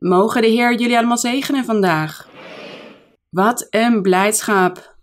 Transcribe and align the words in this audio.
Mogen 0.00 0.42
de 0.42 0.48
Heer 0.48 0.74
jullie 0.74 0.96
allemaal 0.96 1.18
zegenen 1.18 1.64
vandaag. 1.64 2.28
Wat 3.30 3.66
een 3.70 4.02
blijdschap 4.02 4.96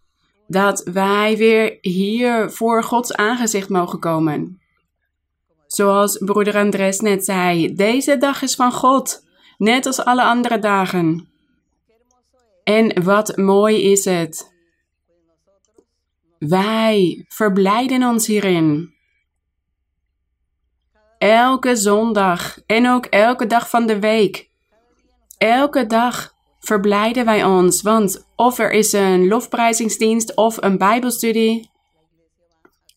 dat 0.47 0.83
wij 0.83 1.37
weer 1.37 1.77
hier 1.81 2.51
voor 2.51 2.83
Gods 2.83 3.13
aangezicht 3.13 3.69
mogen 3.69 3.99
komen. 3.99 4.61
Zoals 5.67 6.17
broeder 6.17 6.55
Andres 6.55 6.99
net 6.99 7.25
zei, 7.25 7.73
deze 7.73 8.17
dag 8.17 8.41
is 8.41 8.55
van 8.55 8.71
God, 8.71 9.23
net 9.57 9.85
als 9.85 10.03
alle 10.03 10.23
andere 10.23 10.59
dagen. 10.59 11.29
En 12.63 13.03
wat 13.03 13.37
mooi 13.37 13.91
is 13.91 14.05
het. 14.05 14.55
Wij 16.39 17.25
verblijden 17.27 18.03
ons 18.03 18.27
hierin. 18.27 18.93
Elke 21.17 21.75
zondag 21.75 22.59
en 22.65 22.87
ook 22.89 23.05
elke 23.05 23.47
dag 23.47 23.69
van 23.69 23.85
de 23.85 23.99
week. 23.99 24.46
Elke 25.37 25.85
dag 25.85 26.33
verblijden 26.59 27.25
wij 27.25 27.43
ons, 27.43 27.81
want 27.81 28.27
of 28.35 28.59
er 28.59 28.71
is 28.71 28.93
een 28.93 29.27
lofprijzingsdienst 29.27 30.35
of 30.35 30.61
een 30.61 30.77
bijbelstudie. 30.77 31.69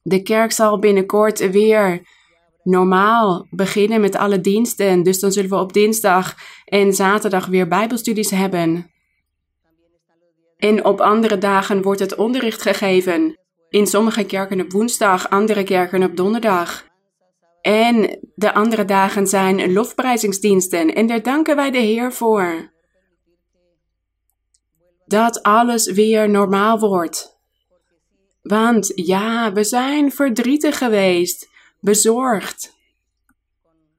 De 0.03 0.23
kerk 0.23 0.53
zal 0.53 0.79
binnenkort 0.79 1.51
weer 1.51 2.03
normaal 2.63 3.47
beginnen 3.51 4.01
met 4.01 4.16
alle 4.16 4.41
diensten. 4.41 5.03
Dus 5.03 5.21
dan 5.21 5.33
zullen 5.33 5.51
we 5.51 5.57
op 5.57 5.73
dinsdag 5.73 6.35
en 6.65 6.95
zaterdag 6.95 7.47
weer 7.47 7.69
bijbelstudies 7.69 8.30
hebben. 8.30 8.91
En 10.57 10.85
op 10.85 11.01
andere 11.01 11.38
dagen 11.38 11.83
wordt 11.83 12.01
het 12.01 12.15
onderricht 12.15 12.63
gegeven. 12.63 13.38
In 13.69 13.87
sommige 13.87 14.25
kerken 14.25 14.61
op 14.61 14.73
woensdag, 14.73 15.30
andere 15.30 15.63
kerken 15.63 16.02
op 16.02 16.16
donderdag. 16.16 16.90
En 17.63 18.19
de 18.35 18.55
andere 18.55 18.85
dagen 18.85 19.27
zijn 19.27 19.73
lofprijzingsdiensten. 19.73 20.95
En 20.95 21.07
daar 21.07 21.23
danken 21.23 21.57
wij 21.57 21.71
de 21.71 21.79
Heer 21.79 22.13
voor. 22.13 22.73
Dat 25.07 25.43
alles 25.43 25.91
weer 25.91 26.30
normaal 26.30 26.79
wordt. 26.79 27.39
Want 28.43 28.93
ja, 28.95 29.52
we 29.52 29.65
zijn 29.65 30.13
verdrietig 30.13 30.79
geweest, 30.79 31.49
bezorgd. 31.80 32.79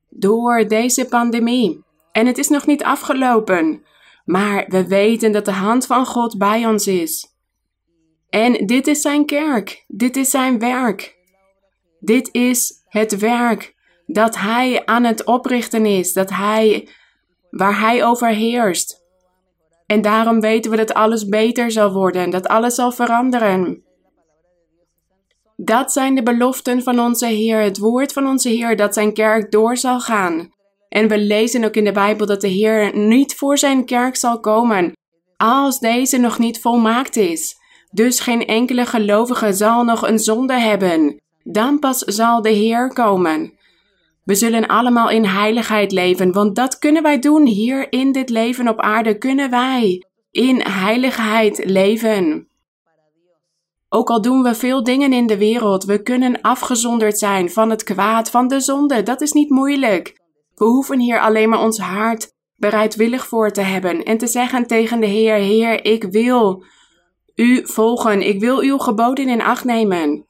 Door 0.10 0.68
deze 0.68 1.06
pandemie. 1.06 1.84
En 2.12 2.26
het 2.28 2.38
is 2.38 2.48
nog 2.48 2.66
niet 2.66 2.84
afgelopen. 2.84 3.84
Maar 4.26 4.66
we 4.68 4.88
weten 4.88 5.32
dat 5.32 5.46
de 5.46 5.52
hand 5.52 5.86
van 5.86 6.06
God 6.06 6.38
bij 6.38 6.66
ons 6.66 6.88
is. 6.88 7.28
En 8.30 8.66
dit 8.66 8.88
is 8.88 9.02
zijn 9.02 9.26
kerk. 9.26 9.84
Dit 9.88 10.16
is 10.16 10.30
zijn 10.30 10.60
werk. 10.60 11.18
Dit 12.00 12.30
is 12.32 12.81
het 12.92 13.18
werk 13.18 13.74
dat 14.06 14.38
hij 14.38 14.86
aan 14.86 15.04
het 15.04 15.26
oprichten 15.26 15.86
is, 15.86 16.14
dat 16.14 16.30
hij, 16.30 16.90
waar 17.50 17.80
hij 17.80 18.06
overheerst. 18.06 19.02
En 19.86 20.02
daarom 20.02 20.40
weten 20.40 20.72
we 20.72 20.78
dat 20.78 20.94
alles 20.94 21.28
beter 21.28 21.72
zal 21.72 21.94
worden, 21.94 22.30
dat 22.30 22.48
alles 22.48 22.76
zal 22.76 22.92
veranderen. 22.92 23.84
Dat 25.56 25.92
zijn 25.92 26.16
de 26.16 26.24
beloften 26.24 26.84
van 26.84 27.00
onze 27.00 27.28
Heer, 27.28 27.62
het 27.62 27.78
woord 27.78 28.14
van 28.14 28.28
onze 28.28 28.50
Heer, 28.50 28.76
dat 28.76 28.94
zijn 28.94 29.14
kerk 29.14 29.52
door 29.52 29.78
zal 29.78 30.00
gaan. 30.00 30.50
En 30.90 31.08
we 31.08 31.18
lezen 31.18 31.64
ook 31.64 31.76
in 31.76 31.84
de 31.84 31.92
Bijbel 31.92 32.26
dat 32.26 32.42
de 32.42 32.48
Heer 32.48 32.98
niet 32.98 33.36
voor 33.36 33.58
zijn 33.58 33.86
kerk 33.86 34.16
zal 34.16 34.40
komen 34.40 34.94
als 35.38 35.80
deze 35.80 36.18
nog 36.18 36.40
niet 36.40 36.62
volmaakt 36.62 37.16
is. 37.16 37.56
Dus 37.92 38.20
geen 38.20 38.46
enkele 38.46 38.86
gelovige 38.86 39.54
zal 39.54 39.84
nog 39.84 40.08
een 40.08 40.20
zonde 40.20 40.60
hebben. 40.60 41.22
Dan 41.44 41.80
pas 41.80 41.98
zal 41.98 42.42
de 42.42 42.50
Heer 42.50 42.88
komen. 42.94 43.54
We 44.24 44.36
zullen 44.36 44.68
allemaal 44.68 45.10
in 45.10 45.26
heiligheid 45.26 45.92
leven, 45.92 46.32
want 46.32 46.56
dat 46.56 46.80
kunnen 46.80 47.04
wij 47.04 47.20
doen 47.20 47.46
hier 47.46 47.92
in 47.92 48.12
dit 48.12 48.30
leven 48.30 48.68
op 48.68 48.80
aarde. 48.80 49.18
Kunnen 49.18 49.50
wij 49.50 50.06
in 50.32 50.62
heiligheid 50.62 51.66
leven. 51.66 52.48
Ook 53.90 54.10
al 54.10 54.22
doen 54.22 54.44
we 54.44 54.56
veel 54.56 54.84
dingen 54.84 55.14
in 55.14 55.28
de 55.28 55.38
wereld, 55.38 55.84
we 55.84 56.02
kunnen 56.02 56.42
afgezonderd 56.42 57.20
zijn 57.20 57.50
van 57.50 57.70
het 57.70 57.84
kwaad, 57.84 58.30
van 58.30 58.48
de 58.48 58.60
zonde. 58.60 59.04
Dat 59.04 59.22
is 59.22 59.32
niet 59.32 59.50
moeilijk. 59.50 60.22
We 60.56 60.66
hoeven 60.66 61.00
hier 61.00 61.20
alleen 61.20 61.50
maar 61.50 61.62
ons 61.62 61.80
hart 61.80 62.34
bereidwillig 62.56 63.28
voor 63.28 63.52
te 63.52 63.62
hebben 63.62 64.04
en 64.04 64.18
te 64.18 64.28
zeggen 64.28 64.68
tegen 64.68 65.00
de 65.00 65.06
Heer: 65.06 65.36
Heer, 65.36 65.86
ik 65.86 66.04
wil 66.04 66.64
u 67.36 67.68
volgen, 67.68 68.22
ik 68.22 68.40
wil 68.40 68.60
uw 68.60 68.78
geboden 68.78 69.30
in 69.30 69.42
acht 69.42 69.64
nemen. 69.64 70.26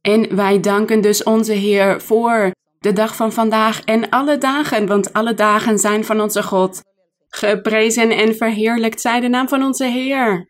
En 0.00 0.36
wij 0.36 0.60
danken 0.60 1.00
dus 1.00 1.22
onze 1.22 1.52
Heer 1.52 2.00
voor 2.00 2.50
de 2.78 2.92
dag 2.92 3.16
van 3.16 3.32
vandaag 3.32 3.84
en 3.84 4.08
alle 4.08 4.38
dagen, 4.38 4.86
want 4.86 5.12
alle 5.12 5.34
dagen 5.34 5.78
zijn 5.78 6.04
van 6.04 6.20
onze 6.20 6.42
God. 6.42 6.82
Geprezen 7.28 8.10
en 8.10 8.36
verheerlijkt 8.36 9.00
zij 9.00 9.20
de 9.20 9.28
naam 9.28 9.48
van 9.48 9.62
onze 9.62 9.84
Heer. 9.84 10.48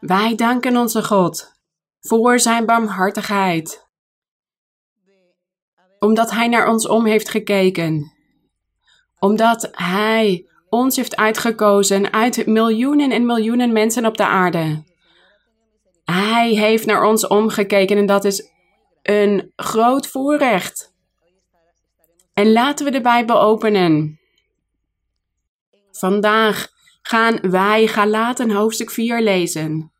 Wij 0.00 0.34
danken 0.34 0.76
onze 0.76 1.04
God 1.04 1.52
voor 2.00 2.38
zijn 2.38 2.66
barmhartigheid, 2.66 3.88
omdat 5.98 6.30
Hij 6.30 6.48
naar 6.48 6.68
ons 6.68 6.88
om 6.88 7.06
heeft 7.06 7.28
gekeken, 7.28 8.12
omdat 9.18 9.68
Hij 9.72 10.46
ons 10.68 10.96
heeft 10.96 11.16
uitgekozen 11.16 12.12
uit 12.12 12.46
miljoenen 12.46 13.10
en 13.10 13.26
miljoenen 13.26 13.72
mensen 13.72 14.06
op 14.06 14.16
de 14.16 14.26
aarde. 14.26 14.84
Hij 16.04 16.48
heeft 16.48 16.86
naar 16.86 17.04
ons 17.04 17.26
omgekeken 17.26 17.96
en 17.96 18.06
dat 18.06 18.24
is 18.24 18.50
een 19.10 19.52
groot 19.56 20.06
voorrecht. 20.06 20.92
En 22.32 22.52
laten 22.52 22.84
we 22.84 22.90
de 22.90 23.00
Bijbel 23.00 23.40
openen. 23.40 24.20
Vandaag 25.92 26.68
gaan 27.02 27.50
wij 27.50 27.86
Galaten 27.86 28.50
hoofdstuk 28.50 28.90
4 28.90 29.20
lezen. 29.20 29.92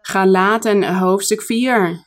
Galaten 0.00 0.96
hoofdstuk 0.96 1.42
4. 1.42 2.04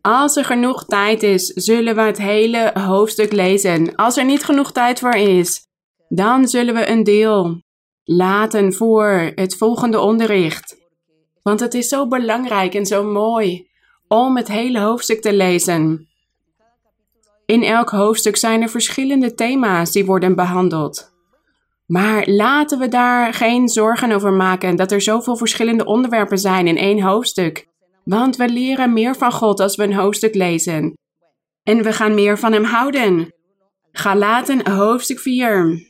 Als 0.00 0.36
er 0.36 0.44
genoeg 0.44 0.84
tijd 0.84 1.22
is, 1.22 1.46
zullen 1.46 1.94
we 1.94 2.02
het 2.02 2.18
hele 2.18 2.70
hoofdstuk 2.74 3.32
lezen. 3.32 3.94
Als 3.94 4.16
er 4.16 4.24
niet 4.24 4.44
genoeg 4.44 4.72
tijd 4.72 4.98
voor 4.98 5.14
is, 5.14 5.66
dan 6.08 6.48
zullen 6.48 6.74
we 6.74 6.88
een 6.88 7.04
deel 7.04 7.62
laten 8.04 8.72
voor 8.72 9.32
het 9.34 9.56
volgende 9.56 9.98
onderricht. 9.98 10.76
Want 11.42 11.60
het 11.60 11.74
is 11.74 11.88
zo 11.88 12.06
belangrijk 12.08 12.74
en 12.74 12.86
zo 12.86 13.04
mooi 13.04 13.69
om 14.12 14.36
het 14.36 14.48
hele 14.48 14.80
hoofdstuk 14.80 15.20
te 15.20 15.32
lezen. 15.32 16.08
In 17.46 17.62
elk 17.62 17.90
hoofdstuk 17.90 18.36
zijn 18.36 18.62
er 18.62 18.68
verschillende 18.68 19.34
thema's 19.34 19.92
die 19.92 20.04
worden 20.04 20.34
behandeld. 20.34 21.12
Maar 21.86 22.28
laten 22.28 22.78
we 22.78 22.88
daar 22.88 23.34
geen 23.34 23.68
zorgen 23.68 24.12
over 24.12 24.32
maken 24.32 24.76
dat 24.76 24.92
er 24.92 25.00
zoveel 25.00 25.36
verschillende 25.36 25.84
onderwerpen 25.84 26.38
zijn 26.38 26.66
in 26.66 26.76
één 26.76 27.00
hoofdstuk. 27.00 27.66
Want 28.04 28.36
we 28.36 28.48
leren 28.48 28.92
meer 28.92 29.16
van 29.16 29.32
God 29.32 29.60
als 29.60 29.76
we 29.76 29.82
een 29.82 29.94
hoofdstuk 29.94 30.34
lezen. 30.34 30.98
En 31.62 31.82
we 31.82 31.92
gaan 31.92 32.14
meer 32.14 32.38
van 32.38 32.52
Hem 32.52 32.64
houden. 32.64 33.34
Galaten 33.92 34.70
hoofdstuk 34.70 35.18
4. 35.20 35.88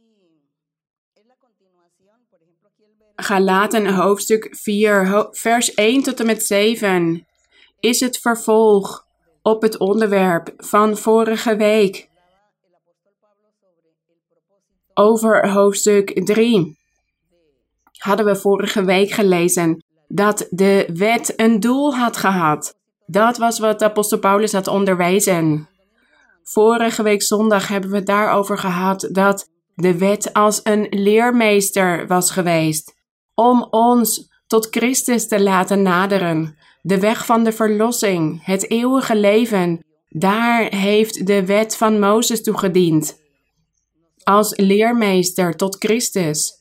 Galaten 3.16 3.94
hoofdstuk 3.94 4.56
4, 4.56 5.28
vers 5.30 5.74
1 5.74 6.02
tot 6.02 6.20
en 6.20 6.26
met 6.26 6.42
7 6.42 7.28
is 7.80 8.00
het 8.00 8.18
vervolg 8.18 9.06
op 9.42 9.62
het 9.62 9.78
onderwerp 9.78 10.52
van 10.56 10.96
vorige 10.96 11.56
week 11.56 12.08
over 14.94 15.50
hoofdstuk 15.50 16.26
3. 16.26 16.78
Hadden 17.98 18.26
we 18.26 18.36
vorige 18.36 18.84
week 18.84 19.10
gelezen 19.10 19.84
dat 20.08 20.46
de 20.50 20.90
wet 20.94 21.32
een 21.36 21.60
doel 21.60 21.94
had 21.94 22.16
gehad. 22.16 22.78
Dat 23.06 23.36
was 23.36 23.58
wat 23.58 23.82
apostel 23.82 24.18
Paulus 24.18 24.52
had 24.52 24.66
onderwezen. 24.66 25.68
Vorige 26.42 27.02
week 27.02 27.22
zondag 27.22 27.68
hebben 27.68 27.90
we 27.90 28.02
daarover 28.02 28.58
gehad 28.58 29.08
dat 29.12 29.48
de 29.74 29.98
wet 29.98 30.32
als 30.32 30.60
een 30.62 30.86
leermeester 30.90 32.06
was 32.06 32.30
geweest 32.30 32.98
om 33.34 33.66
ons 33.70 34.28
tot 34.46 34.66
Christus 34.70 35.28
te 35.28 35.42
laten 35.42 35.82
naderen. 35.82 36.56
De 36.82 37.00
weg 37.00 37.26
van 37.26 37.44
de 37.44 37.52
verlossing, 37.52 38.44
het 38.44 38.70
eeuwige 38.70 39.16
leven, 39.16 39.84
daar 40.08 40.74
heeft 40.74 41.26
de 41.26 41.46
wet 41.46 41.76
van 41.76 41.98
Mozes 41.98 42.42
toegediend. 42.42 43.18
Als 44.22 44.56
leermeester 44.56 45.56
tot 45.56 45.76
Christus, 45.78 46.52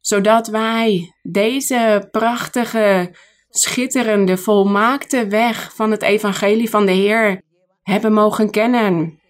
zodat 0.00 0.46
wij 0.46 1.14
deze 1.22 2.08
prachtige, 2.10 3.14
schitterende, 3.48 4.36
volmaakte 4.36 5.26
weg 5.26 5.74
van 5.74 5.90
het 5.90 6.02
evangelie 6.02 6.70
van 6.70 6.86
de 6.86 6.92
Heer 6.92 7.42
hebben 7.82 8.12
mogen 8.12 8.50
kennen. 8.50 9.20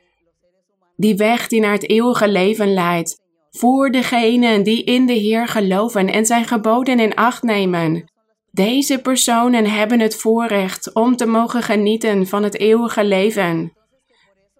Die 0.96 1.16
weg 1.16 1.48
die 1.48 1.60
naar 1.60 1.72
het 1.72 1.88
eeuwige 1.88 2.28
leven 2.28 2.72
leidt, 2.72 3.20
voor 3.50 3.90
degenen 3.90 4.62
die 4.62 4.84
in 4.84 5.06
de 5.06 5.12
Heer 5.12 5.48
geloven 5.48 6.12
en 6.12 6.26
zijn 6.26 6.44
geboden 6.44 7.00
in 7.00 7.14
acht 7.14 7.42
nemen. 7.42 8.09
Deze 8.52 8.98
personen 8.98 9.64
hebben 9.66 10.00
het 10.00 10.16
voorrecht 10.16 10.94
om 10.94 11.16
te 11.16 11.26
mogen 11.26 11.62
genieten 11.62 12.26
van 12.26 12.42
het 12.42 12.58
eeuwige 12.58 13.04
leven. 13.04 13.72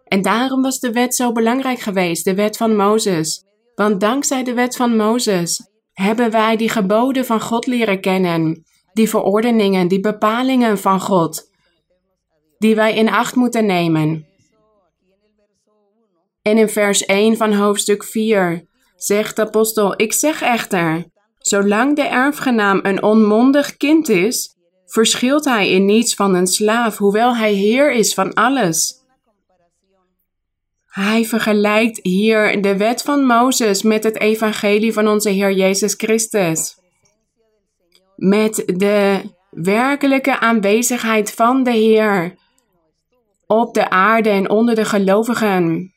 En 0.05 0.23
daarom 0.23 0.63
was 0.63 0.81
de 0.81 0.93
wet 0.93 1.15
zo 1.15 1.33
belangrijk 1.33 1.79
geweest, 1.79 2.25
de 2.25 2.35
wet 2.35 2.57
van 2.57 2.77
Mozes. 2.77 3.45
Want 3.75 4.01
dankzij 4.01 4.45
de 4.45 4.55
wet 4.55 4.77
van 4.77 4.97
Mozes 4.97 5.71
hebben 5.93 6.31
wij 6.31 6.57
die 6.57 6.69
geboden 6.69 7.25
van 7.27 7.41
God 7.41 7.67
leren 7.67 8.01
kennen, 8.01 8.65
die 8.93 9.09
verordeningen, 9.09 9.89
die 9.89 10.01
bepalingen 10.01 10.79
van 10.79 11.01
God, 11.01 11.51
die 12.59 12.75
wij 12.75 12.95
in 12.95 13.11
acht 13.11 13.35
moeten 13.35 13.67
nemen. 13.67 14.27
En 16.43 16.59
in 16.59 16.69
vers 16.69 17.05
1 17.05 17.37
van 17.37 17.53
hoofdstuk 17.53 18.05
4 18.05 18.67
zegt 18.97 19.37
de 19.37 19.43
apostel: 19.43 20.01
Ik 20.01 20.13
zeg 20.13 20.43
echter, 20.43 21.05
zolang 21.51 21.97
de 21.97 22.03
erfgenaam 22.03 22.79
een 22.83 23.03
onmondig 23.03 23.77
kind 23.77 24.09
is, 24.09 24.55
verschilt 24.87 25.45
hij 25.45 25.71
in 25.71 25.85
niets 25.85 26.15
van 26.15 26.35
een 26.35 26.47
slaaf, 26.47 26.97
hoewel 26.97 27.37
hij 27.37 27.53
heer 27.53 27.93
is 27.93 28.15
van 28.15 28.33
alles. 28.35 28.99
Hij 30.87 31.25
vergelijkt 31.25 31.99
hier 32.03 32.63
de 32.63 32.77
wet 32.77 33.03
van 33.03 33.25
Mozes 33.25 33.83
met 33.83 34.05
het 34.05 34.19
evangelie 34.19 34.93
van 34.93 35.09
onze 35.09 35.31
Heer 35.31 35.53
Jezus 35.53 35.95
Christus. 35.95 36.79
Met 38.17 38.63
de 38.67 39.21
werkelijke 39.51 40.41
aanwezigheid 40.41 41.33
van 41.33 41.63
de 41.63 41.73
Heer 41.73 42.35
op 43.47 43.75
de 43.75 43.91
aarde 43.91 44.31
en 44.31 44.51
onder 44.51 44.75
de 44.75 44.85
gelovigen. 44.85 45.95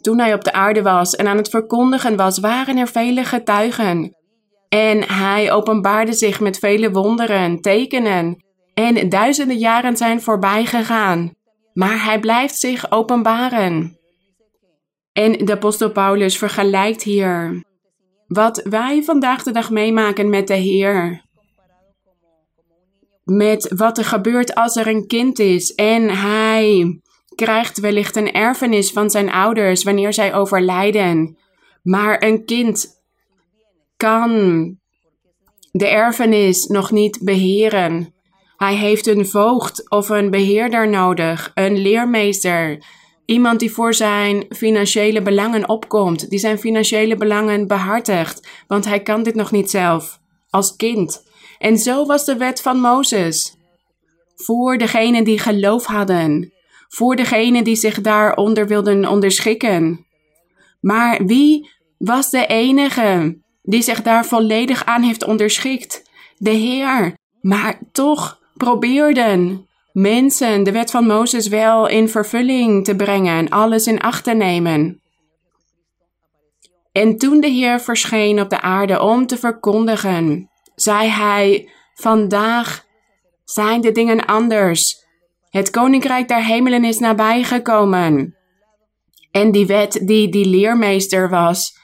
Toen 0.00 0.18
hij 0.18 0.34
op 0.34 0.44
de 0.44 0.52
aarde 0.52 0.82
was 0.82 1.14
en 1.14 1.26
aan 1.26 1.36
het 1.36 1.48
verkondigen 1.48 2.16
was, 2.16 2.38
waren 2.38 2.76
er 2.76 2.88
vele 2.88 3.24
getuigen. 3.24 4.16
En 4.68 5.02
hij 5.02 5.52
openbaarde 5.52 6.12
zich 6.12 6.40
met 6.40 6.58
vele 6.58 6.90
wonderen, 6.90 7.60
tekenen. 7.60 8.44
En 8.74 9.08
duizenden 9.08 9.58
jaren 9.58 9.96
zijn 9.96 10.22
voorbij 10.22 10.64
gegaan. 10.64 11.34
Maar 11.72 12.04
hij 12.04 12.20
blijft 12.20 12.58
zich 12.58 12.90
openbaren. 12.90 13.98
En 15.12 15.32
de 15.32 15.52
apostel 15.52 15.90
Paulus 15.92 16.38
vergelijkt 16.38 17.02
hier 17.02 17.62
wat 18.26 18.60
wij 18.64 19.02
vandaag 19.02 19.42
de 19.42 19.52
dag 19.52 19.70
meemaken 19.70 20.30
met 20.30 20.46
de 20.46 20.54
Heer. 20.54 21.24
Met 23.24 23.72
wat 23.76 23.98
er 23.98 24.04
gebeurt 24.04 24.54
als 24.54 24.76
er 24.76 24.86
een 24.86 25.06
kind 25.06 25.38
is 25.38 25.74
en 25.74 26.10
hij 26.10 27.00
krijgt 27.44 27.80
wellicht 27.80 28.16
een 28.16 28.32
erfenis 28.32 28.90
van 28.90 29.10
zijn 29.10 29.30
ouders 29.30 29.82
wanneer 29.82 30.12
zij 30.12 30.34
overlijden. 30.34 31.38
Maar 31.82 32.22
een 32.22 32.44
kind 32.44 33.02
kan 33.96 34.30
de 35.72 35.88
erfenis 35.88 36.66
nog 36.66 36.90
niet 36.90 37.18
beheren. 37.22 38.14
Hij 38.56 38.74
heeft 38.74 39.06
een 39.06 39.26
voogd 39.26 39.90
of 39.90 40.08
een 40.08 40.30
beheerder 40.30 40.88
nodig, 40.88 41.50
een 41.54 41.78
leermeester, 41.78 42.84
iemand 43.24 43.60
die 43.60 43.70
voor 43.70 43.94
zijn 43.94 44.44
financiële 44.48 45.22
belangen 45.22 45.68
opkomt, 45.68 46.30
die 46.30 46.38
zijn 46.38 46.58
financiële 46.58 47.16
belangen 47.16 47.66
behartigt, 47.66 48.48
want 48.66 48.84
hij 48.84 49.00
kan 49.02 49.22
dit 49.22 49.34
nog 49.34 49.50
niet 49.50 49.70
zelf, 49.70 50.18
als 50.50 50.76
kind. 50.76 51.24
En 51.58 51.78
zo 51.78 52.06
was 52.06 52.24
de 52.24 52.36
wet 52.36 52.62
van 52.62 52.80
Mozes. 52.80 53.56
Voor 54.34 54.78
degenen 54.78 55.24
die 55.24 55.38
geloof 55.38 55.84
hadden, 55.84 56.52
voor 56.90 57.16
degenen 57.16 57.64
die 57.64 57.76
zich 57.76 58.00
daaronder 58.00 58.66
wilden 58.66 59.08
onderschikken. 59.08 60.06
Maar 60.80 61.24
wie 61.24 61.70
was 61.98 62.30
de 62.30 62.46
enige 62.46 63.38
die 63.62 63.82
zich 63.82 64.02
daar 64.02 64.26
volledig 64.26 64.84
aan 64.84 65.02
heeft 65.02 65.24
onderschikt? 65.24 66.02
De 66.36 66.50
Heer. 66.50 67.18
Maar 67.40 67.78
toch 67.92 68.40
probeerden 68.54 69.66
mensen 69.92 70.62
de 70.64 70.72
wet 70.72 70.90
van 70.90 71.06
Mozes 71.06 71.48
wel 71.48 71.88
in 71.88 72.08
vervulling 72.08 72.84
te 72.84 72.96
brengen, 72.96 73.48
alles 73.48 73.86
in 73.86 74.00
acht 74.00 74.24
te 74.24 74.34
nemen. 74.34 75.00
En 76.92 77.16
toen 77.16 77.40
de 77.40 77.48
Heer 77.48 77.80
verscheen 77.80 78.40
op 78.40 78.50
de 78.50 78.60
aarde 78.60 79.00
om 79.00 79.26
te 79.26 79.36
verkondigen, 79.36 80.50
zei 80.74 81.08
hij: 81.08 81.70
Vandaag 81.94 82.84
zijn 83.44 83.80
de 83.80 83.92
dingen 83.92 84.24
anders. 84.26 84.99
Het 85.50 85.70
koninkrijk 85.70 86.28
der 86.28 86.44
hemelen 86.44 86.84
is 86.84 86.98
nabijgekomen. 86.98 88.36
En 89.30 89.50
die 89.50 89.66
wet 89.66 90.00
die 90.02 90.28
die 90.28 90.46
leermeester 90.46 91.30
was, 91.30 91.78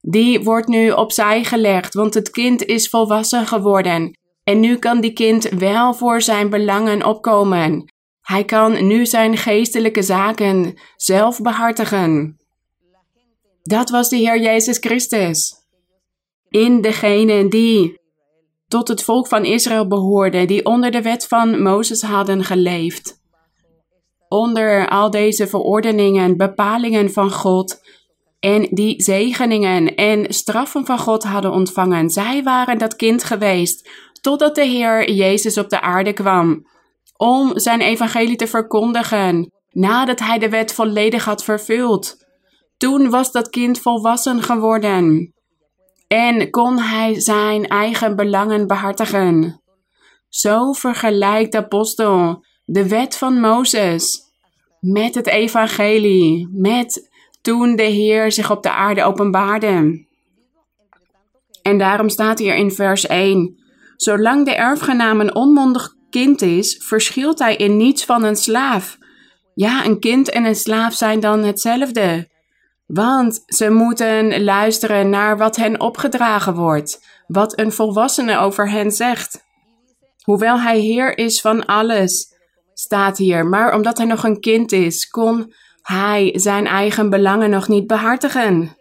die 0.00 0.40
wordt 0.40 0.68
nu 0.68 0.90
opzij 0.90 1.44
gelegd, 1.44 1.94
want 1.94 2.14
het 2.14 2.30
kind 2.30 2.64
is 2.64 2.88
volwassen 2.88 3.46
geworden. 3.46 4.18
En 4.44 4.60
nu 4.60 4.76
kan 4.76 5.00
die 5.00 5.12
kind 5.12 5.48
wel 5.48 5.94
voor 5.94 6.22
zijn 6.22 6.50
belangen 6.50 7.06
opkomen. 7.06 7.92
Hij 8.20 8.44
kan 8.44 8.86
nu 8.86 9.06
zijn 9.06 9.36
geestelijke 9.36 10.02
zaken 10.02 10.78
zelf 10.96 11.40
behartigen. 11.40 12.36
Dat 13.62 13.90
was 13.90 14.08
de 14.08 14.16
Heer 14.16 14.40
Jezus 14.40 14.78
Christus. 14.78 15.54
In 16.48 16.80
degene 16.80 17.48
die 17.48 18.00
tot 18.72 18.88
het 18.88 19.04
volk 19.04 19.28
van 19.28 19.44
Israël 19.44 19.86
behoorden, 19.86 20.46
die 20.46 20.64
onder 20.64 20.90
de 20.90 21.02
wet 21.02 21.26
van 21.26 21.62
Mozes 21.62 22.02
hadden 22.02 22.44
geleefd. 22.44 23.20
Onder 24.28 24.88
al 24.88 25.10
deze 25.10 25.46
verordeningen, 25.46 26.36
bepalingen 26.36 27.12
van 27.12 27.32
God 27.32 27.80
en 28.40 28.68
die 28.70 29.02
zegeningen 29.02 29.94
en 29.94 30.34
straffen 30.34 30.86
van 30.86 30.98
God 30.98 31.22
hadden 31.22 31.50
ontvangen. 31.50 32.10
Zij 32.10 32.42
waren 32.42 32.78
dat 32.78 32.96
kind 32.96 33.24
geweest 33.24 33.90
totdat 34.20 34.54
de 34.54 34.64
Heer 34.64 35.10
Jezus 35.10 35.58
op 35.58 35.68
de 35.68 35.80
aarde 35.80 36.12
kwam 36.12 36.66
om 37.16 37.58
zijn 37.58 37.80
evangelie 37.80 38.36
te 38.36 38.46
verkondigen, 38.46 39.52
nadat 39.70 40.18
hij 40.18 40.38
de 40.38 40.48
wet 40.48 40.72
volledig 40.72 41.24
had 41.24 41.44
vervuld. 41.44 42.16
Toen 42.76 43.10
was 43.10 43.32
dat 43.32 43.48
kind 43.48 43.78
volwassen 43.78 44.42
geworden 44.42 45.34
en 46.12 46.50
kon 46.50 46.78
hij 46.78 47.20
zijn 47.20 47.66
eigen 47.66 48.16
belangen 48.16 48.66
behartigen. 48.66 49.60
Zo 50.28 50.72
vergelijkt 50.72 51.52
de 51.52 51.58
apostel 51.58 52.44
de 52.64 52.88
wet 52.88 53.16
van 53.16 53.40
Mozes 53.40 54.20
met 54.80 55.14
het 55.14 55.26
evangelie, 55.26 56.48
met 56.52 57.10
toen 57.42 57.76
de 57.76 57.82
Heer 57.82 58.32
zich 58.32 58.50
op 58.50 58.62
de 58.62 58.70
aarde 58.70 59.04
openbaarde. 59.04 60.06
En 61.62 61.78
daarom 61.78 62.08
staat 62.08 62.38
hier 62.38 62.54
in 62.54 62.70
vers 62.70 63.06
1: 63.06 63.56
Zolang 63.96 64.44
de 64.44 64.54
erfgenaam 64.54 65.20
een 65.20 65.34
onmondig 65.34 65.94
kind 66.10 66.42
is, 66.42 66.84
verschilt 66.84 67.38
hij 67.38 67.56
in 67.56 67.76
niets 67.76 68.04
van 68.04 68.24
een 68.24 68.36
slaaf. 68.36 68.98
Ja, 69.54 69.84
een 69.84 70.00
kind 70.00 70.30
en 70.30 70.44
een 70.44 70.56
slaaf 70.56 70.94
zijn 70.94 71.20
dan 71.20 71.42
hetzelfde. 71.44 72.30
Want 72.86 73.42
ze 73.46 73.70
moeten 73.70 74.44
luisteren 74.44 75.10
naar 75.10 75.36
wat 75.36 75.56
hen 75.56 75.80
opgedragen 75.80 76.54
wordt, 76.54 77.06
wat 77.26 77.58
een 77.58 77.72
volwassene 77.72 78.38
over 78.38 78.70
hen 78.70 78.90
zegt. 78.90 79.44
Hoewel 80.22 80.60
hij 80.60 80.78
heer 80.78 81.18
is 81.18 81.40
van 81.40 81.66
alles, 81.66 82.34
staat 82.74 83.18
hier, 83.18 83.46
maar 83.46 83.74
omdat 83.74 83.96
hij 83.98 84.06
nog 84.06 84.24
een 84.24 84.40
kind 84.40 84.72
is, 84.72 85.08
kon 85.08 85.52
hij 85.82 86.32
zijn 86.34 86.66
eigen 86.66 87.10
belangen 87.10 87.50
nog 87.50 87.68
niet 87.68 87.86
behartigen. 87.86 88.76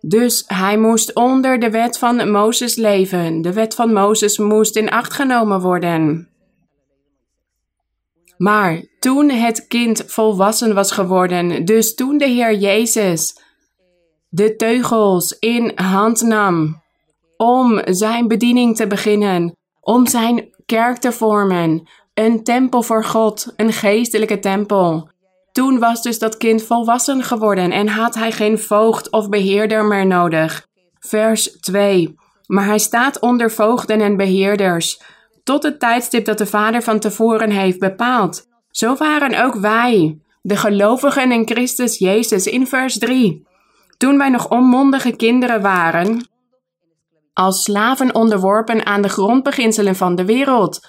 Dus 0.00 0.44
hij 0.46 0.78
moest 0.78 1.14
onder 1.14 1.58
de 1.58 1.70
wet 1.70 1.98
van 1.98 2.30
Mozes 2.30 2.76
leven. 2.76 3.42
De 3.42 3.52
wet 3.52 3.74
van 3.74 3.92
Mozes 3.92 4.38
moest 4.38 4.76
in 4.76 4.90
acht 4.90 5.12
genomen 5.12 5.60
worden. 5.60 6.31
Maar 8.42 8.82
toen 8.98 9.30
het 9.30 9.66
kind 9.66 10.04
volwassen 10.06 10.74
was 10.74 10.90
geworden, 10.90 11.64
dus 11.64 11.94
toen 11.94 12.18
de 12.18 12.26
Heer 12.26 12.54
Jezus 12.54 13.36
de 14.28 14.56
teugels 14.56 15.36
in 15.38 15.72
hand 15.74 16.22
nam 16.22 16.82
om 17.36 17.80
zijn 17.84 18.28
bediening 18.28 18.76
te 18.76 18.86
beginnen, 18.86 19.56
om 19.80 20.06
zijn 20.06 20.48
kerk 20.66 20.96
te 20.96 21.12
vormen, 21.12 21.88
een 22.14 22.44
tempel 22.44 22.82
voor 22.82 23.04
God, 23.04 23.52
een 23.56 23.72
geestelijke 23.72 24.38
tempel, 24.38 25.10
toen 25.52 25.78
was 25.78 26.02
dus 26.02 26.18
dat 26.18 26.36
kind 26.36 26.62
volwassen 26.62 27.22
geworden 27.22 27.70
en 27.70 27.88
had 27.88 28.14
hij 28.14 28.32
geen 28.32 28.58
voogd 28.58 29.10
of 29.10 29.28
beheerder 29.28 29.84
meer 29.84 30.06
nodig. 30.06 30.66
Vers 30.98 31.52
2. 31.60 32.14
Maar 32.46 32.66
hij 32.66 32.78
staat 32.78 33.20
onder 33.20 33.50
voogden 33.50 34.00
en 34.00 34.16
beheerders, 34.16 35.00
tot 35.42 35.62
het 35.62 35.80
tijdstip 35.80 36.24
dat 36.24 36.38
de 36.38 36.46
Vader 36.46 36.82
van 36.82 36.98
tevoren 36.98 37.50
heeft 37.50 37.78
bepaald. 37.78 38.46
Zo 38.70 38.96
waren 38.96 39.44
ook 39.44 39.54
wij, 39.54 40.18
de 40.42 40.56
gelovigen 40.56 41.32
in 41.32 41.46
Christus 41.46 41.98
Jezus, 41.98 42.46
in 42.46 42.66
vers 42.66 42.98
3. 42.98 43.46
Toen 43.96 44.18
wij 44.18 44.28
nog 44.28 44.48
onmondige 44.48 45.16
kinderen 45.16 45.62
waren, 45.62 46.28
als 47.32 47.62
slaven 47.62 48.14
onderworpen 48.14 48.86
aan 48.86 49.02
de 49.02 49.08
grondbeginselen 49.08 49.96
van 49.96 50.14
de 50.14 50.24
wereld, 50.24 50.88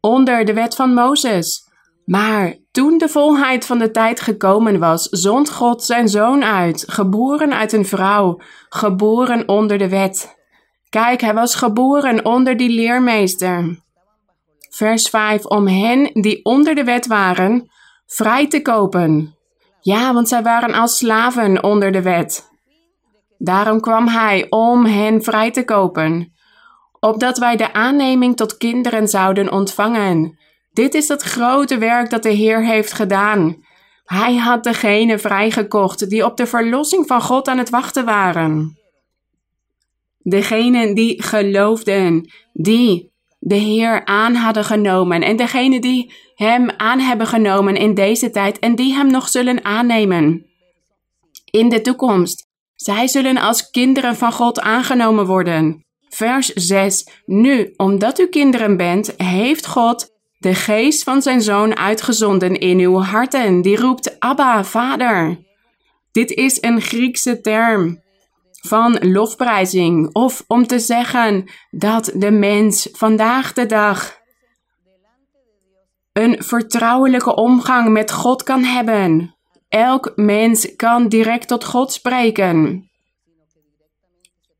onder 0.00 0.44
de 0.44 0.52
wet 0.54 0.74
van 0.74 0.94
Mozes. 0.94 1.68
Maar 2.04 2.54
toen 2.70 2.98
de 2.98 3.08
volheid 3.08 3.66
van 3.66 3.78
de 3.78 3.90
tijd 3.90 4.20
gekomen 4.20 4.78
was, 4.78 5.02
zond 5.02 5.50
God 5.50 5.84
zijn 5.84 6.08
zoon 6.08 6.44
uit, 6.44 6.84
geboren 6.88 7.52
uit 7.52 7.72
een 7.72 7.86
vrouw, 7.86 8.40
geboren 8.68 9.48
onder 9.48 9.78
de 9.78 9.88
wet. 9.88 10.39
Kijk, 10.90 11.20
hij 11.20 11.34
was 11.34 11.54
geboren 11.54 12.24
onder 12.24 12.56
die 12.56 12.70
leermeester. 12.70 13.78
Vers 14.70 15.08
5. 15.08 15.44
Om 15.44 15.66
hen 15.66 16.10
die 16.12 16.44
onder 16.44 16.74
de 16.74 16.84
wet 16.84 17.06
waren, 17.06 17.70
vrij 18.06 18.48
te 18.48 18.62
kopen. 18.62 19.36
Ja, 19.80 20.12
want 20.14 20.28
zij 20.28 20.42
waren 20.42 20.74
als 20.74 20.96
slaven 20.96 21.62
onder 21.62 21.92
de 21.92 22.02
wet. 22.02 22.48
Daarom 23.38 23.80
kwam 23.80 24.08
hij 24.08 24.46
om 24.48 24.84
hen 24.84 25.22
vrij 25.22 25.50
te 25.50 25.64
kopen, 25.64 26.32
opdat 27.00 27.38
wij 27.38 27.56
de 27.56 27.72
aanneming 27.72 28.36
tot 28.36 28.56
kinderen 28.56 29.08
zouden 29.08 29.52
ontvangen. 29.52 30.38
Dit 30.72 30.94
is 30.94 31.08
het 31.08 31.22
grote 31.22 31.78
werk 31.78 32.10
dat 32.10 32.22
de 32.22 32.30
Heer 32.30 32.64
heeft 32.64 32.92
gedaan. 32.92 33.56
Hij 34.04 34.36
had 34.36 34.64
degene 34.64 35.18
vrijgekocht 35.18 36.08
die 36.08 36.24
op 36.24 36.36
de 36.36 36.46
verlossing 36.46 37.06
van 37.06 37.22
God 37.22 37.48
aan 37.48 37.58
het 37.58 37.70
wachten 37.70 38.04
waren. 38.04 38.79
Degenen 40.22 40.94
die 40.94 41.22
geloofden, 41.22 42.30
die 42.52 43.10
de 43.38 43.54
Heer 43.54 44.04
aan 44.04 44.34
hadden 44.34 44.64
genomen 44.64 45.22
en 45.22 45.36
degenen 45.36 45.80
die 45.80 46.12
Hem 46.34 46.70
aan 46.70 46.98
hebben 46.98 47.26
genomen 47.26 47.76
in 47.76 47.94
deze 47.94 48.30
tijd 48.30 48.58
en 48.58 48.74
die 48.74 48.94
Hem 48.94 49.10
nog 49.10 49.28
zullen 49.28 49.64
aannemen 49.64 50.46
in 51.50 51.68
de 51.68 51.80
toekomst. 51.80 52.48
Zij 52.74 53.08
zullen 53.08 53.36
als 53.36 53.70
kinderen 53.70 54.16
van 54.16 54.32
God 54.32 54.60
aangenomen 54.60 55.26
worden. 55.26 55.84
Vers 56.08 56.46
6. 56.46 57.08
Nu, 57.26 57.72
omdat 57.76 58.18
u 58.18 58.26
kinderen 58.26 58.76
bent, 58.76 59.14
heeft 59.16 59.66
God 59.66 60.08
de 60.38 60.54
geest 60.54 61.02
van 61.02 61.22
zijn 61.22 61.42
zoon 61.42 61.76
uitgezonden 61.76 62.58
in 62.58 62.78
uw 62.78 62.98
harten. 62.98 63.62
Die 63.62 63.76
roept 63.76 64.20
Abba, 64.20 64.64
Vader. 64.64 65.38
Dit 66.12 66.30
is 66.30 66.62
een 66.62 66.80
Griekse 66.80 67.40
term 67.40 68.02
van 68.60 68.98
lofprijzing 69.10 70.14
of 70.14 70.44
om 70.46 70.66
te 70.66 70.78
zeggen 70.78 71.50
dat 71.70 72.12
de 72.14 72.30
mens 72.30 72.88
vandaag 72.92 73.52
de 73.52 73.66
dag 73.66 74.18
een 76.12 76.42
vertrouwelijke 76.42 77.34
omgang 77.34 77.88
met 77.88 78.12
God 78.12 78.42
kan 78.42 78.64
hebben. 78.64 79.36
Elk 79.68 80.12
mens 80.16 80.76
kan 80.76 81.08
direct 81.08 81.48
tot 81.48 81.64
God 81.64 81.92
spreken. 81.92 82.90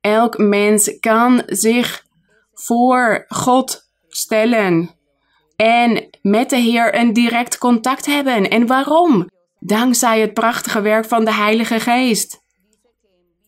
Elk 0.01 0.39
mens 0.39 0.99
kan 1.01 1.43
zich 1.47 2.05
voor 2.53 3.25
God 3.29 3.91
stellen 4.09 4.91
en 5.57 6.09
met 6.23 6.51
de 6.51 6.57
Heer 6.57 6.95
een 6.95 7.13
direct 7.13 7.59
contact 7.59 8.07
hebben. 8.07 8.51
En 8.51 8.67
waarom? 8.67 9.29
Dankzij 9.59 10.21
het 10.21 10.35
prachtige 10.35 10.81
werk 10.81 11.05
van 11.05 11.25
de 11.25 11.33
Heilige 11.33 11.81
Geest. 11.81 12.43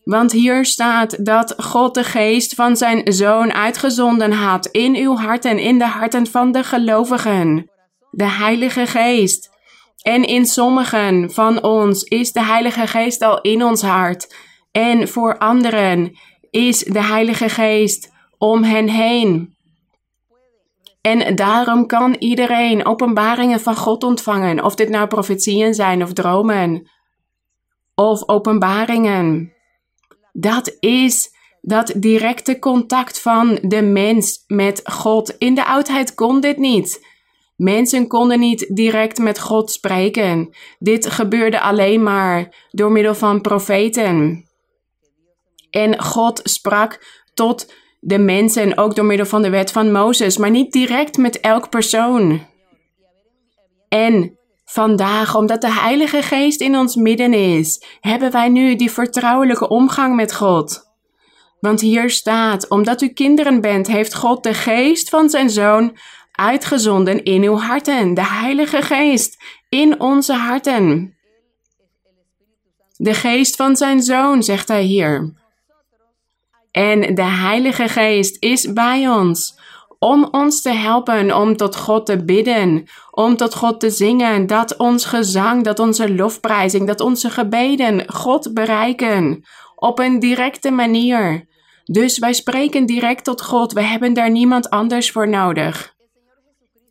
Want 0.03 0.31
hier 0.31 0.65
staat 0.65 1.25
dat 1.25 1.53
God 1.57 1.93
de 1.93 2.03
geest 2.03 2.55
van 2.55 2.77
zijn 2.77 3.13
zoon 3.13 3.53
uitgezonden 3.53 4.31
had 4.31 4.65
in 4.65 4.95
uw 4.95 5.15
harten, 5.15 5.59
in 5.59 5.77
de 5.77 5.87
harten 5.87 6.27
van 6.27 6.51
de 6.51 6.63
gelovigen. 6.63 7.71
De 8.11 8.29
Heilige 8.29 8.85
Geest. 8.85 9.51
En 10.01 10.23
in 10.23 10.45
sommigen 10.45 11.31
van 11.31 11.63
ons 11.63 12.03
is 12.03 12.31
de 12.31 12.43
Heilige 12.43 12.87
Geest 12.87 13.21
al 13.21 13.41
in 13.41 13.63
ons 13.63 13.81
hart. 13.81 14.35
En 14.71 15.07
voor 15.07 15.37
anderen 15.37 16.17
is 16.49 16.79
de 16.79 17.03
Heilige 17.03 17.49
Geest 17.49 18.11
om 18.37 18.63
hen 18.63 18.89
heen. 18.89 19.55
En 21.01 21.35
daarom 21.35 21.87
kan 21.87 22.15
iedereen 22.19 22.85
openbaringen 22.85 23.59
van 23.59 23.75
God 23.75 24.03
ontvangen, 24.03 24.63
of 24.63 24.75
dit 24.75 24.89
nou 24.89 25.07
profetieën 25.07 25.73
zijn 25.73 26.03
of 26.03 26.13
dromen, 26.13 26.89
of 27.95 28.27
openbaringen. 28.27 29.52
Dat 30.33 30.75
is 30.79 31.31
dat 31.61 31.93
directe 31.95 32.59
contact 32.59 33.19
van 33.19 33.59
de 33.61 33.81
mens 33.81 34.43
met 34.47 34.81
God. 34.83 35.35
In 35.37 35.55
de 35.55 35.65
oudheid 35.65 36.13
kon 36.13 36.39
dit 36.39 36.57
niet. 36.57 37.05
Mensen 37.55 38.07
konden 38.07 38.39
niet 38.39 38.75
direct 38.75 39.17
met 39.17 39.39
God 39.39 39.71
spreken. 39.71 40.49
Dit 40.79 41.09
gebeurde 41.09 41.59
alleen 41.59 42.03
maar 42.03 42.67
door 42.71 42.91
middel 42.91 43.15
van 43.15 43.41
profeten. 43.41 44.45
En 45.69 46.01
God 46.03 46.39
sprak 46.43 47.21
tot 47.33 47.73
de 47.99 48.19
mensen 48.19 48.77
ook 48.77 48.95
door 48.95 49.05
middel 49.05 49.25
van 49.25 49.41
de 49.41 49.49
wet 49.49 49.71
van 49.71 49.91
Mozes, 49.91 50.37
maar 50.37 50.49
niet 50.49 50.71
direct 50.71 51.17
met 51.17 51.39
elk 51.39 51.69
persoon. 51.69 52.45
En 53.87 54.37
vandaag, 54.73 55.35
omdat 55.35 55.61
de 55.61 55.71
Heilige 55.71 56.21
Geest 56.21 56.61
in 56.61 56.77
ons 56.77 56.95
midden 56.95 57.33
is, 57.33 57.83
hebben 57.99 58.31
wij 58.31 58.49
nu 58.49 58.75
die 58.75 58.91
vertrouwelijke 58.91 59.67
omgang 59.67 60.15
met 60.15 60.33
God. 60.33 60.91
Want 61.59 61.81
hier 61.81 62.09
staat, 62.09 62.69
omdat 62.69 63.01
u 63.01 63.07
kinderen 63.07 63.61
bent, 63.61 63.87
heeft 63.87 64.15
God 64.15 64.43
de 64.43 64.53
geest 64.53 65.09
van 65.09 65.29
zijn 65.29 65.49
zoon 65.49 65.97
uitgezonden 66.31 67.23
in 67.23 67.43
uw 67.43 67.57
harten, 67.57 68.13
de 68.13 68.25
Heilige 68.25 68.81
Geest 68.81 69.43
in 69.69 69.99
onze 69.99 70.33
harten. 70.33 71.17
De 72.97 73.13
geest 73.13 73.55
van 73.55 73.75
zijn 73.75 74.01
zoon, 74.01 74.43
zegt 74.43 74.67
hij 74.67 74.83
hier. 74.83 75.33
En 76.71 77.15
de 77.15 77.23
Heilige 77.23 77.87
Geest 77.87 78.37
is 78.39 78.73
bij 78.73 79.09
ons 79.09 79.61
om 80.03 80.27
ons 80.31 80.61
te 80.61 80.69
helpen 80.69 81.35
om 81.35 81.57
tot 81.57 81.75
God 81.75 82.05
te 82.05 82.23
bidden, 82.23 82.87
om 83.11 83.37
tot 83.37 83.55
God 83.55 83.79
te 83.79 83.89
zingen, 83.89 84.47
dat 84.47 84.77
ons 84.77 85.05
gezang, 85.05 85.63
dat 85.63 85.79
onze 85.79 86.13
lofprijzing, 86.13 86.87
dat 86.87 86.99
onze 86.99 87.29
gebeden 87.29 88.11
God 88.13 88.53
bereiken 88.53 89.43
op 89.75 89.99
een 89.99 90.19
directe 90.19 90.71
manier. 90.71 91.47
Dus 91.83 92.19
wij 92.19 92.33
spreken 92.33 92.85
direct 92.85 93.23
tot 93.23 93.41
God, 93.41 93.73
we 93.73 93.81
hebben 93.81 94.13
daar 94.13 94.31
niemand 94.31 94.69
anders 94.69 95.11
voor 95.11 95.29
nodig. 95.29 95.93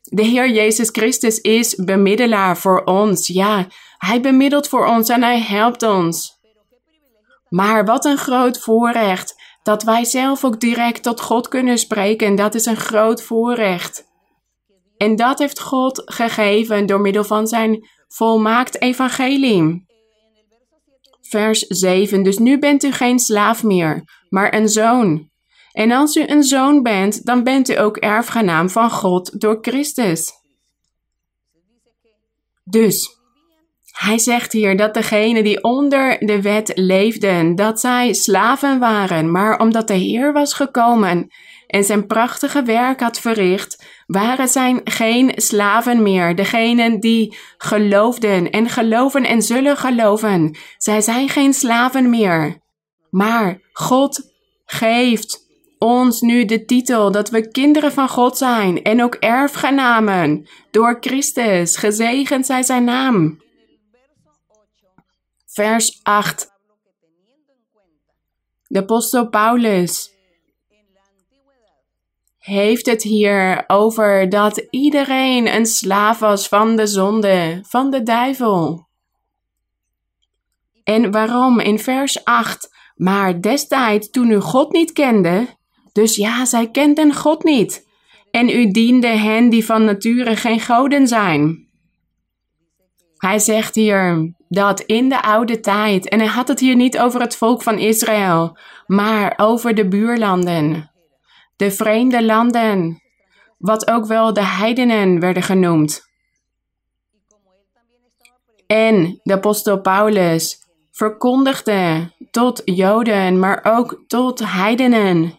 De 0.02 0.22
Heer 0.22 0.50
Jezus 0.50 0.88
Christus 0.88 1.40
is 1.40 1.74
bemiddelaar 1.74 2.56
voor 2.56 2.82
ons. 2.84 3.26
Ja, 3.26 3.66
Hij 3.96 4.20
bemiddelt 4.20 4.68
voor 4.68 4.86
ons 4.86 5.08
en 5.08 5.22
Hij 5.22 5.40
helpt 5.40 5.82
ons. 5.82 6.40
Maar 7.48 7.84
wat 7.84 8.04
een 8.04 8.18
groot 8.18 8.58
voorrecht 8.58 9.41
dat 9.62 9.82
wij 9.82 10.04
zelf 10.04 10.44
ook 10.44 10.60
direct 10.60 11.02
tot 11.02 11.20
God 11.20 11.48
kunnen 11.48 11.78
spreken. 11.78 12.34
Dat 12.34 12.54
is 12.54 12.66
een 12.66 12.76
groot 12.76 13.22
voorrecht. 13.22 14.04
En 14.96 15.16
dat 15.16 15.38
heeft 15.38 15.60
God 15.60 16.02
gegeven 16.04 16.86
door 16.86 17.00
middel 17.00 17.24
van 17.24 17.46
zijn 17.46 17.88
volmaakt 18.08 18.80
evangelie. 18.80 19.86
Vers 21.20 21.60
7. 21.60 22.22
Dus 22.22 22.38
nu 22.38 22.58
bent 22.58 22.82
u 22.82 22.92
geen 22.92 23.18
slaaf 23.18 23.62
meer, 23.62 24.04
maar 24.28 24.54
een 24.54 24.68
zoon. 24.68 25.30
En 25.72 25.90
als 25.90 26.16
u 26.16 26.26
een 26.26 26.42
zoon 26.42 26.82
bent, 26.82 27.24
dan 27.24 27.44
bent 27.44 27.68
u 27.68 27.78
ook 27.78 27.96
erfgenaam 27.96 28.70
van 28.70 28.90
God 28.90 29.40
door 29.40 29.58
Christus. 29.60 30.32
Dus, 32.64 33.21
hij 33.92 34.18
zegt 34.18 34.52
hier 34.52 34.76
dat 34.76 34.94
degenen 34.94 35.44
die 35.44 35.62
onder 35.62 36.18
de 36.18 36.42
wet 36.42 36.72
leefden, 36.74 37.54
dat 37.54 37.80
zij 37.80 38.12
slaven 38.12 38.78
waren, 38.78 39.30
maar 39.30 39.58
omdat 39.58 39.88
de 39.88 39.94
Heer 39.94 40.32
was 40.32 40.54
gekomen 40.54 41.30
en 41.66 41.84
zijn 41.84 42.06
prachtige 42.06 42.62
werk 42.62 43.00
had 43.00 43.20
verricht, 43.20 43.84
waren 44.06 44.48
zij 44.48 44.80
geen 44.84 45.32
slaven 45.36 46.02
meer. 46.02 46.34
Degenen 46.34 47.00
die 47.00 47.36
geloofden 47.58 48.50
en 48.50 48.68
geloven 48.68 49.24
en 49.24 49.42
zullen 49.42 49.76
geloven, 49.76 50.56
zij 50.76 51.00
zijn 51.00 51.28
geen 51.28 51.54
slaven 51.54 52.10
meer. 52.10 52.60
Maar 53.10 53.60
God 53.72 54.32
geeft 54.64 55.50
ons 55.78 56.20
nu 56.20 56.44
de 56.44 56.64
titel 56.64 57.12
dat 57.12 57.30
we 57.30 57.50
kinderen 57.50 57.92
van 57.92 58.08
God 58.08 58.38
zijn 58.38 58.82
en 58.82 59.02
ook 59.02 59.14
erfgenamen 59.14 60.46
door 60.70 60.96
Christus. 61.00 61.76
Gezegend 61.76 62.46
zij 62.46 62.62
zijn 62.62 62.84
naam. 62.84 63.40
Vers 65.52 66.00
8. 66.02 66.50
De 68.66 68.78
apostel 68.78 69.28
Paulus 69.28 70.10
heeft 72.38 72.86
het 72.86 73.02
hier 73.02 73.64
over 73.66 74.28
dat 74.28 74.66
iedereen 74.70 75.54
een 75.54 75.66
slaaf 75.66 76.18
was 76.18 76.48
van 76.48 76.76
de 76.76 76.86
zonde, 76.86 77.64
van 77.68 77.90
de 77.90 78.02
duivel. 78.02 78.88
En 80.84 81.10
waarom? 81.10 81.60
In 81.60 81.78
vers 81.78 82.24
8. 82.24 82.74
Maar 82.94 83.40
destijds, 83.40 84.10
toen 84.10 84.30
u 84.30 84.40
God 84.40 84.72
niet 84.72 84.92
kende, 84.92 85.46
dus 85.92 86.16
ja, 86.16 86.44
zij 86.44 86.70
kenden 86.70 87.14
God 87.14 87.44
niet. 87.44 87.88
En 88.30 88.48
u 88.48 88.70
diende 88.70 89.06
hen 89.06 89.50
die 89.50 89.64
van 89.64 89.84
nature 89.84 90.36
geen 90.36 90.60
goden 90.60 91.08
zijn. 91.08 91.70
Hij 93.22 93.38
zegt 93.38 93.74
hier 93.74 94.32
dat 94.48 94.80
in 94.80 95.08
de 95.08 95.22
oude 95.22 95.60
tijd, 95.60 96.08
en 96.08 96.18
hij 96.18 96.28
had 96.28 96.48
het 96.48 96.60
hier 96.60 96.76
niet 96.76 96.98
over 96.98 97.20
het 97.20 97.36
volk 97.36 97.62
van 97.62 97.78
Israël, 97.78 98.58
maar 98.86 99.34
over 99.36 99.74
de 99.74 99.88
buurlanden, 99.88 100.90
de 101.56 101.70
vreemde 101.70 102.24
landen, 102.24 103.02
wat 103.58 103.90
ook 103.90 104.06
wel 104.06 104.32
de 104.32 104.44
heidenen 104.44 105.20
werden 105.20 105.42
genoemd. 105.42 106.10
En 108.66 109.20
de 109.22 109.32
apostel 109.32 109.80
Paulus 109.80 110.58
verkondigde 110.90 112.10
tot 112.30 112.62
Joden, 112.64 113.38
maar 113.38 113.60
ook 113.62 114.04
tot 114.06 114.38
heidenen 114.44 115.38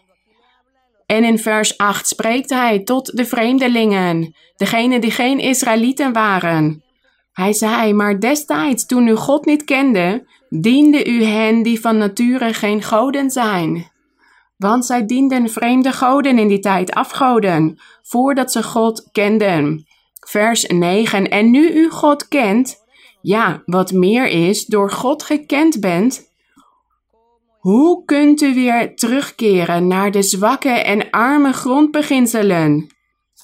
en 1.06 1.24
in 1.24 1.38
vers 1.38 1.78
8 1.78 2.06
spreekt 2.06 2.50
hij 2.50 2.82
tot 2.82 3.16
de 3.16 3.24
vreemdelingen, 3.24 4.34
degenen 4.56 5.00
die 5.00 5.10
geen 5.10 5.38
Israëlieten 5.38 6.12
waren. 6.12 6.83
Hij 7.34 7.52
zei, 7.52 7.92
maar 7.92 8.20
destijds, 8.20 8.86
toen 8.86 9.06
u 9.06 9.14
God 9.14 9.44
niet 9.44 9.64
kende, 9.64 10.26
diende 10.48 11.06
u 11.06 11.24
hen 11.24 11.62
die 11.62 11.80
van 11.80 11.98
nature 11.98 12.54
geen 12.54 12.82
goden 12.82 13.30
zijn. 13.30 13.90
Want 14.56 14.86
zij 14.86 15.06
dienden 15.06 15.48
vreemde 15.48 15.92
goden 15.92 16.38
in 16.38 16.48
die 16.48 16.58
tijd, 16.58 16.92
afgoden, 16.92 17.78
voordat 18.02 18.52
ze 18.52 18.62
God 18.62 19.08
kenden. 19.12 19.86
Vers 20.28 20.66
9. 20.66 21.30
En 21.30 21.50
nu 21.50 21.72
u 21.72 21.90
God 21.90 22.28
kent, 22.28 22.76
ja, 23.20 23.62
wat 23.66 23.92
meer 23.92 24.26
is, 24.26 24.64
door 24.66 24.90
God 24.90 25.22
gekend 25.22 25.80
bent, 25.80 26.32
hoe 27.58 28.04
kunt 28.04 28.40
u 28.40 28.54
weer 28.54 28.96
terugkeren 28.96 29.86
naar 29.86 30.10
de 30.10 30.22
zwakke 30.22 30.68
en 30.68 31.10
arme 31.10 31.52
grondbeginselen, 31.52 32.86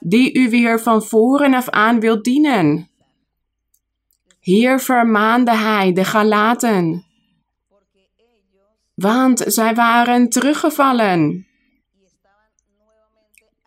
die 0.01 0.39
u 0.39 0.51
weer 0.51 0.81
van 0.81 1.03
voren 1.03 1.55
af 1.55 1.69
aan 1.69 2.01
wilt 2.01 2.25
dienen? 2.25 2.90
Hier 4.51 4.81
vermaande 4.81 5.57
hij 5.57 5.93
de 5.93 6.05
Galaten, 6.05 7.07
want 8.95 9.45
zij 9.47 9.75
waren 9.75 10.29
teruggevallen. 10.29 11.47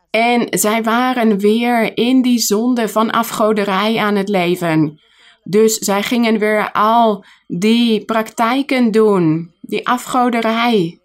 En 0.10 0.48
zij 0.50 0.84
waren 0.84 1.38
weer 1.38 1.98
in 1.98 2.22
die 2.22 2.40
zonde 2.40 2.90
van 2.90 3.12
afgoderij 3.12 3.98
aan 3.98 4.16
het 4.16 4.30
leven. 4.30 5.00
Dus 5.44 5.78
zij 5.78 6.04
gingen 6.04 6.40
weer 6.40 6.72
al 6.72 7.25
die 7.48 8.06
praktijken 8.06 8.92
doen, 8.92 9.54
die 9.62 9.88
afgoderij. 9.88 11.00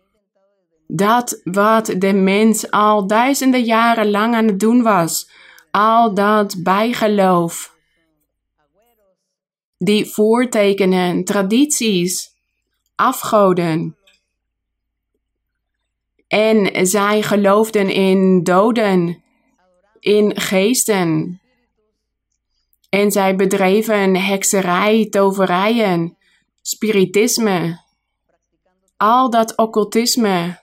Dat 0.87 1.40
wat 1.44 1.94
de 1.99 2.12
mens 2.12 2.70
al 2.70 3.06
duizenden 3.06 3.62
jaren 3.64 4.11
lang 4.11 4.35
aan 4.35 4.47
het 4.47 4.61
doen 4.61 4.82
was, 4.82 5.30
al 5.70 6.14
dat 6.14 6.56
bijgeloof. 6.62 7.76
Die 9.78 10.06
voortekenen, 10.06 11.25
tradities, 11.25 12.37
afgoden. 12.94 13.97
En 16.28 16.87
zij 16.87 17.23
geloofden 17.23 17.90
in 17.90 18.42
doden, 18.42 19.23
in 20.00 20.40
geesten. 20.40 21.40
En 22.88 23.11
zij 23.11 23.37
bedreven 23.37 24.16
hekserij, 24.16 25.08
toverijen, 25.08 26.16
spiritisme, 26.62 27.80
al 28.97 29.30
dat 29.30 29.56
occultisme, 29.56 30.61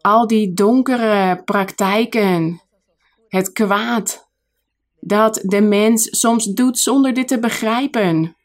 al 0.00 0.26
die 0.26 0.52
donkere 0.52 1.42
praktijken, 1.44 2.62
het 3.28 3.52
kwaad 3.52 4.21
dat 5.04 5.40
de 5.42 5.60
mens 5.60 6.20
soms 6.20 6.44
doet 6.44 6.78
zonder 6.78 7.14
dit 7.14 7.28
te 7.28 7.38
begrijpen. 7.38 8.36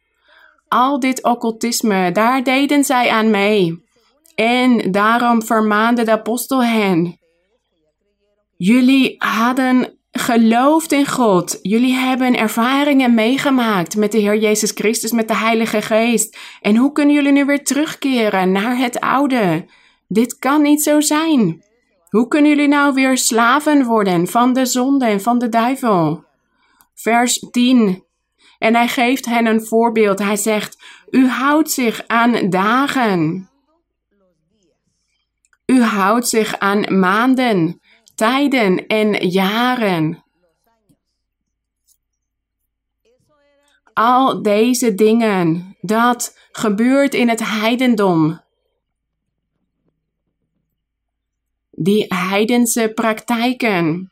Al 0.67 0.99
dit 0.99 1.23
occultisme, 1.23 2.11
daar 2.11 2.43
deden 2.43 2.83
zij 2.83 3.09
aan 3.09 3.29
mee. 3.29 3.85
En 4.35 4.91
daarom 4.91 5.43
vermaande 5.43 6.03
de 6.03 6.11
apostel 6.11 6.63
hen. 6.63 7.19
Jullie 8.57 9.15
hadden 9.17 9.97
geloofd 10.11 10.91
in 10.91 11.07
God. 11.07 11.59
Jullie 11.61 11.93
hebben 11.93 12.37
ervaringen 12.37 13.13
meegemaakt 13.13 13.95
met 13.95 14.11
de 14.11 14.17
Heer 14.17 14.37
Jezus 14.37 14.71
Christus, 14.71 15.11
met 15.11 15.27
de 15.27 15.35
Heilige 15.35 15.81
Geest. 15.81 16.37
En 16.61 16.75
hoe 16.75 16.91
kunnen 16.91 17.15
jullie 17.15 17.31
nu 17.31 17.45
weer 17.45 17.63
terugkeren 17.63 18.51
naar 18.51 18.77
het 18.77 18.99
oude? 18.99 19.65
Dit 20.07 20.39
kan 20.39 20.61
niet 20.61 20.83
zo 20.83 21.01
zijn. 21.01 21.63
Hoe 22.09 22.27
kunnen 22.27 22.49
jullie 22.49 22.67
nou 22.67 22.93
weer 22.93 23.17
slaven 23.17 23.85
worden 23.85 24.27
van 24.27 24.53
de 24.53 24.65
zonde 24.65 25.05
en 25.05 25.21
van 25.21 25.39
de 25.39 25.49
duivel? 25.49 26.26
Vers 26.97 27.39
10. 27.51 28.03
En 28.57 28.75
hij 28.75 28.87
geeft 28.87 29.25
hen 29.25 29.45
een 29.45 29.65
voorbeeld. 29.65 30.19
Hij 30.19 30.35
zegt: 30.35 30.77
U 31.09 31.27
houdt 31.27 31.71
zich 31.71 32.07
aan 32.07 32.49
dagen. 32.49 33.49
U 35.65 35.81
houdt 35.81 36.27
zich 36.27 36.59
aan 36.59 36.99
maanden 36.99 37.81
tijden 38.15 38.87
en 38.87 39.27
jaren. 39.29 40.23
Al 43.93 44.41
deze 44.41 44.95
dingen, 44.95 45.77
dat 45.81 46.37
gebeurt 46.51 47.13
in 47.13 47.29
het 47.29 47.43
heidendom. 47.43 48.41
Die 51.71 52.05
heidense 52.07 52.91
praktijken. 52.95 54.11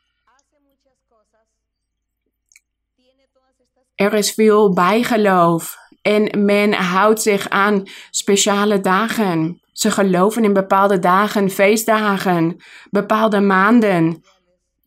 Er 3.96 4.14
is 4.14 4.32
veel 4.32 4.72
bijgeloof 4.72 5.76
en 6.02 6.44
men 6.44 6.72
houdt 6.72 7.22
zich 7.22 7.48
aan 7.48 7.82
speciale 8.10 8.80
dagen. 8.80 9.60
Ze 9.72 9.90
geloven 9.90 10.44
in 10.44 10.52
bepaalde 10.52 10.98
dagen, 10.98 11.50
feestdagen, 11.50 12.56
bepaalde 12.90 13.40
maanden, 13.40 14.24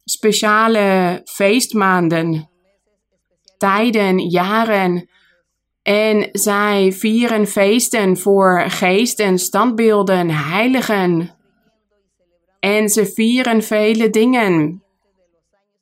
speciale 0.03 1.21
feestmaanden, 1.25 2.49
tijden, 3.57 4.19
jaren. 4.19 5.09
En 5.81 6.29
zij 6.31 6.91
vieren 6.91 7.47
feesten 7.47 8.17
voor 8.17 8.63
geesten, 8.67 9.39
standbeelden, 9.39 10.29
heiligen. 10.29 11.35
En 12.59 12.89
ze 12.89 13.05
vieren 13.05 13.63
vele 13.63 14.09
dingen. 14.09 14.83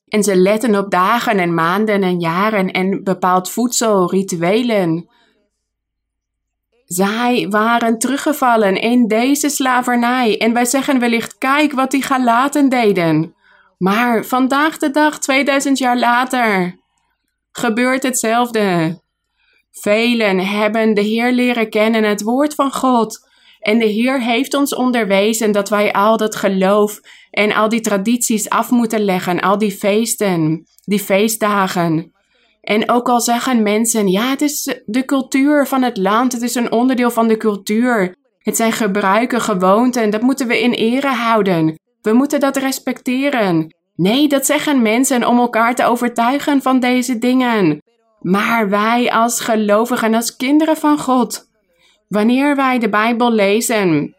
En 0.07 0.23
ze 0.23 0.35
letten 0.35 0.75
op 0.75 0.91
dagen 0.91 1.39
en 1.39 1.53
maanden 1.53 2.03
en 2.03 2.19
jaren 2.19 2.71
en 2.71 3.03
bepaald 3.03 3.49
voedsel, 3.49 4.11
rituelen. 4.11 5.09
Zij 6.85 7.47
waren 7.49 7.99
teruggevallen 7.99 8.75
in 8.81 9.07
deze 9.07 9.49
slavernij 9.49 10.37
en 10.37 10.53
wij 10.53 10.65
zeggen 10.65 10.99
wellicht, 10.99 11.37
kijk 11.37 11.71
wat 11.71 11.91
die 11.91 12.03
Galaten 12.03 12.69
deden. 12.69 13.35
Maar 13.77 14.25
vandaag 14.25 14.77
de 14.77 14.91
dag, 14.91 15.19
2000 15.19 15.77
jaar 15.77 15.97
later, 15.97 16.79
gebeurt 17.51 18.03
hetzelfde. 18.03 18.99
Velen 19.71 20.39
hebben 20.39 20.93
de 20.93 21.01
Heer 21.01 21.31
leren 21.31 21.69
kennen, 21.69 22.03
het 22.03 22.21
woord 22.21 22.55
van 22.55 22.73
God. 22.73 23.26
En 23.59 23.79
de 23.79 23.85
Heer 23.85 24.21
heeft 24.21 24.53
ons 24.53 24.75
onderwezen 24.75 25.51
dat 25.51 25.69
wij 25.69 25.93
al 25.93 26.17
dat 26.17 26.35
geloof 26.35 26.99
en 27.31 27.53
al 27.53 27.69
die 27.69 27.81
tradities 27.81 28.49
af 28.49 28.69
moeten 28.69 29.05
leggen, 29.05 29.39
al 29.39 29.57
die 29.57 29.71
feesten, 29.71 30.67
die 30.83 30.99
feestdagen. 30.99 32.11
En 32.61 32.89
ook 32.91 33.09
al 33.09 33.21
zeggen 33.21 33.63
mensen, 33.63 34.07
ja, 34.07 34.29
het 34.29 34.41
is 34.41 34.81
de 34.85 35.05
cultuur 35.05 35.67
van 35.67 35.83
het 35.83 35.97
land, 35.97 36.31
het 36.31 36.41
is 36.41 36.55
een 36.55 36.71
onderdeel 36.71 37.11
van 37.11 37.27
de 37.27 37.37
cultuur. 37.37 38.15
Het 38.37 38.55
zijn 38.55 38.71
gebruiken, 38.71 39.41
gewoonten, 39.41 40.09
dat 40.09 40.21
moeten 40.21 40.47
we 40.47 40.61
in 40.61 40.71
ere 40.71 41.07
houden. 41.07 41.75
We 42.01 42.13
moeten 42.13 42.39
dat 42.39 42.57
respecteren. 42.57 43.75
Nee, 43.95 44.27
dat 44.27 44.45
zeggen 44.45 44.81
mensen 44.81 45.27
om 45.27 45.39
elkaar 45.39 45.75
te 45.75 45.85
overtuigen 45.85 46.61
van 46.61 46.79
deze 46.79 47.17
dingen. 47.17 47.81
Maar 48.19 48.69
wij 48.69 49.11
als 49.11 49.39
gelovigen, 49.39 50.13
als 50.13 50.35
kinderen 50.35 50.77
van 50.77 50.99
God, 50.99 51.49
wanneer 52.07 52.55
wij 52.55 52.79
de 52.79 52.89
Bijbel 52.89 53.31
lezen, 53.31 54.15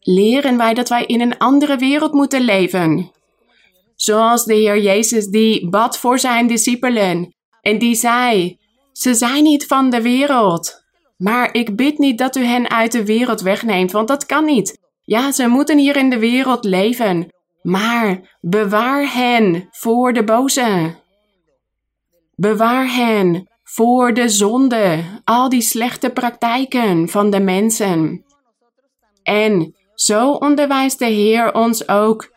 leren 0.00 0.56
wij 0.56 0.74
dat 0.74 0.88
wij 0.88 1.04
in 1.04 1.20
een 1.20 1.38
andere 1.38 1.76
wereld 1.76 2.12
moeten 2.12 2.40
leven. 2.40 3.10
Zoals 3.94 4.44
de 4.44 4.54
Heer 4.54 4.80
Jezus 4.80 5.26
die 5.26 5.68
bad 5.68 5.98
voor 5.98 6.18
zijn 6.18 6.46
discipelen 6.46 7.34
en 7.60 7.78
die 7.78 7.94
zei: 7.94 8.58
Ze 8.92 9.14
zijn 9.14 9.42
niet 9.42 9.66
van 9.66 9.90
de 9.90 10.02
wereld. 10.02 10.82
Maar 11.16 11.54
ik 11.54 11.76
bid 11.76 11.98
niet 11.98 12.18
dat 12.18 12.36
u 12.36 12.44
hen 12.44 12.70
uit 12.70 12.92
de 12.92 13.04
wereld 13.04 13.40
wegneemt, 13.40 13.92
want 13.92 14.08
dat 14.08 14.26
kan 14.26 14.44
niet. 14.44 14.78
Ja, 15.02 15.32
ze 15.32 15.46
moeten 15.46 15.78
hier 15.78 15.96
in 15.96 16.10
de 16.10 16.18
wereld 16.18 16.64
leven. 16.64 17.28
Maar 17.62 18.36
bewaar 18.40 19.12
hen 19.12 19.68
voor 19.70 20.12
de 20.12 20.24
boze. 20.24 20.94
Bewaar 22.34 22.94
hen 22.94 23.51
voor 23.74 24.14
de 24.14 24.28
zonde, 24.28 25.04
al 25.24 25.48
die 25.48 25.60
slechte 25.60 26.10
praktijken 26.10 27.08
van 27.08 27.30
de 27.30 27.40
mensen. 27.40 28.24
En 29.22 29.74
zo 29.94 30.30
onderwijst 30.30 30.98
de 30.98 31.06
Heer 31.06 31.54
ons 31.54 31.88
ook 31.88 32.30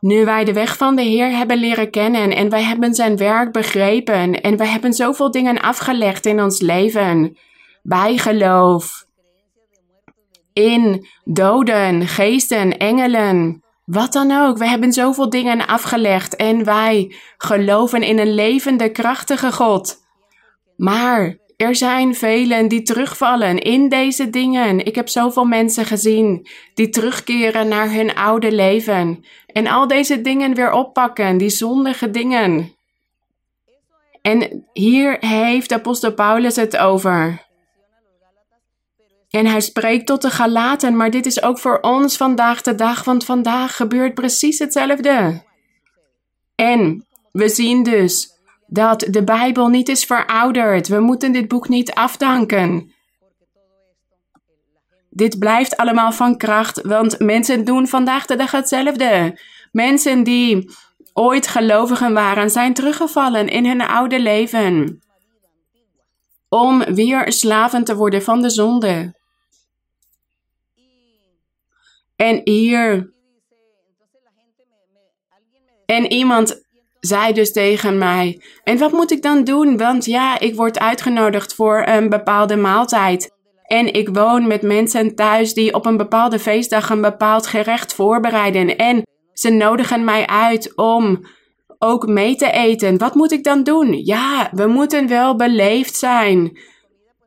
nu 0.00 0.24
wij 0.24 0.44
de 0.44 0.52
weg 0.52 0.76
van 0.76 0.96
de 0.96 1.02
Heer 1.02 1.30
hebben 1.30 1.56
leren 1.56 1.90
kennen 1.90 2.30
en 2.30 2.48
wij 2.48 2.62
hebben 2.62 2.94
zijn 2.94 3.16
werk 3.16 3.52
begrepen 3.52 4.40
en 4.40 4.56
wij 4.56 4.66
hebben 4.66 4.92
zoveel 4.92 5.30
dingen 5.30 5.60
afgelegd 5.60 6.26
in 6.26 6.42
ons 6.42 6.60
leven, 6.60 7.36
bijgeloof, 7.82 9.04
in 10.52 11.06
doden, 11.24 12.06
geesten, 12.06 12.76
engelen, 12.76 13.62
wat 13.84 14.12
dan 14.12 14.32
ook. 14.32 14.58
We 14.58 14.68
hebben 14.68 14.92
zoveel 14.92 15.30
dingen 15.30 15.66
afgelegd 15.66 16.36
en 16.36 16.64
wij 16.64 17.14
geloven 17.36 18.02
in 18.02 18.18
een 18.18 18.34
levende, 18.34 18.90
krachtige 18.90 19.52
God. 19.52 20.08
Maar 20.80 21.36
er 21.56 21.76
zijn 21.76 22.14
velen 22.14 22.68
die 22.68 22.82
terugvallen 22.82 23.58
in 23.58 23.88
deze 23.88 24.30
dingen. 24.30 24.84
Ik 24.84 24.94
heb 24.94 25.08
zoveel 25.08 25.44
mensen 25.44 25.84
gezien 25.84 26.48
die 26.74 26.88
terugkeren 26.88 27.68
naar 27.68 27.92
hun 27.92 28.14
oude 28.14 28.52
leven 28.52 29.24
en 29.46 29.66
al 29.66 29.86
deze 29.86 30.20
dingen 30.20 30.54
weer 30.54 30.72
oppakken, 30.72 31.36
die 31.36 31.48
zondige 31.48 32.10
dingen. 32.10 32.74
En 34.22 34.66
hier 34.72 35.16
heeft 35.20 35.72
apostel 35.72 36.14
Paulus 36.14 36.56
het 36.56 36.76
over. 36.76 37.46
En 39.30 39.46
hij 39.46 39.60
spreekt 39.60 40.06
tot 40.06 40.22
de 40.22 40.30
Galaten, 40.30 40.96
maar 40.96 41.10
dit 41.10 41.26
is 41.26 41.42
ook 41.42 41.58
voor 41.58 41.78
ons 41.80 42.16
vandaag 42.16 42.62
de 42.62 42.74
dag, 42.74 43.04
want 43.04 43.24
vandaag 43.24 43.76
gebeurt 43.76 44.14
precies 44.14 44.58
hetzelfde. 44.58 45.42
En 46.54 47.06
we 47.32 47.48
zien 47.48 47.82
dus 47.82 48.29
dat 48.72 49.06
de 49.10 49.24
Bijbel 49.24 49.68
niet 49.68 49.88
is 49.88 50.04
verouderd. 50.04 50.88
We 50.88 51.00
moeten 51.00 51.32
dit 51.32 51.48
boek 51.48 51.68
niet 51.68 51.92
afdanken. 51.92 52.92
Dit 55.10 55.38
blijft 55.38 55.76
allemaal 55.76 56.12
van 56.12 56.36
kracht, 56.36 56.80
want 56.82 57.18
mensen 57.18 57.64
doen 57.64 57.88
vandaag 57.88 58.26
de 58.26 58.36
dag 58.36 58.50
hetzelfde. 58.50 59.38
Mensen 59.72 60.22
die 60.22 60.70
ooit 61.12 61.46
gelovigen 61.46 62.12
waren, 62.12 62.50
zijn 62.50 62.74
teruggevallen 62.74 63.48
in 63.48 63.66
hun 63.66 63.80
oude 63.80 64.20
leven. 64.20 65.02
Om 66.48 66.84
weer 66.84 67.32
slaven 67.32 67.84
te 67.84 67.96
worden 67.96 68.22
van 68.22 68.42
de 68.42 68.50
zonde. 68.50 69.14
En 72.16 72.40
hier. 72.44 73.12
En 75.86 76.12
iemand 76.12 76.62
zei 77.00 77.32
dus 77.32 77.52
tegen 77.52 77.98
mij: 77.98 78.42
En 78.64 78.78
wat 78.78 78.92
moet 78.92 79.10
ik 79.10 79.22
dan 79.22 79.44
doen? 79.44 79.76
Want 79.76 80.04
ja, 80.04 80.38
ik 80.38 80.54
word 80.54 80.78
uitgenodigd 80.78 81.54
voor 81.54 81.82
een 81.86 82.08
bepaalde 82.08 82.56
maaltijd. 82.56 83.30
En 83.62 83.92
ik 83.92 84.08
woon 84.08 84.46
met 84.46 84.62
mensen 84.62 85.14
thuis 85.14 85.54
die 85.54 85.74
op 85.74 85.86
een 85.86 85.96
bepaalde 85.96 86.38
feestdag 86.38 86.90
een 86.90 87.00
bepaald 87.00 87.46
gerecht 87.46 87.94
voorbereiden. 87.94 88.76
En 88.76 89.02
ze 89.32 89.50
nodigen 89.50 90.04
mij 90.04 90.26
uit 90.26 90.72
om 90.76 91.24
ook 91.78 92.06
mee 92.06 92.36
te 92.36 92.50
eten. 92.50 92.98
Wat 92.98 93.14
moet 93.14 93.32
ik 93.32 93.44
dan 93.44 93.62
doen? 93.62 93.92
Ja, 94.04 94.50
we 94.52 94.66
moeten 94.66 95.08
wel 95.08 95.36
beleefd 95.36 95.96
zijn. 95.96 96.58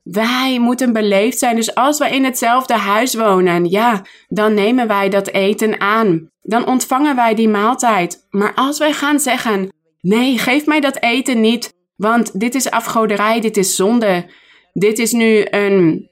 Wij 0.04 0.60
moeten 0.60 0.94
beleefd 0.94 1.40
zijn. 1.40 1.56
Dus 1.56 1.76
als 1.76 1.98
we 1.98 2.10
in 2.10 2.24
hetzelfde 2.24 2.74
huis 2.74 3.16
wonen, 3.16 3.66
ja, 3.66 4.06
dan 4.28 4.54
nemen 4.54 4.88
wij 4.88 5.10
dat 5.10 5.28
eten 5.28 5.80
aan. 5.80 6.30
Dan 6.42 6.68
ontvangen 6.68 7.16
wij 7.16 7.36
die 7.36 7.50
maaltijd. 7.50 8.28
Maar 8.30 8.54
als 8.54 8.80
wij 8.80 8.94
gaan 8.94 9.20
zeggen: 9.20 9.74
nee, 10.02 10.38
geef 10.38 10.66
mij 10.66 10.80
dat 10.80 11.02
eten 11.02 11.42
niet, 11.42 11.74
want 11.96 12.40
dit 12.40 12.56
is 12.56 12.70
afgoderij, 12.70 13.42
dit 13.42 13.58
is 13.58 13.76
zonde. 13.76 14.32
Dit 14.74 15.00
is 15.00 15.12
nu 15.12 15.46
een 15.50 16.10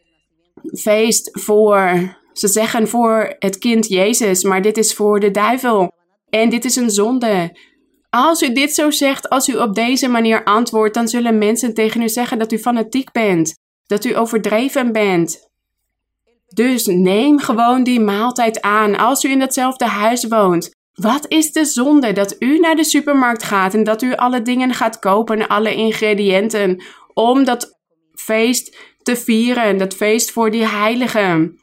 feest 0.80 1.30
voor, 1.32 1.92
ze 2.34 2.48
zeggen 2.48 2.88
voor 2.88 3.36
het 3.40 3.58
kind 3.58 3.88
Jezus, 3.88 4.44
maar 4.44 4.62
dit 4.62 4.78
is 4.78 4.94
voor 4.94 5.20
de 5.20 5.32
duivel. 5.32 5.92
En 6.30 6.50
dit 6.50 6.66
is 6.66 6.76
een 6.76 6.90
zonde. 6.90 7.58
Als 8.10 8.42
u 8.42 8.54
dit 8.54 8.74
zo 8.74 8.92
zegt, 8.92 9.30
als 9.30 9.48
u 9.48 9.58
op 9.58 9.76
deze 9.76 10.08
manier 10.08 10.44
antwoordt, 10.44 10.94
dan 10.94 11.08
zullen 11.08 11.38
mensen 11.38 11.74
tegen 11.74 12.02
u 12.02 12.10
zeggen 12.10 12.40
dat 12.40 12.52
u 12.52 12.58
fanatiek 12.58 13.12
bent, 13.12 13.60
dat 13.92 14.06
u 14.06 14.18
overdreven 14.18 14.92
bent. 14.92 15.50
Dus 16.48 16.86
neem 16.86 17.40
gewoon 17.40 17.84
die 17.84 18.00
maaltijd 18.00 18.62
aan 18.62 18.98
als 18.98 19.24
u 19.24 19.30
in 19.30 19.40
datzelfde 19.40 19.86
huis 19.86 20.28
woont. 20.28 20.76
Wat 20.94 21.26
is 21.28 21.52
de 21.52 21.66
zonde 21.66 22.14
dat 22.14 22.36
u 22.40 22.60
naar 22.60 22.76
de 22.76 22.84
supermarkt 22.84 23.44
gaat 23.44 23.74
en 23.74 23.84
dat 23.84 24.02
u 24.02 24.16
alle 24.16 24.42
dingen 24.42 24.74
gaat 24.74 25.00
kopen, 25.00 25.48
alle 25.48 25.76
ingrediënten, 25.76 26.84
om 27.14 27.44
dat 27.44 27.80
feest 28.14 28.78
te 29.02 29.16
vieren, 29.16 29.78
dat 29.78 29.94
feest 29.94 30.32
voor 30.32 30.52
die 30.52 30.68
heiligen. 30.68 31.60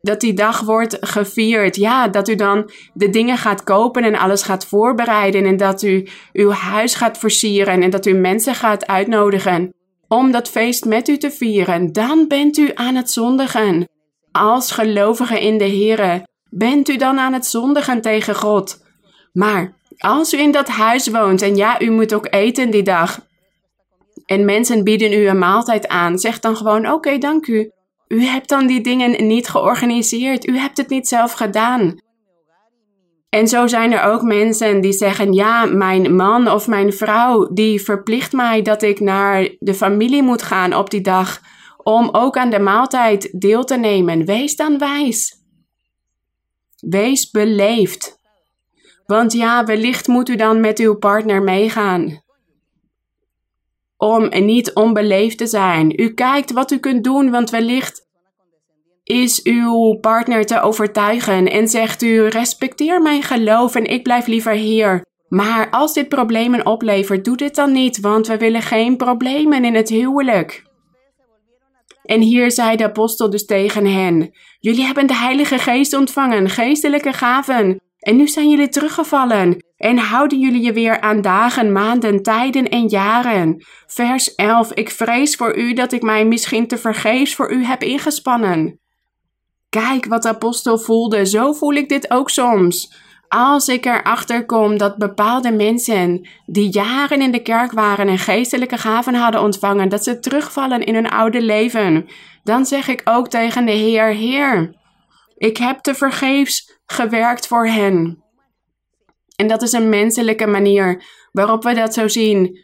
Dat 0.00 0.20
die 0.20 0.34
dag 0.34 0.60
wordt 0.60 0.96
gevierd. 1.00 1.76
Ja, 1.76 2.08
dat 2.08 2.28
u 2.28 2.34
dan 2.34 2.70
de 2.94 3.10
dingen 3.10 3.38
gaat 3.38 3.64
kopen 3.64 4.04
en 4.04 4.16
alles 4.16 4.42
gaat 4.42 4.66
voorbereiden. 4.66 5.44
En 5.44 5.56
dat 5.56 5.82
u 5.82 6.08
uw 6.32 6.50
huis 6.50 6.94
gaat 6.94 7.18
versieren 7.18 7.82
en 7.82 7.90
dat 7.90 8.06
u 8.06 8.12
mensen 8.12 8.54
gaat 8.54 8.86
uitnodigen 8.86 9.72
om 10.12 10.30
dat 10.32 10.48
feest 10.48 10.84
met 10.84 11.08
u 11.08 11.16
te 11.18 11.30
vieren. 11.30 11.92
Dan 11.92 12.28
bent 12.28 12.58
u 12.58 12.70
aan 12.74 12.94
het 12.94 13.10
zondigen. 13.10 13.88
Als 14.32 14.70
gelovige 14.70 15.40
in 15.40 15.58
de 15.58 15.68
Here 15.68 16.26
bent 16.50 16.88
u 16.88 16.96
dan 16.96 17.18
aan 17.18 17.32
het 17.32 17.46
zondigen 17.46 18.00
tegen 18.00 18.34
God. 18.34 18.84
Maar 19.32 19.76
als 19.98 20.34
u 20.34 20.38
in 20.38 20.52
dat 20.52 20.68
huis 20.68 21.08
woont 21.08 21.42
en 21.42 21.56
ja, 21.56 21.80
u 21.80 21.90
moet 21.90 22.14
ook 22.14 22.26
eten 22.30 22.70
die 22.70 22.82
dag, 22.82 23.20
en 24.26 24.44
mensen 24.44 24.84
bieden 24.84 25.12
u 25.12 25.28
een 25.28 25.38
maaltijd 25.38 25.88
aan, 25.88 26.18
zeg 26.18 26.40
dan 26.40 26.56
gewoon: 26.56 26.90
Oké, 26.90 27.18
dank 27.18 27.46
u. 27.46 27.70
U 28.08 28.24
hebt 28.24 28.48
dan 28.48 28.66
die 28.66 28.80
dingen 28.80 29.26
niet 29.26 29.48
georganiseerd. 29.48 30.48
U 30.48 30.58
hebt 30.58 30.76
het 30.76 30.88
niet 30.88 31.08
zelf 31.08 31.32
gedaan. 31.32 32.00
En 33.34 33.48
zo 33.48 33.66
zijn 33.66 33.92
er 33.92 34.02
ook 34.02 34.22
mensen 34.22 34.80
die 34.80 34.92
zeggen: 34.92 35.32
Ja, 35.32 35.64
mijn 35.64 36.14
man 36.14 36.50
of 36.50 36.66
mijn 36.66 36.92
vrouw 36.92 37.52
die 37.52 37.82
verplicht 37.82 38.32
mij 38.32 38.62
dat 38.62 38.82
ik 38.82 39.00
naar 39.00 39.48
de 39.58 39.74
familie 39.74 40.22
moet 40.22 40.42
gaan 40.42 40.74
op 40.74 40.90
die 40.90 41.00
dag 41.00 41.40
om 41.76 42.08
ook 42.12 42.36
aan 42.36 42.50
de 42.50 42.58
maaltijd 42.58 43.40
deel 43.40 43.64
te 43.64 43.76
nemen. 43.76 44.24
Wees 44.24 44.56
dan 44.56 44.78
wijs. 44.78 45.40
Wees 46.76 47.30
beleefd. 47.30 48.18
Want 49.06 49.32
ja, 49.32 49.64
wellicht 49.64 50.06
moet 50.06 50.28
u 50.28 50.36
dan 50.36 50.60
met 50.60 50.78
uw 50.78 50.94
partner 50.94 51.42
meegaan 51.42 52.22
om 53.96 54.28
niet 54.28 54.74
onbeleefd 54.74 55.38
te 55.38 55.46
zijn. 55.46 56.00
U 56.00 56.14
kijkt 56.14 56.52
wat 56.52 56.70
u 56.70 56.78
kunt 56.78 57.04
doen, 57.04 57.30
want 57.30 57.50
wellicht 57.50 58.01
is 59.04 59.42
uw 59.42 59.98
partner 60.00 60.46
te 60.46 60.60
overtuigen 60.60 61.50
en 61.50 61.68
zegt 61.68 62.02
u: 62.02 62.28
respecteer 62.28 63.02
mijn 63.02 63.22
geloof 63.22 63.74
en 63.74 63.84
ik 63.84 64.02
blijf 64.02 64.26
liever 64.26 64.52
hier. 64.52 65.04
Maar 65.28 65.70
als 65.70 65.94
dit 65.94 66.08
problemen 66.08 66.66
oplevert, 66.66 67.24
doe 67.24 67.36
dit 67.36 67.54
dan 67.54 67.72
niet, 67.72 68.00
want 68.00 68.26
we 68.26 68.36
willen 68.36 68.62
geen 68.62 68.96
problemen 68.96 69.64
in 69.64 69.74
het 69.74 69.88
huwelijk. 69.88 70.70
En 72.02 72.20
hier 72.20 72.50
zei 72.50 72.76
de 72.76 72.84
apostel 72.84 73.30
dus 73.30 73.44
tegen 73.44 73.86
hen: 73.86 74.30
Jullie 74.58 74.84
hebben 74.84 75.06
de 75.06 75.16
Heilige 75.16 75.58
Geest 75.58 75.94
ontvangen, 75.94 76.48
geestelijke 76.48 77.12
gaven. 77.12 77.80
En 77.98 78.16
nu 78.16 78.28
zijn 78.28 78.50
jullie 78.50 78.68
teruggevallen 78.68 79.64
en 79.76 79.98
houden 79.98 80.40
jullie 80.40 80.62
je 80.62 80.72
weer 80.72 81.00
aan 81.00 81.20
dagen, 81.20 81.72
maanden, 81.72 82.22
tijden 82.22 82.68
en 82.68 82.88
jaren. 82.88 83.64
Vers 83.86 84.34
11. 84.34 84.72
Ik 84.72 84.90
vrees 84.90 85.36
voor 85.36 85.56
u 85.56 85.72
dat 85.72 85.92
ik 85.92 86.02
mij 86.02 86.24
misschien 86.24 86.66
te 86.66 86.78
vergeefs 86.78 87.34
voor 87.34 87.52
u 87.52 87.64
heb 87.64 87.82
ingespannen. 87.82 88.80
Kijk 89.72 90.06
wat 90.06 90.22
de 90.22 90.28
apostel 90.28 90.78
voelde, 90.78 91.26
zo 91.26 91.52
voel 91.52 91.72
ik 91.72 91.88
dit 91.88 92.10
ook 92.10 92.30
soms. 92.30 92.92
Als 93.28 93.68
ik 93.68 93.86
erachter 93.86 94.46
kom 94.46 94.78
dat 94.78 94.96
bepaalde 94.96 95.52
mensen 95.52 96.28
die 96.46 96.72
jaren 96.72 97.22
in 97.22 97.32
de 97.32 97.42
kerk 97.42 97.72
waren 97.72 98.08
en 98.08 98.18
geestelijke 98.18 98.78
gaven 98.78 99.14
hadden 99.14 99.40
ontvangen, 99.40 99.88
dat 99.88 100.04
ze 100.04 100.18
terugvallen 100.18 100.84
in 100.84 100.94
hun 100.94 101.08
oude 101.08 101.42
leven, 101.42 102.06
dan 102.42 102.66
zeg 102.66 102.88
ik 102.88 103.00
ook 103.04 103.28
tegen 103.28 103.64
de 103.64 103.72
Heer: 103.72 104.04
Heer, 104.04 104.74
ik 105.36 105.56
heb 105.56 105.78
te 105.78 105.94
vergeefs 105.94 106.80
gewerkt 106.86 107.46
voor 107.46 107.66
hen. 107.66 108.24
En 109.36 109.46
dat 109.46 109.62
is 109.62 109.72
een 109.72 109.88
menselijke 109.88 110.46
manier 110.46 111.04
waarop 111.30 111.62
we 111.62 111.74
dat 111.74 111.94
zo 111.94 112.08
zien. 112.08 112.58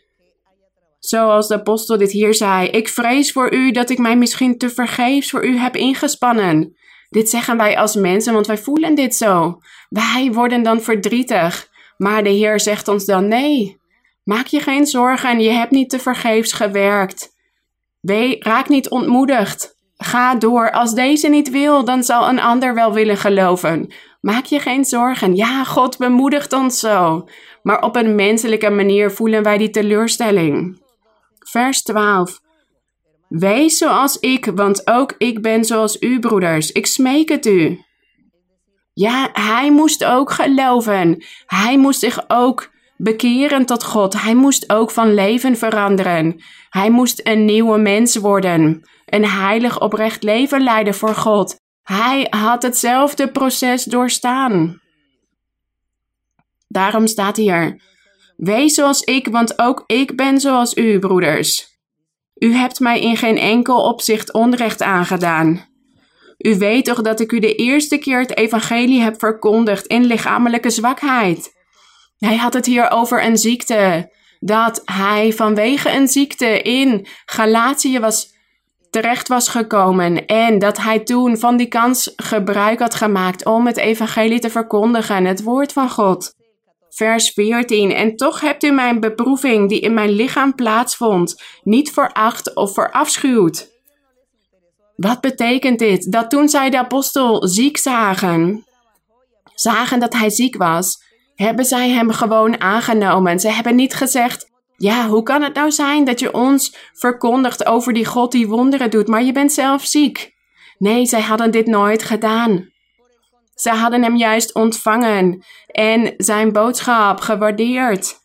Zoals 0.98 1.48
de 1.48 1.54
apostel 1.54 1.98
dit 1.98 2.10
hier 2.10 2.34
zei: 2.34 2.68
Ik 2.68 2.88
vrees 2.88 3.32
voor 3.32 3.52
u 3.52 3.70
dat 3.70 3.90
ik 3.90 3.98
mij 3.98 4.16
misschien 4.16 4.58
te 4.58 4.70
vergeefs 4.70 5.30
voor 5.30 5.46
u 5.46 5.56
heb 5.56 5.76
ingespannen. 5.76 6.76
Dit 7.08 7.30
zeggen 7.30 7.56
wij 7.56 7.78
als 7.78 7.94
mensen, 7.94 8.32
want 8.32 8.46
wij 8.46 8.58
voelen 8.58 8.94
dit 8.94 9.14
zo. 9.14 9.58
Wij 9.88 10.30
worden 10.32 10.62
dan 10.62 10.80
verdrietig. 10.80 11.68
Maar 11.96 12.22
de 12.22 12.30
Heer 12.30 12.60
zegt 12.60 12.88
ons 12.88 13.04
dan: 13.04 13.28
Nee, 13.28 13.80
maak 14.24 14.46
je 14.46 14.60
geen 14.60 14.86
zorgen, 14.86 15.40
je 15.40 15.50
hebt 15.50 15.70
niet 15.70 15.90
te 15.90 15.98
vergeefs 15.98 16.52
gewerkt. 16.52 17.36
raak 18.38 18.68
niet 18.68 18.88
ontmoedigd. 18.88 19.76
Ga 19.96 20.34
door. 20.34 20.70
Als 20.70 20.94
deze 20.94 21.28
niet 21.28 21.50
wil, 21.50 21.84
dan 21.84 22.02
zal 22.02 22.28
een 22.28 22.40
ander 22.40 22.74
wel 22.74 22.92
willen 22.92 23.16
geloven. 23.16 23.92
Maak 24.20 24.44
je 24.44 24.60
geen 24.60 24.84
zorgen. 24.84 25.36
Ja, 25.36 25.64
God 25.64 25.98
bemoedigt 25.98 26.52
ons 26.52 26.78
zo. 26.78 27.28
Maar 27.62 27.82
op 27.82 27.96
een 27.96 28.14
menselijke 28.14 28.70
manier 28.70 29.10
voelen 29.10 29.42
wij 29.42 29.58
die 29.58 29.70
teleurstelling. 29.70 30.82
Vers 31.38 31.82
12. 31.82 32.40
Wees 33.28 33.78
zoals 33.78 34.18
ik, 34.18 34.44
want 34.54 34.86
ook 34.86 35.14
ik 35.18 35.42
ben 35.42 35.64
zoals 35.64 35.96
u, 36.00 36.18
broeders. 36.18 36.72
Ik 36.72 36.86
smeek 36.86 37.28
het 37.28 37.46
u. 37.46 37.82
Ja, 38.92 39.28
hij 39.32 39.72
moest 39.72 40.04
ook 40.04 40.30
geloven. 40.30 41.24
Hij 41.46 41.78
moest 41.78 42.00
zich 42.00 42.24
ook 42.28 42.70
bekeren 42.96 43.66
tot 43.66 43.84
God. 43.84 44.22
Hij 44.22 44.34
moest 44.34 44.72
ook 44.72 44.90
van 44.90 45.14
leven 45.14 45.56
veranderen. 45.56 46.42
Hij 46.70 46.90
moest 46.90 47.20
een 47.22 47.44
nieuwe 47.44 47.78
mens 47.78 48.16
worden. 48.16 48.82
Een 49.04 49.24
heilig 49.24 49.80
oprecht 49.80 50.22
leven 50.22 50.62
leiden 50.62 50.94
voor 50.94 51.14
God. 51.14 51.60
Hij 51.82 52.26
had 52.30 52.62
hetzelfde 52.62 53.30
proces 53.30 53.84
doorstaan. 53.84 54.80
Daarom 56.68 57.06
staat 57.06 57.36
hier: 57.36 57.82
Wees 58.36 58.74
zoals 58.74 59.02
ik, 59.02 59.28
want 59.28 59.58
ook 59.58 59.84
ik 59.86 60.16
ben 60.16 60.40
zoals 60.40 60.76
u, 60.76 60.98
broeders. 60.98 61.77
U 62.38 62.54
hebt 62.54 62.80
mij 62.80 63.00
in 63.00 63.16
geen 63.16 63.38
enkel 63.38 63.80
opzicht 63.80 64.32
onrecht 64.32 64.82
aangedaan. 64.82 65.66
U 66.38 66.58
weet 66.58 66.84
toch 66.84 67.02
dat 67.02 67.20
ik 67.20 67.32
u 67.32 67.38
de 67.38 67.54
eerste 67.54 67.98
keer 67.98 68.20
het 68.20 68.36
evangelie 68.36 69.00
heb 69.00 69.18
verkondigd 69.18 69.86
in 69.86 70.04
lichamelijke 70.04 70.70
zwakheid. 70.70 71.56
Hij 72.18 72.36
had 72.36 72.54
het 72.54 72.66
hier 72.66 72.90
over 72.90 73.24
een 73.24 73.38
ziekte, 73.38 74.12
dat 74.40 74.82
hij 74.84 75.32
vanwege 75.32 75.90
een 75.90 76.08
ziekte 76.08 76.62
in 76.62 77.06
Galatië 77.24 77.98
was 77.98 78.36
terecht 78.90 79.28
was 79.28 79.48
gekomen 79.48 80.26
en 80.26 80.58
dat 80.58 80.78
hij 80.78 80.98
toen 80.98 81.38
van 81.38 81.56
die 81.56 81.66
kans 81.66 82.12
gebruik 82.16 82.78
had 82.78 82.94
gemaakt 82.94 83.44
om 83.44 83.66
het 83.66 83.76
evangelie 83.76 84.38
te 84.38 84.50
verkondigen, 84.50 85.24
het 85.24 85.42
woord 85.42 85.72
van 85.72 85.90
God. 85.90 86.34
Vers 86.98 87.30
14. 87.30 87.92
En 87.92 88.16
toch 88.16 88.40
hebt 88.40 88.64
u 88.64 88.70
mijn 88.70 89.00
beproeving 89.00 89.68
die 89.68 89.80
in 89.80 89.94
mijn 89.94 90.10
lichaam 90.10 90.54
plaatsvond, 90.54 91.42
niet 91.62 91.92
veracht 91.92 92.54
of 92.54 92.72
verafschuwd. 92.72 93.70
Wat 94.96 95.20
betekent 95.20 95.78
dit? 95.78 96.12
Dat 96.12 96.30
toen 96.30 96.48
zij 96.48 96.70
de 96.70 96.78
apostel 96.78 97.48
ziek 97.48 97.76
zagen, 97.76 98.66
zagen 99.54 100.00
dat 100.00 100.12
hij 100.12 100.30
ziek 100.30 100.56
was, 100.56 101.02
hebben 101.34 101.64
zij 101.64 101.88
hem 101.88 102.10
gewoon 102.10 102.60
aangenomen. 102.60 103.40
Ze 103.40 103.48
hebben 103.48 103.74
niet 103.74 103.94
gezegd: 103.94 104.50
Ja, 104.76 105.08
hoe 105.08 105.22
kan 105.22 105.42
het 105.42 105.54
nou 105.54 105.70
zijn 105.70 106.04
dat 106.04 106.20
je 106.20 106.34
ons 106.34 106.76
verkondigt 106.92 107.66
over 107.66 107.92
die 107.92 108.06
God 108.06 108.32
die 108.32 108.48
wonderen 108.48 108.90
doet, 108.90 109.08
maar 109.08 109.22
je 109.22 109.32
bent 109.32 109.52
zelf 109.52 109.84
ziek? 109.84 110.34
Nee, 110.78 111.06
zij 111.06 111.20
hadden 111.20 111.50
dit 111.50 111.66
nooit 111.66 112.02
gedaan. 112.02 112.76
Ze 113.60 113.70
hadden 113.70 114.02
hem 114.02 114.16
juist 114.16 114.54
ontvangen 114.54 115.44
en 115.66 116.14
zijn 116.16 116.52
boodschap 116.52 117.20
gewaardeerd. 117.20 118.16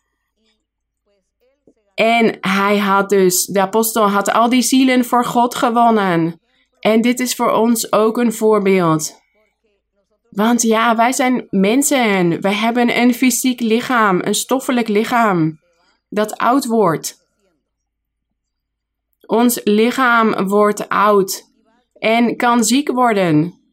En 1.94 2.36
hij 2.40 2.78
had 2.78 3.08
dus, 3.08 3.44
de 3.44 3.60
apostel 3.60 4.08
had 4.08 4.32
al 4.32 4.48
die 4.48 4.62
zielen 4.62 5.04
voor 5.04 5.24
God 5.24 5.54
gewonnen. 5.54 6.40
En 6.80 7.00
dit 7.00 7.20
is 7.20 7.34
voor 7.34 7.50
ons 7.50 7.92
ook 7.92 8.18
een 8.18 8.32
voorbeeld. 8.32 9.22
Want 10.30 10.62
ja, 10.62 10.96
wij 10.96 11.12
zijn 11.12 11.46
mensen. 11.50 12.40
Wij 12.40 12.54
hebben 12.54 12.98
een 12.98 13.14
fysiek 13.14 13.60
lichaam, 13.60 14.20
een 14.22 14.34
stoffelijk 14.34 14.88
lichaam, 14.88 15.60
dat 16.08 16.36
oud 16.36 16.66
wordt. 16.66 17.26
Ons 19.26 19.60
lichaam 19.64 20.48
wordt 20.48 20.88
oud 20.88 21.50
en 21.98 22.36
kan 22.36 22.64
ziek 22.64 22.90
worden. 22.90 23.63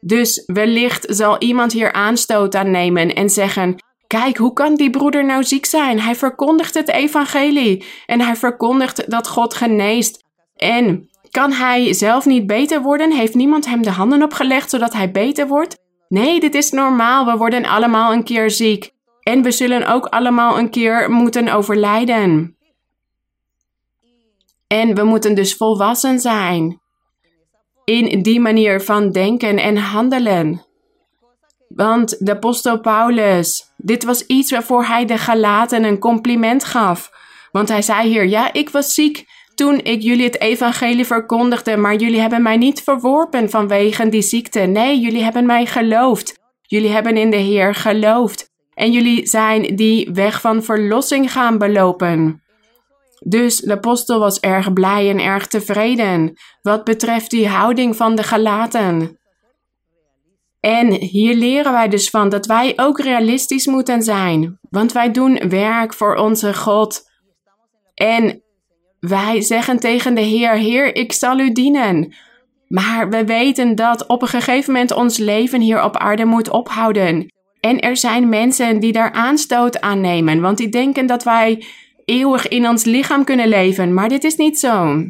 Dus 0.00 0.42
wellicht 0.46 1.06
zal 1.08 1.38
iemand 1.38 1.72
hier 1.72 1.92
aanstoot 1.92 2.54
aan 2.54 2.70
nemen 2.70 3.14
en 3.14 3.30
zeggen: 3.30 3.76
Kijk, 4.06 4.36
hoe 4.36 4.52
kan 4.52 4.74
die 4.74 4.90
broeder 4.90 5.24
nou 5.24 5.44
ziek 5.44 5.66
zijn? 5.66 6.00
Hij 6.00 6.14
verkondigt 6.14 6.74
het 6.74 6.88
evangelie 6.88 7.84
en 8.06 8.20
hij 8.20 8.36
verkondigt 8.36 9.10
dat 9.10 9.28
God 9.28 9.54
geneest. 9.54 10.24
En 10.56 11.08
kan 11.30 11.52
hij 11.52 11.92
zelf 11.92 12.26
niet 12.26 12.46
beter 12.46 12.82
worden? 12.82 13.12
Heeft 13.12 13.34
niemand 13.34 13.66
hem 13.66 13.82
de 13.82 13.90
handen 13.90 14.22
opgelegd 14.22 14.70
zodat 14.70 14.92
hij 14.92 15.10
beter 15.10 15.46
wordt? 15.46 15.78
Nee, 16.08 16.40
dit 16.40 16.54
is 16.54 16.70
normaal. 16.70 17.24
We 17.24 17.36
worden 17.36 17.64
allemaal 17.64 18.12
een 18.12 18.24
keer 18.24 18.50
ziek. 18.50 18.90
En 19.22 19.42
we 19.42 19.50
zullen 19.50 19.86
ook 19.86 20.06
allemaal 20.06 20.58
een 20.58 20.70
keer 20.70 21.10
moeten 21.10 21.48
overlijden. 21.48 22.56
En 24.66 24.94
we 24.94 25.04
moeten 25.04 25.34
dus 25.34 25.54
volwassen 25.54 26.20
zijn 26.20 26.80
in 27.88 28.22
die 28.22 28.40
manier 28.40 28.80
van 28.80 29.10
denken 29.10 29.58
en 29.58 29.76
handelen. 29.76 30.66
Want 31.68 32.26
de 32.26 32.30
apostel 32.30 32.80
Paulus, 32.80 33.72
dit 33.76 34.04
was 34.04 34.26
iets 34.26 34.50
waarvoor 34.50 34.84
hij 34.84 35.04
de 35.04 35.18
Galaten 35.18 35.84
een 35.84 35.98
compliment 35.98 36.64
gaf. 36.64 37.10
Want 37.52 37.68
hij 37.68 37.82
zei 37.82 38.08
hier, 38.08 38.26
ja, 38.26 38.52
ik 38.52 38.70
was 38.70 38.94
ziek 38.94 39.26
toen 39.54 39.80
ik 39.82 40.02
jullie 40.02 40.24
het 40.24 40.40
evangelie 40.40 41.04
verkondigde, 41.04 41.76
maar 41.76 41.94
jullie 41.94 42.20
hebben 42.20 42.42
mij 42.42 42.56
niet 42.56 42.82
verworpen 42.82 43.50
vanwege 43.50 44.08
die 44.08 44.22
ziekte. 44.22 44.60
Nee, 44.60 45.00
jullie 45.00 45.22
hebben 45.22 45.46
mij 45.46 45.66
geloofd. 45.66 46.38
Jullie 46.62 46.90
hebben 46.90 47.16
in 47.16 47.30
de 47.30 47.36
Heer 47.36 47.74
geloofd. 47.74 48.50
En 48.74 48.92
jullie 48.92 49.26
zijn 49.26 49.76
die 49.76 50.10
weg 50.12 50.40
van 50.40 50.62
verlossing 50.62 51.32
gaan 51.32 51.58
belopen. 51.58 52.42
Dus 53.18 53.56
de 53.56 53.72
apostel 53.72 54.18
was 54.18 54.40
erg 54.40 54.72
blij 54.72 55.10
en 55.10 55.20
erg 55.20 55.46
tevreden 55.46 56.32
wat 56.62 56.84
betreft 56.84 57.30
die 57.30 57.48
houding 57.48 57.96
van 57.96 58.14
de 58.14 58.22
gelaten. 58.22 59.18
En 60.60 60.92
hier 60.92 61.34
leren 61.34 61.72
wij 61.72 61.88
dus 61.88 62.10
van 62.10 62.28
dat 62.28 62.46
wij 62.46 62.72
ook 62.76 63.00
realistisch 63.00 63.66
moeten 63.66 64.02
zijn, 64.02 64.58
want 64.70 64.92
wij 64.92 65.10
doen 65.10 65.48
werk 65.48 65.94
voor 65.94 66.14
onze 66.14 66.54
God. 66.54 67.02
En 67.94 68.42
wij 69.00 69.40
zeggen 69.40 69.78
tegen 69.78 70.14
de 70.14 70.20
Heer: 70.20 70.52
Heer, 70.52 70.94
ik 70.94 71.12
zal 71.12 71.38
u 71.38 71.52
dienen. 71.52 72.14
Maar 72.68 73.08
we 73.08 73.24
weten 73.24 73.74
dat 73.74 74.06
op 74.06 74.22
een 74.22 74.28
gegeven 74.28 74.72
moment 74.72 74.92
ons 74.92 75.18
leven 75.18 75.60
hier 75.60 75.84
op 75.84 75.96
aarde 75.96 76.24
moet 76.24 76.50
ophouden. 76.50 77.32
En 77.60 77.80
er 77.80 77.96
zijn 77.96 78.28
mensen 78.28 78.80
die 78.80 78.92
daar 78.92 79.12
aanstoot 79.12 79.80
aan 79.80 80.00
nemen, 80.00 80.40
want 80.40 80.58
die 80.58 80.68
denken 80.68 81.06
dat 81.06 81.22
wij 81.24 81.64
eeuwig 82.08 82.48
in 82.48 82.68
ons 82.68 82.84
lichaam 82.84 83.24
kunnen 83.24 83.48
leven, 83.48 83.94
maar 83.94 84.08
dit 84.08 84.24
is 84.24 84.36
niet 84.36 84.58
zo. 84.58 85.04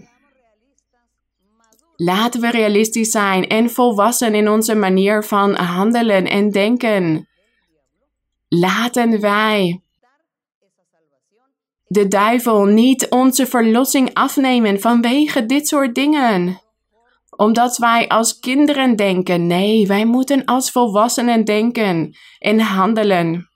Laten 1.97 2.41
we 2.41 2.51
realistisch 2.51 3.11
zijn 3.11 3.47
en 3.47 3.71
volwassen 3.71 4.35
in 4.35 4.49
onze 4.49 4.75
manier 4.75 5.25
van 5.25 5.55
handelen 5.55 6.25
en 6.25 6.51
denken. 6.51 7.29
Laten 8.49 9.21
wij 9.21 9.83
de 11.87 12.09
duivel 12.09 12.65
niet 12.65 13.09
onze 13.09 13.47
verlossing 13.47 14.11
afnemen 14.15 14.81
vanwege 14.81 15.47
dit 15.47 15.69
soort 15.69 15.95
dingen. 15.95 16.61
Omdat 17.37 17.77
wij 17.77 18.09
als 18.09 18.39
kinderen 18.39 18.97
denken. 18.97 19.47
Nee, 19.47 19.87
wij 19.87 20.05
moeten 20.05 20.45
als 20.45 20.71
volwassenen 20.71 21.45
denken 21.45 22.17
en 22.39 22.61
handelen. 22.61 23.48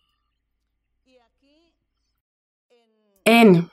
En 3.23 3.71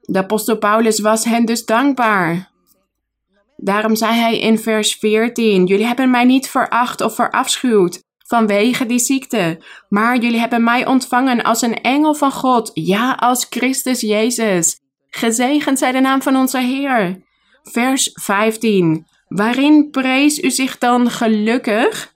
de 0.00 0.18
apostel 0.18 0.58
Paulus 0.58 1.00
was 1.00 1.24
hen 1.24 1.44
dus 1.44 1.64
dankbaar. 1.64 2.50
Daarom 3.56 3.96
zei 3.96 4.12
hij 4.14 4.38
in 4.38 4.58
vers 4.58 4.94
14: 4.94 5.66
Jullie 5.66 5.86
hebben 5.86 6.10
mij 6.10 6.24
niet 6.24 6.48
veracht 6.48 7.00
of 7.00 7.14
verafschuwd 7.14 8.04
vanwege 8.26 8.86
die 8.86 8.98
ziekte, 8.98 9.62
maar 9.88 10.18
jullie 10.18 10.38
hebben 10.38 10.64
mij 10.64 10.86
ontvangen 10.86 11.42
als 11.42 11.62
een 11.62 11.80
engel 11.80 12.14
van 12.14 12.32
God, 12.32 12.70
ja, 12.74 13.12
als 13.12 13.46
Christus 13.50 14.00
Jezus. 14.00 14.80
Gezegend 15.08 15.78
zij 15.78 15.92
de 15.92 16.00
naam 16.00 16.22
van 16.22 16.36
onze 16.36 16.58
Heer. 16.58 17.22
Vers 17.62 18.10
15. 18.12 19.06
Waarin 19.28 19.90
prees 19.90 20.38
u 20.38 20.50
zich 20.50 20.78
dan 20.78 21.10
gelukkig? 21.10 22.14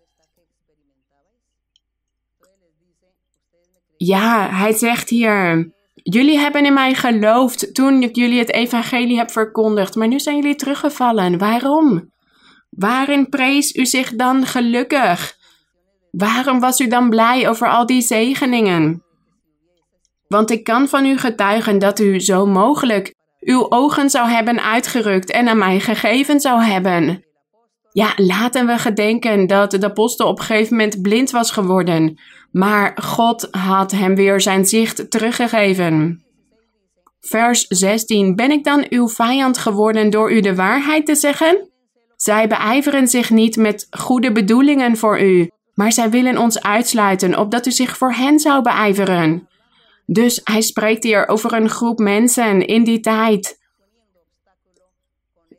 Ja, 3.97 4.49
hij 4.51 4.73
zegt 4.73 5.09
hier. 5.09 5.73
Jullie 6.03 6.39
hebben 6.39 6.65
in 6.65 6.73
mij 6.73 6.95
geloofd 6.95 7.75
toen 7.75 8.03
ik 8.03 8.17
jullie 8.17 8.39
het 8.39 8.53
evangelie 8.53 9.17
heb 9.17 9.31
verkondigd, 9.31 9.95
maar 9.95 10.09
nu 10.09 10.21
zijn 10.21 10.37
jullie 10.37 10.55
teruggevallen. 10.55 11.39
Waarom? 11.39 12.11
Waarin 12.71 13.29
prees 13.29 13.75
u 13.75 13.87
zich 13.87 14.15
dan 14.15 14.47
gelukkig? 14.47 15.37
Waarom 16.11 16.61
was 16.61 16.81
u 16.81 16.87
dan 16.87 17.11
blij 17.11 17.49
over 17.49 17.69
al 17.69 17.87
die 17.87 18.03
zegeningen? 18.03 19.03
Want 20.29 20.51
ik 20.51 20.65
kan 20.65 20.89
van 20.89 21.07
u 21.07 21.19
getuigen 21.19 21.79
dat 21.79 22.01
u 22.01 22.21
zo 22.21 22.47
mogelijk 22.47 23.15
uw 23.41 23.71
ogen 23.71 24.11
zou 24.11 24.29
hebben 24.29 24.63
uitgerukt 24.63 25.31
en 25.31 25.49
aan 25.49 25.59
mij 25.59 25.81
gegeven 25.81 26.41
zou 26.41 26.63
hebben. 26.63 27.25
Ja, 27.93 28.13
laten 28.17 28.67
we 28.67 28.79
gedenken 28.79 29.47
dat 29.47 29.71
de 29.71 29.85
apostel 29.85 30.29
op 30.29 30.39
een 30.39 30.45
gegeven 30.45 30.77
moment 30.77 31.03
blind 31.03 31.31
was 31.31 31.51
geworden, 31.51 32.21
maar 32.53 33.03
God 33.03 33.49
had 33.51 33.91
hem 33.91 34.15
weer 34.15 34.41
zijn 34.41 34.65
zicht 34.65 35.11
teruggegeven. 35.11 36.25
Vers 37.21 37.67
16. 37.67 38.37
Ben 38.37 38.51
ik 38.51 38.65
dan 38.65 38.87
uw 38.89 39.09
vijand 39.09 39.59
geworden 39.59 40.11
door 40.11 40.33
u 40.33 40.41
de 40.41 40.55
waarheid 40.55 41.07
te 41.07 41.15
zeggen? 41.15 41.69
Zij 42.17 42.49
beijveren 42.49 43.09
zich 43.09 43.31
niet 43.31 43.57
met 43.57 43.87
goede 43.91 44.33
bedoelingen 44.33 44.97
voor 44.97 45.21
u, 45.21 45.51
maar 45.75 45.93
zij 45.93 46.11
willen 46.11 46.39
ons 46.39 46.63
uitsluiten 46.63 47.39
opdat 47.39 47.67
u 47.67 47.71
zich 47.71 47.97
voor 47.97 48.13
hen 48.13 48.39
zou 48.39 48.63
beijveren. 48.63 49.49
Dus 50.07 50.41
hij 50.45 50.61
spreekt 50.61 51.05
hier 51.05 51.29
over 51.29 51.53
een 51.53 51.69
groep 51.69 51.99
mensen 51.99 52.67
in 52.67 52.85
die 52.85 53.01
tijd 53.01 53.59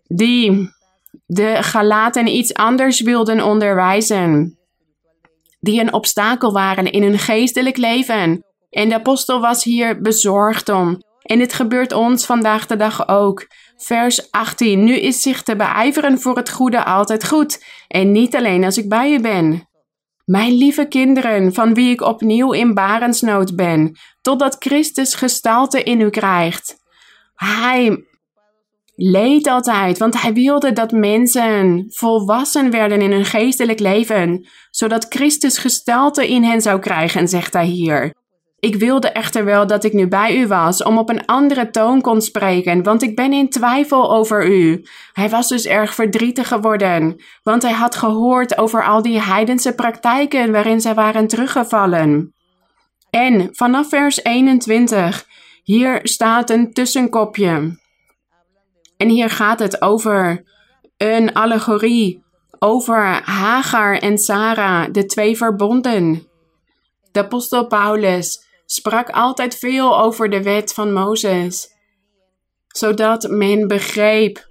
die 0.08 0.70
de 1.26 1.58
Galaten 1.64 2.28
iets 2.28 2.54
anders 2.54 3.02
wilden 3.02 3.44
onderwijzen, 3.44 4.58
die 5.62 5.80
een 5.80 5.94
obstakel 5.94 6.52
waren 6.52 6.92
in 6.92 7.04
hun 7.04 7.20
geestelijk 7.20 7.78
leven. 7.78 8.46
En 8.70 8.90
de 8.90 8.96
apostel 8.96 9.40
was 9.40 9.64
hier 9.64 10.02
bezorgd 10.02 10.70
om. 10.70 11.02
En 11.22 11.38
dit 11.38 11.54
gebeurt 11.54 11.92
ons 11.92 12.26
vandaag 12.26 12.66
de 12.66 12.76
dag 12.76 13.08
ook. 13.08 13.48
Vers 13.78 14.32
18. 14.32 14.84
Nu 14.84 14.96
is 14.96 15.22
zich 15.22 15.44
te 15.44 15.56
beijveren 15.56 16.20
voor 16.20 16.36
het 16.36 16.50
goede 16.50 16.86
altijd 16.86 17.28
goed. 17.28 17.64
En 17.88 18.12
niet 18.12 18.36
alleen 18.36 18.64
als 18.64 18.78
ik 18.78 18.90
bij 18.90 19.14
u 19.14 19.20
ben. 19.20 19.70
Mijn 20.26 20.54
lieve 20.54 20.88
kinderen, 20.88 21.54
van 21.54 21.74
wie 21.74 21.92
ik 21.92 22.02
opnieuw 22.02 22.52
in 22.52 22.74
barensnood 22.74 23.56
ben, 23.56 23.98
totdat 24.22 24.56
Christus 24.60 25.14
gestalte 25.14 25.84
in 25.84 26.02
u 26.02 26.10
krijgt. 26.10 26.76
Hij 27.36 28.06
leed 28.96 29.48
altijd, 29.48 29.98
want 29.98 30.22
hij 30.22 30.34
wilde 30.34 30.74
dat 30.74 30.92
mensen 30.92 31.86
volwassen 31.90 32.72
werden 32.72 33.02
in 33.02 33.12
hun 33.12 33.26
geestelijk 33.26 33.80
leven, 33.80 34.48
zodat 34.70 35.06
Christus 35.10 35.58
gestalte 35.58 36.28
in 36.30 36.44
hen 36.44 36.62
zou 36.62 36.80
krijgen, 36.80 37.28
zegt 37.28 37.54
hij 37.54 37.66
hier. 37.66 38.14
Ik 38.60 38.76
wilde 38.76 39.10
echter 39.10 39.46
wel 39.46 39.68
dat 39.68 39.84
ik 39.84 39.94
nu 39.94 40.08
bij 40.08 40.38
u 40.38 40.48
was, 40.48 40.84
om 40.84 40.98
op 40.98 41.10
een 41.10 41.26
andere 41.26 41.70
toon 41.70 42.02
kon 42.02 42.22
spreken, 42.22 42.84
want 42.84 43.02
ik 43.02 43.16
ben 43.16 43.34
in 43.34 43.50
twijfel 43.50 44.12
over 44.12 44.48
u. 44.48 44.86
Hij 45.14 45.30
was 45.30 45.48
dus 45.48 45.66
erg 45.66 45.94
verdrietig 45.94 46.48
geworden, 46.48 47.22
want 47.44 47.62
hij 47.62 47.72
had 47.72 47.96
gehoord 47.96 48.58
over 48.58 48.84
al 48.84 49.02
die 49.02 49.22
heidense 49.22 49.76
praktijken 49.76 50.52
waarin 50.52 50.82
zij 50.82 50.94
waren 50.94 51.28
teruggevallen. 51.28 52.34
En 53.10 53.50
vanaf 53.52 53.90
vers 53.90 54.24
21, 54.24 55.26
hier 55.64 56.00
staat 56.04 56.50
een 56.50 56.74
tussenkopje. 56.74 57.80
En 59.02 59.10
hier 59.10 59.30
gaat 59.30 59.60
het 59.60 59.82
over 59.82 60.44
een 60.98 61.34
allegorie 61.34 62.24
over 62.60 63.22
Hagar 63.24 63.98
en 63.98 64.18
Sarah, 64.18 64.92
de 64.92 65.06
twee 65.06 65.38
verbonden. 65.38 66.28
De 67.12 67.20
apostel 67.20 67.68
Paulus 67.68 68.48
sprak 68.66 69.10
altijd 69.10 69.56
veel 69.56 70.00
over 70.02 70.30
de 70.30 70.44
wet 70.44 70.74
van 70.74 70.94
Mozes, 70.94 71.68
zodat 72.68 73.30
men 73.30 73.68
begreep 73.68 74.50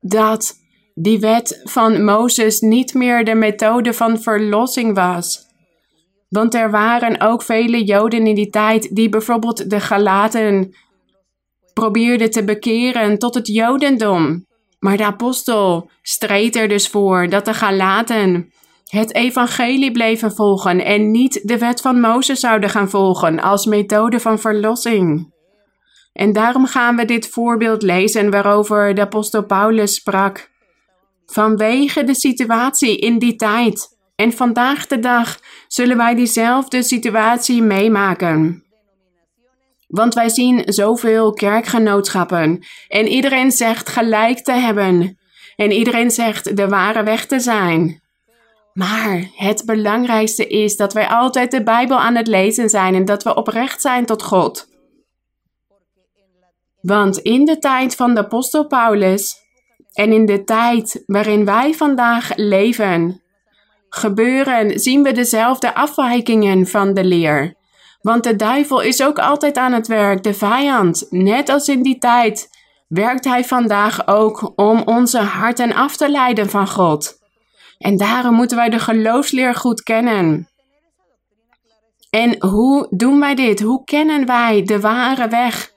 dat 0.00 0.54
die 0.94 1.20
wet 1.20 1.60
van 1.64 2.04
Mozes 2.04 2.60
niet 2.60 2.94
meer 2.94 3.24
de 3.24 3.34
methode 3.34 3.92
van 3.92 4.20
verlossing 4.20 4.94
was. 4.94 5.46
Want 6.28 6.54
er 6.54 6.70
waren 6.70 7.20
ook 7.20 7.42
vele 7.42 7.84
Joden 7.84 8.26
in 8.26 8.34
die 8.34 8.50
tijd 8.50 8.94
die 8.96 9.08
bijvoorbeeld 9.08 9.70
de 9.70 9.80
Galaten 9.80 10.74
probeerden 11.72 12.30
te 12.30 12.44
bekeren 12.44 13.18
tot 13.18 13.34
het 13.34 13.46
Jodendom. 13.46 14.46
Maar 14.78 14.96
de 14.96 15.04
apostel 15.04 15.90
streed 16.02 16.56
er 16.56 16.68
dus 16.68 16.88
voor 16.88 17.28
dat 17.28 17.44
de 17.44 17.54
Galaten 17.54 18.52
het 18.86 19.14
evangelie 19.14 19.92
bleven 19.92 20.32
volgen 20.32 20.84
en 20.84 21.10
niet 21.10 21.48
de 21.48 21.58
wet 21.58 21.80
van 21.80 22.00
Mozes 22.00 22.40
zouden 22.40 22.70
gaan 22.70 22.90
volgen 22.90 23.40
als 23.40 23.66
methode 23.66 24.20
van 24.20 24.38
verlossing. 24.38 25.32
En 26.12 26.32
daarom 26.32 26.66
gaan 26.66 26.96
we 26.96 27.04
dit 27.04 27.28
voorbeeld 27.28 27.82
lezen 27.82 28.30
waarover 28.30 28.94
de 28.94 29.00
apostel 29.00 29.44
Paulus 29.44 29.94
sprak. 29.94 30.50
Vanwege 31.26 32.04
de 32.04 32.14
situatie 32.14 32.98
in 32.98 33.18
die 33.18 33.36
tijd 33.36 33.98
en 34.16 34.32
vandaag 34.32 34.86
de 34.86 34.98
dag 34.98 35.38
zullen 35.68 35.96
wij 35.96 36.14
diezelfde 36.14 36.82
situatie 36.82 37.62
meemaken. 37.62 38.64
Want 39.90 40.14
wij 40.14 40.28
zien 40.28 40.62
zoveel 40.64 41.32
kerkgenootschappen 41.32 42.64
en 42.88 43.06
iedereen 43.06 43.50
zegt 43.50 43.88
gelijk 43.88 44.38
te 44.38 44.52
hebben 44.52 45.18
en 45.56 45.70
iedereen 45.70 46.10
zegt 46.10 46.56
de 46.56 46.68
ware 46.68 47.02
weg 47.02 47.26
te 47.26 47.40
zijn. 47.40 48.00
Maar 48.72 49.30
het 49.34 49.62
belangrijkste 49.66 50.46
is 50.46 50.76
dat 50.76 50.92
wij 50.92 51.08
altijd 51.08 51.50
de 51.50 51.62
Bijbel 51.62 51.98
aan 51.98 52.14
het 52.14 52.26
lezen 52.26 52.68
zijn 52.68 52.94
en 52.94 53.04
dat 53.04 53.22
we 53.22 53.34
oprecht 53.34 53.80
zijn 53.80 54.06
tot 54.06 54.22
God. 54.22 54.68
Want 56.80 57.18
in 57.18 57.44
de 57.44 57.58
tijd 57.58 57.96
van 57.96 58.14
de 58.14 58.20
apostel 58.20 58.66
Paulus 58.66 59.36
en 59.92 60.12
in 60.12 60.26
de 60.26 60.44
tijd 60.44 61.02
waarin 61.06 61.44
wij 61.44 61.74
vandaag 61.74 62.36
leven, 62.36 63.22
gebeuren, 63.88 64.80
zien 64.80 65.02
we 65.02 65.12
dezelfde 65.12 65.74
afwijkingen 65.74 66.66
van 66.66 66.94
de 66.94 67.04
leer. 67.04 67.58
Want 68.00 68.24
de 68.24 68.36
duivel 68.36 68.80
is 68.80 69.02
ook 69.02 69.18
altijd 69.18 69.56
aan 69.56 69.72
het 69.72 69.86
werk, 69.86 70.22
de 70.22 70.34
vijand. 70.34 71.06
Net 71.10 71.48
als 71.48 71.68
in 71.68 71.82
die 71.82 71.98
tijd 71.98 72.48
werkt 72.88 73.24
hij 73.24 73.44
vandaag 73.44 74.06
ook 74.06 74.52
om 74.56 74.82
onze 74.84 75.18
harten 75.18 75.72
af 75.72 75.96
te 75.96 76.10
leiden 76.10 76.50
van 76.50 76.68
God. 76.68 77.18
En 77.78 77.96
daarom 77.96 78.34
moeten 78.34 78.56
wij 78.56 78.68
de 78.68 78.78
geloofsleer 78.78 79.54
goed 79.54 79.82
kennen. 79.82 80.48
En 82.10 82.46
hoe 82.46 82.86
doen 82.90 83.20
wij 83.20 83.34
dit? 83.34 83.60
Hoe 83.60 83.84
kennen 83.84 84.26
wij 84.26 84.62
de 84.62 84.80
ware 84.80 85.28
weg? 85.28 85.72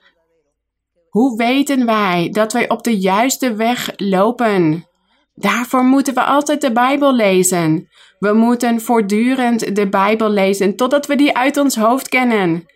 Hoe 1.08 1.36
weten 1.36 1.86
wij 1.86 2.28
dat 2.30 2.52
wij 2.52 2.68
op 2.68 2.82
de 2.82 2.98
juiste 2.98 3.54
weg 3.54 3.90
lopen? 3.96 4.86
Daarvoor 5.34 5.84
moeten 5.84 6.14
we 6.14 6.22
altijd 6.22 6.60
de 6.60 6.72
Bijbel 6.72 7.14
lezen. 7.14 7.88
We 8.18 8.32
moeten 8.32 8.80
voortdurend 8.80 9.76
de 9.76 9.88
Bijbel 9.88 10.30
lezen 10.30 10.76
totdat 10.76 11.06
we 11.06 11.16
die 11.16 11.36
uit 11.36 11.56
ons 11.56 11.76
hoofd 11.76 12.08
kennen. 12.08 12.66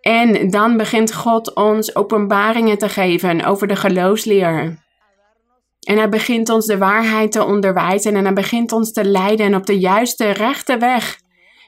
En 0.00 0.50
dan 0.50 0.76
begint 0.76 1.14
God 1.14 1.54
ons 1.54 1.96
openbaringen 1.96 2.78
te 2.78 2.88
geven 2.88 3.44
over 3.44 3.66
de 3.66 3.76
geloofsleer. 3.76 4.82
En 5.80 5.96
hij 5.96 6.08
begint 6.08 6.48
ons 6.48 6.66
de 6.66 6.78
waarheid 6.78 7.32
te 7.32 7.44
onderwijzen 7.44 8.14
en 8.14 8.24
hij 8.24 8.32
begint 8.32 8.72
ons 8.72 8.92
te 8.92 9.04
leiden 9.04 9.54
op 9.54 9.66
de 9.66 9.78
juiste, 9.78 10.30
rechte 10.30 10.78
weg. 10.78 11.18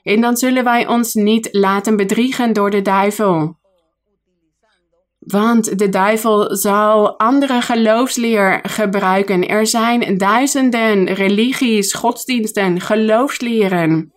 En 0.02 0.20
dan 0.20 0.36
zullen 0.36 0.64
wij 0.64 0.86
ons 0.86 1.14
niet 1.14 1.48
laten 1.52 1.96
bedriegen 1.96 2.52
door 2.52 2.70
de 2.70 2.82
duivel. 2.82 3.56
Want 5.26 5.78
de 5.78 5.88
duivel 5.88 6.56
zal 6.56 7.18
andere 7.18 7.60
geloofsleer 7.60 8.60
gebruiken. 8.62 9.48
Er 9.48 9.66
zijn 9.66 10.18
duizenden 10.18 11.04
religies, 11.14 11.92
godsdiensten, 11.92 12.80
geloofsleren. 12.80 14.12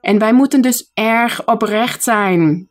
En 0.00 0.18
wij 0.18 0.32
moeten 0.32 0.60
dus 0.60 0.90
erg 0.94 1.46
oprecht 1.46 2.02
zijn. 2.02 2.68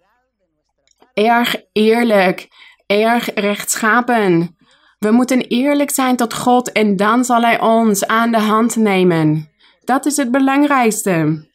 Erg 1.14 1.56
eerlijk, 1.72 2.48
erg 2.86 3.34
rechtschapen. 3.34 4.56
We 5.00 5.12
moeten 5.12 5.42
eerlijk 5.42 5.92
zijn 5.92 6.16
tot 6.16 6.34
God 6.34 6.72
en 6.72 6.96
dan 6.96 7.26
zal 7.26 7.42
Hij 7.42 7.62
ons 7.62 8.08
aan 8.08 8.32
de 8.32 8.40
hand 8.40 8.76
nemen. 8.76 9.50
Dat 9.84 10.06
is 10.06 10.18
het 10.18 10.32
belangrijkste. 10.32 11.48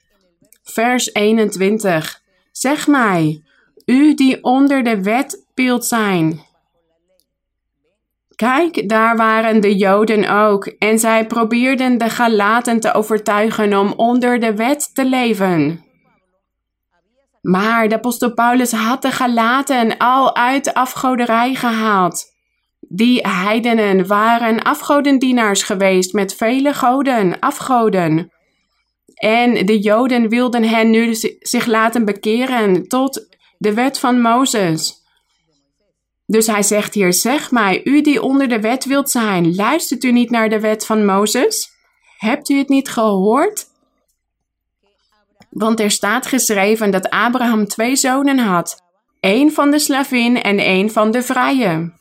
Vers 0.62 1.14
21. 1.14 2.20
Zeg 2.52 2.86
mij, 2.86 3.42
u 3.84 4.14
die 4.14 4.44
onder 4.44 4.84
de 4.84 5.02
wet 5.02 5.48
zijn. 5.86 6.40
Kijk, 8.36 8.88
daar 8.88 9.16
waren 9.16 9.60
de 9.60 9.76
Joden 9.76 10.30
ook, 10.30 10.66
en 10.66 10.98
zij 10.98 11.26
probeerden 11.26 11.98
de 11.98 12.10
Galaten 12.10 12.80
te 12.80 12.92
overtuigen 12.92 13.78
om 13.78 13.92
onder 13.92 14.40
de 14.40 14.54
wet 14.54 14.94
te 14.94 15.04
leven. 15.04 15.84
Maar 17.40 17.88
de 17.88 17.94
apostel 17.94 18.34
Paulus 18.34 18.72
had 18.72 19.02
de 19.02 19.10
Galaten 19.10 19.96
al 19.96 20.36
uit 20.36 20.64
de 20.64 20.74
afgoderij 20.74 21.54
gehaald. 21.54 22.24
Die 22.80 23.20
heidenen 23.28 24.06
waren 24.06 24.62
afgodendienaars 24.62 25.62
geweest 25.62 26.12
met 26.12 26.34
vele 26.34 26.74
goden, 26.74 27.38
afgoden. 27.38 28.32
En 29.14 29.66
de 29.66 29.78
Joden 29.78 30.28
wilden 30.28 30.64
hen 30.64 30.90
nu 30.90 31.14
zich 31.38 31.66
laten 31.66 32.04
bekeren 32.04 32.88
tot 32.88 33.36
de 33.58 33.74
wet 33.74 33.98
van 33.98 34.20
Mozes. 34.20 34.99
Dus 36.30 36.46
hij 36.46 36.62
zegt 36.62 36.94
hier: 36.94 37.12
Zeg 37.12 37.50
mij, 37.50 37.80
u 37.84 38.00
die 38.00 38.22
onder 38.22 38.48
de 38.48 38.60
wet 38.60 38.84
wilt 38.84 39.10
zijn, 39.10 39.54
luistert 39.54 40.04
u 40.04 40.12
niet 40.12 40.30
naar 40.30 40.48
de 40.48 40.60
wet 40.60 40.86
van 40.86 41.04
Mozes? 41.04 41.70
Hebt 42.18 42.48
u 42.48 42.58
het 42.58 42.68
niet 42.68 42.88
gehoord? 42.88 43.66
Want 45.50 45.80
er 45.80 45.90
staat 45.90 46.26
geschreven 46.26 46.90
dat 46.90 47.10
Abraham 47.10 47.66
twee 47.66 47.96
zonen 47.96 48.38
had: 48.38 48.82
één 49.20 49.52
van 49.52 49.70
de 49.70 49.78
slavin 49.78 50.42
en 50.42 50.58
één 50.58 50.90
van 50.90 51.10
de 51.10 51.22
vrije. 51.22 51.92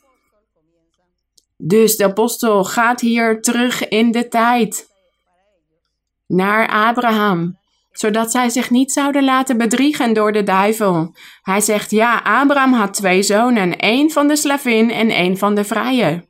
Dus 1.58 1.96
de 1.96 2.04
apostel 2.04 2.64
gaat 2.64 3.02
hier 3.02 3.42
terug 3.42 3.88
in 3.88 4.12
de 4.12 4.28
tijd 4.28 4.88
naar 6.28 6.70
Abraham 6.70 7.59
zodat 7.92 8.32
zij 8.32 8.50
zich 8.50 8.70
niet 8.70 8.92
zouden 8.92 9.24
laten 9.24 9.58
bedriegen 9.58 10.14
door 10.14 10.32
de 10.32 10.44
duivel. 10.44 11.16
Hij 11.42 11.62
zegt: 11.62 11.92
Ja, 11.92 12.18
Abraham 12.24 12.74
had 12.74 12.94
twee 12.94 13.24
zonen, 13.24 13.78
één 13.78 14.12
van 14.12 14.28
de 14.28 14.36
slavin 14.36 14.92
en 14.92 15.10
één 15.10 15.38
van 15.38 15.56
de 15.56 15.64
vrije. 15.64 16.28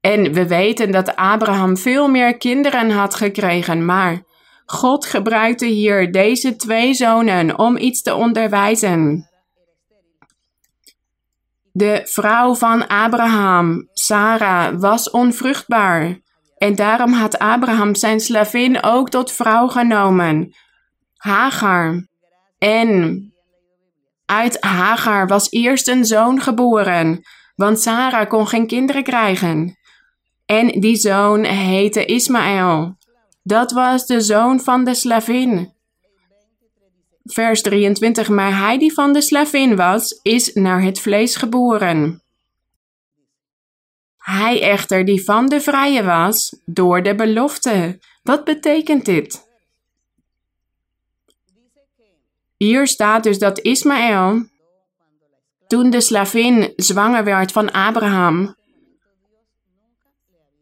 En 0.00 0.32
we 0.32 0.46
weten 0.46 0.90
dat 0.90 1.16
Abraham 1.16 1.76
veel 1.76 2.08
meer 2.08 2.36
kinderen 2.36 2.90
had 2.90 3.14
gekregen, 3.14 3.84
maar 3.84 4.22
God 4.66 5.06
gebruikte 5.06 5.66
hier 5.66 6.12
deze 6.12 6.56
twee 6.56 6.94
zonen 6.94 7.58
om 7.58 7.76
iets 7.76 8.02
te 8.02 8.14
onderwijzen. 8.14 9.28
De 11.72 12.00
vrouw 12.04 12.54
van 12.54 12.86
Abraham, 12.86 13.88
Sarah, 13.92 14.80
was 14.80 15.10
onvruchtbaar. 15.10 16.18
En 16.58 16.74
daarom 16.74 17.12
had 17.12 17.38
Abraham 17.38 17.94
zijn 17.94 18.20
slavin 18.20 18.82
ook 18.82 19.10
tot 19.10 19.32
vrouw 19.32 19.68
genomen, 19.68 20.54
Hagar. 21.16 22.06
En 22.58 23.22
uit 24.24 24.56
Hagar 24.60 25.26
was 25.26 25.50
eerst 25.50 25.88
een 25.88 26.04
zoon 26.04 26.40
geboren, 26.40 27.22
want 27.54 27.80
Sarah 27.80 28.28
kon 28.28 28.46
geen 28.46 28.66
kinderen 28.66 29.02
krijgen. 29.02 29.78
En 30.46 30.80
die 30.80 30.96
zoon 30.96 31.44
heette 31.44 32.04
Ismaël. 32.04 32.96
Dat 33.42 33.72
was 33.72 34.06
de 34.06 34.20
zoon 34.20 34.60
van 34.60 34.84
de 34.84 34.94
slavin. 34.94 35.72
Vers 37.22 37.62
23. 37.62 38.28
Maar 38.28 38.58
hij 38.58 38.78
die 38.78 38.92
van 38.92 39.12
de 39.12 39.20
slavin 39.20 39.76
was, 39.76 40.20
is 40.22 40.52
naar 40.52 40.82
het 40.82 41.00
vlees 41.00 41.36
geboren. 41.36 42.22
Hij 44.30 44.62
echter 44.62 45.04
die 45.04 45.24
van 45.24 45.46
de 45.46 45.60
vrije 45.60 46.04
was, 46.04 46.60
door 46.64 47.02
de 47.02 47.14
belofte. 47.14 47.98
Wat 48.22 48.44
betekent 48.44 49.04
dit? 49.04 49.46
hier 52.56 52.86
staat 52.86 53.22
dus 53.22 53.38
dat 53.38 53.58
Ismaël, 53.60 54.46
toen 55.66 55.90
de 55.90 56.00
slavin 56.00 56.72
zwanger 56.76 57.24
werd 57.24 57.52
van 57.52 57.70
Abraham, 57.70 58.56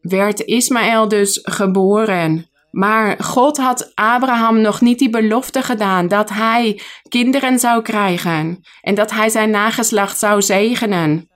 werd 0.01 0.41
Ismaël 0.41 1.09
dus 1.09 1.41
geboren. 1.43 2.51
Maar 2.71 3.23
God 3.23 3.57
had 3.57 3.93
Abraham 3.95 4.61
nog 4.61 4.81
niet 4.81 4.99
die 4.99 5.11
belofte 5.11 5.63
gedaan 5.63 6.09
dat 6.09 6.29
hij 6.29 6.81
kinderen 7.09 7.59
zou 7.59 7.83
krijgen 7.83 8.65
en 8.81 8.95
dat 8.95 9.11
hij 9.11 9.29
zijn 9.29 9.51
nageslacht 9.51 10.19
zou 10.19 10.43
zegenen. 10.43 11.31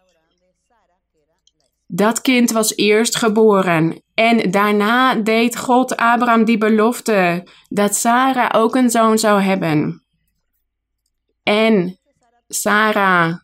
Dat 1.93 2.21
kind 2.21 2.51
was 2.51 2.77
eerst 2.77 3.17
geboren 3.17 4.03
en 4.15 4.51
daarna 4.51 5.15
deed 5.15 5.57
God 5.57 5.97
Abraham 5.97 6.45
die 6.45 6.59
belofte 6.59 7.47
dat 7.69 7.95
Sarah 7.95 8.61
ook 8.61 8.75
een 8.75 8.91
zoon 8.91 9.19
zou 9.19 9.41
hebben. 9.41 10.05
En 11.43 11.99
Sarah 12.49 13.37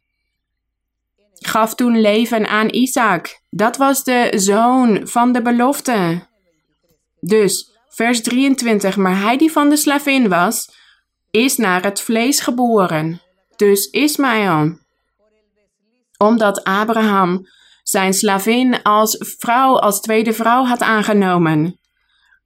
gaf 1.32 1.74
toen 1.74 2.01
leven 2.01 2.49
aan 2.49 2.68
Isaac. 2.68 3.40
Dat 3.51 3.76
was 3.76 4.05
de 4.05 4.32
zoon 4.34 5.09
van 5.09 5.32
de 5.32 5.42
belofte. 5.42 6.26
Dus 7.20 7.70
vers 7.88 8.22
23, 8.22 8.97
maar 8.97 9.20
hij 9.20 9.36
die 9.36 9.53
van 9.53 9.68
de 9.68 9.76
slavin 9.76 10.28
was, 10.28 10.70
is 11.30 11.57
naar 11.57 11.82
het 11.82 12.01
vlees 12.01 12.40
geboren. 12.40 13.20
Dus 13.57 13.90
Ismaël. 13.90 14.78
Omdat 16.18 16.64
Abraham 16.64 17.47
zijn 17.89 18.14
slavin 18.14 18.82
als 18.82 19.34
vrouw, 19.39 19.78
als 19.78 20.01
tweede 20.01 20.32
vrouw 20.32 20.64
had 20.64 20.80
aangenomen. 20.80 21.78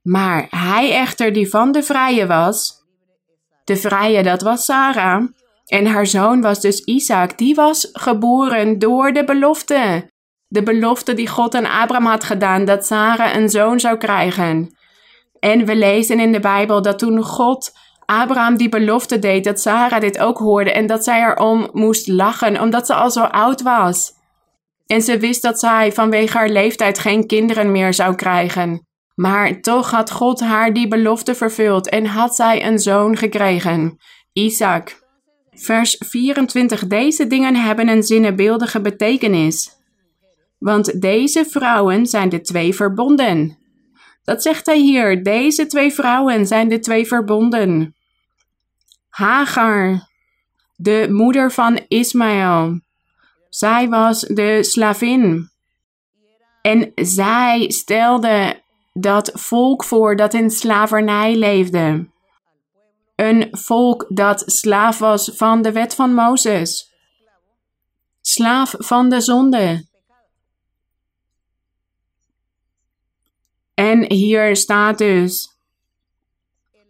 Maar 0.01 0.47
hij 0.49 0.91
echter 0.91 1.33
die 1.33 1.49
van 1.49 1.71
de 1.71 1.83
vrije 1.83 2.27
was, 2.27 2.73
de 3.63 3.77
vrije 3.77 4.23
dat 4.23 4.41
was 4.41 4.65
Sarah, 4.65 5.23
en 5.65 5.85
haar 5.85 6.07
zoon 6.07 6.41
was 6.41 6.61
dus 6.61 6.83
Isaac, 6.83 7.37
die 7.37 7.55
was 7.55 7.89
geboren 7.91 8.79
door 8.79 9.13
de 9.13 9.23
belofte. 9.23 10.09
De 10.47 10.63
belofte 10.63 11.13
die 11.13 11.27
God 11.27 11.55
aan 11.55 11.65
Abraham 11.65 12.05
had 12.05 12.23
gedaan 12.23 12.65
dat 12.65 12.85
Sarah 12.85 13.35
een 13.35 13.49
zoon 13.49 13.79
zou 13.79 13.97
krijgen. 13.97 14.77
En 15.39 15.65
we 15.65 15.75
lezen 15.75 16.19
in 16.19 16.31
de 16.31 16.39
Bijbel 16.39 16.81
dat 16.81 16.99
toen 16.99 17.23
God 17.23 17.71
Abraham 18.05 18.57
die 18.57 18.69
belofte 18.69 19.19
deed, 19.19 19.43
dat 19.43 19.59
Sarah 19.59 19.99
dit 19.99 20.19
ook 20.19 20.37
hoorde 20.37 20.71
en 20.71 20.87
dat 20.87 21.03
zij 21.03 21.21
erom 21.21 21.69
moest 21.71 22.07
lachen, 22.07 22.61
omdat 22.61 22.85
ze 22.85 22.93
al 22.93 23.11
zo 23.11 23.23
oud 23.23 23.61
was. 23.61 24.19
En 24.91 25.01
ze 25.01 25.17
wist 25.17 25.41
dat 25.41 25.59
zij 25.59 25.91
vanwege 25.91 26.37
haar 26.37 26.49
leeftijd 26.49 26.99
geen 26.99 27.27
kinderen 27.27 27.71
meer 27.71 27.93
zou 27.93 28.15
krijgen. 28.15 28.87
Maar 29.15 29.61
toch 29.61 29.91
had 29.91 30.11
God 30.11 30.39
haar 30.39 30.73
die 30.73 30.87
belofte 30.87 31.35
vervuld 31.35 31.89
en 31.89 32.05
had 32.05 32.35
zij 32.35 32.65
een 32.65 32.79
zoon 32.79 33.17
gekregen, 33.17 33.97
Isaac. 34.33 34.99
Vers 35.51 35.95
24. 36.09 36.87
Deze 36.87 37.27
dingen 37.27 37.55
hebben 37.55 37.87
een 37.87 38.03
zinnebeeldige 38.03 38.81
betekenis. 38.81 39.69
Want 40.57 41.01
deze 41.01 41.45
vrouwen 41.45 42.05
zijn 42.05 42.29
de 42.29 42.41
twee 42.41 42.75
verbonden. 42.75 43.57
Dat 44.23 44.41
zegt 44.41 44.65
hij 44.65 44.79
hier. 44.79 45.23
Deze 45.23 45.65
twee 45.65 45.91
vrouwen 45.91 46.47
zijn 46.47 46.69
de 46.69 46.79
twee 46.79 47.07
verbonden. 47.07 47.95
Hagar, 49.09 50.07
de 50.75 51.07
moeder 51.09 51.51
van 51.51 51.79
Ismaël. 51.87 52.79
Zij 53.51 53.89
was 53.89 54.19
de 54.21 54.63
slavin. 54.63 55.49
En 56.61 56.91
zij 56.95 57.71
stelde 57.71 58.61
dat 58.93 59.31
volk 59.33 59.83
voor 59.83 60.15
dat 60.15 60.33
in 60.33 60.49
slavernij 60.49 61.35
leefde. 61.35 62.09
Een 63.15 63.47
volk 63.51 64.05
dat 64.09 64.43
slaaf 64.45 64.97
was 64.99 65.31
van 65.33 65.61
de 65.61 65.71
wet 65.71 65.95
van 65.95 66.13
Mozes. 66.13 66.93
Slaaf 68.21 68.75
van 68.77 69.09
de 69.09 69.21
zonde. 69.21 69.85
En 73.73 74.11
hier 74.13 74.55
staat 74.55 74.97
dus 74.97 75.55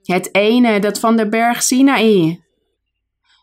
het 0.04 0.36
ene 0.36 0.80
dat 0.80 1.00
van 1.00 1.16
de 1.16 1.30
berg 1.30 1.64
Sinaï, 1.64 2.44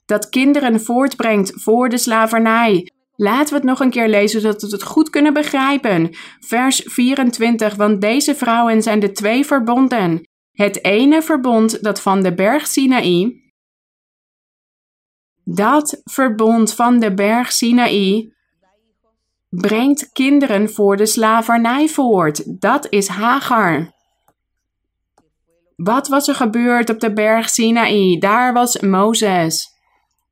dat 0.06 0.28
kinderen 0.28 0.80
voortbrengt 0.80 1.62
voor 1.62 1.88
de 1.88 1.98
slavernij. 1.98 2.92
Laten 3.20 3.48
we 3.48 3.54
het 3.54 3.64
nog 3.64 3.80
een 3.80 3.90
keer 3.90 4.08
lezen 4.08 4.40
zodat 4.40 4.62
we 4.62 4.68
het 4.68 4.82
goed 4.82 5.10
kunnen 5.10 5.32
begrijpen. 5.32 6.10
Vers 6.40 6.82
24, 6.84 7.74
want 7.74 8.00
deze 8.00 8.34
vrouwen 8.34 8.82
zijn 8.82 9.00
de 9.00 9.12
twee 9.12 9.46
verbonden. 9.46 10.28
Het 10.52 10.84
ene 10.84 11.22
verbond 11.22 11.82
dat 11.82 12.00
van 12.00 12.22
de 12.22 12.34
berg 12.34 12.66
Sinaï, 12.66 13.42
dat 15.44 16.00
verbond 16.04 16.74
van 16.74 16.98
de 16.98 17.14
berg 17.14 17.52
Sinaï 17.52 18.32
brengt 19.48 20.12
kinderen 20.12 20.70
voor 20.70 20.96
de 20.96 21.06
slavernij 21.06 21.88
voort. 21.88 22.60
Dat 22.60 22.86
is 22.90 23.08
Hagar. 23.08 23.92
Wat 25.76 26.08
was 26.08 26.28
er 26.28 26.34
gebeurd 26.34 26.90
op 26.90 27.00
de 27.00 27.12
berg 27.12 27.48
Sinaï? 27.48 28.18
Daar 28.18 28.52
was 28.52 28.80
Mozes. 28.80 29.77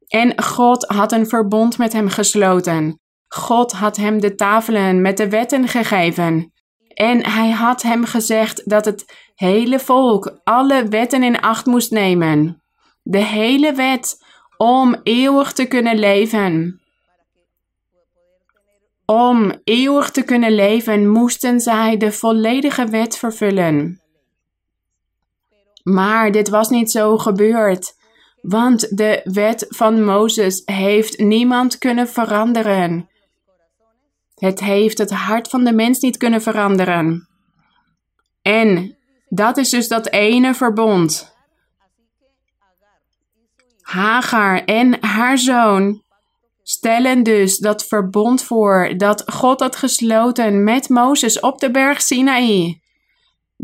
En 0.09 0.43
God 0.43 0.85
had 0.85 1.13
een 1.13 1.27
verbond 1.27 1.79
met 1.79 1.93
hem 1.93 2.09
gesloten. 2.09 3.01
God 3.29 3.73
had 3.73 3.97
hem 3.97 4.21
de 4.21 4.35
tafelen 4.35 5.01
met 5.01 5.17
de 5.17 5.29
wetten 5.29 5.69
gegeven. 5.69 6.53
En 6.95 7.27
hij 7.27 7.51
had 7.51 7.83
hem 7.83 8.05
gezegd 8.05 8.71
dat 8.71 8.85
het 8.85 9.05
hele 9.35 9.79
volk 9.79 10.41
alle 10.45 10.89
wetten 10.89 11.23
in 11.23 11.41
acht 11.41 11.67
moest 11.67 11.91
nemen. 11.91 12.63
De 13.03 13.25
hele 13.25 13.73
wet 13.73 14.25
om 14.57 14.97
eeuwig 15.03 15.53
te 15.53 15.67
kunnen 15.67 15.99
leven. 15.99 16.81
Om 19.05 19.61
eeuwig 19.65 20.11
te 20.11 20.23
kunnen 20.23 20.55
leven 20.55 21.09
moesten 21.09 21.61
zij 21.61 21.97
de 21.97 22.13
volledige 22.13 22.87
wet 22.87 23.19
vervullen. 23.19 24.01
Maar 25.83 26.33
dit 26.33 26.49
was 26.49 26.69
niet 26.69 26.91
zo 26.91 27.19
gebeurd, 27.19 27.96
want 28.49 28.97
de 28.97 29.21
wet 29.25 29.65
van 29.69 30.05
Mozes 30.05 30.63
heeft 30.65 31.19
niemand 31.19 31.79
kunnen 31.79 32.09
veranderen. 32.09 33.09
Het 34.35 34.61
heeft 34.61 34.99
het 34.99 35.11
hart 35.11 35.49
van 35.49 35.65
de 35.65 35.73
mens 35.73 36.01
niet 36.01 36.17
kunnen 36.17 36.43
veranderen. 36.43 37.29
En 38.43 38.97
dat 39.29 39.57
is 39.57 39.71
dus 39.71 39.89
dat 39.89 40.11
ene 40.11 40.55
verbond. 40.55 41.37
Hagar 43.81 44.65
en 44.65 45.05
haar 45.05 45.39
zoon 45.39 46.03
stellen 46.63 47.23
dus 47.23 47.59
dat 47.59 47.87
verbond 47.87 48.43
voor 48.43 48.95
dat 48.97 49.23
God 49.27 49.61
had 49.61 49.77
gesloten 49.77 50.65
met 50.65 50.89
Mozes 50.89 51.41
op 51.41 51.59
de 51.59 51.71
berg 51.71 52.03
Sinaï. 52.03 52.81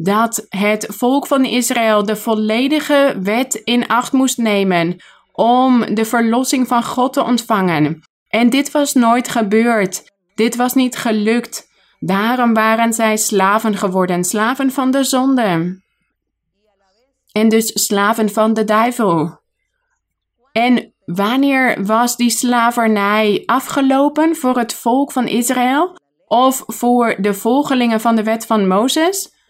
Dat 0.03 0.47
het 0.49 0.87
volk 0.89 1.27
van 1.27 1.45
Israël 1.45 2.05
de 2.05 2.17
volledige 2.17 3.17
wet 3.23 3.55
in 3.55 3.89
acht 3.89 4.13
moest 4.13 4.39
nemen 4.39 4.97
om 5.33 5.95
de 5.95 6.05
verlossing 6.05 6.69
van 6.69 6.85
God 6.85 7.13
te 7.13 7.23
ontvangen. 7.23 8.01
En 8.29 8.51
dit 8.51 8.71
was 8.71 8.93
nooit 8.93 9.29
gebeurd. 9.29 10.03
Dit 10.35 10.57
was 10.57 10.75
niet 10.75 10.97
gelukt. 10.97 11.69
Daarom 11.99 12.55
waren 12.55 12.93
zij 12.93 13.17
slaven 13.17 13.77
geworden, 13.77 14.25
slaven 14.25 14.71
van 14.71 14.91
de 14.91 15.05
zonde. 15.05 15.81
En 17.33 17.49
dus 17.49 17.85
slaven 17.85 18.31
van 18.31 18.55
de 18.55 18.65
duivel. 18.65 19.41
En 20.53 20.95
wanneer 21.05 21.85
was 21.85 22.17
die 22.17 22.31
slavernij 22.31 23.43
afgelopen 23.47 24.37
voor 24.37 24.59
het 24.59 24.75
volk 24.75 25.13
van 25.13 25.27
Israël? 25.27 26.01
Of 26.27 26.63
voor 26.67 27.17
de 27.19 27.35
volgelingen 27.35 28.01
van 28.01 28.17
de 28.17 28.23
wet 28.23 28.47
van 28.47 28.69
Mozes? 28.69 29.41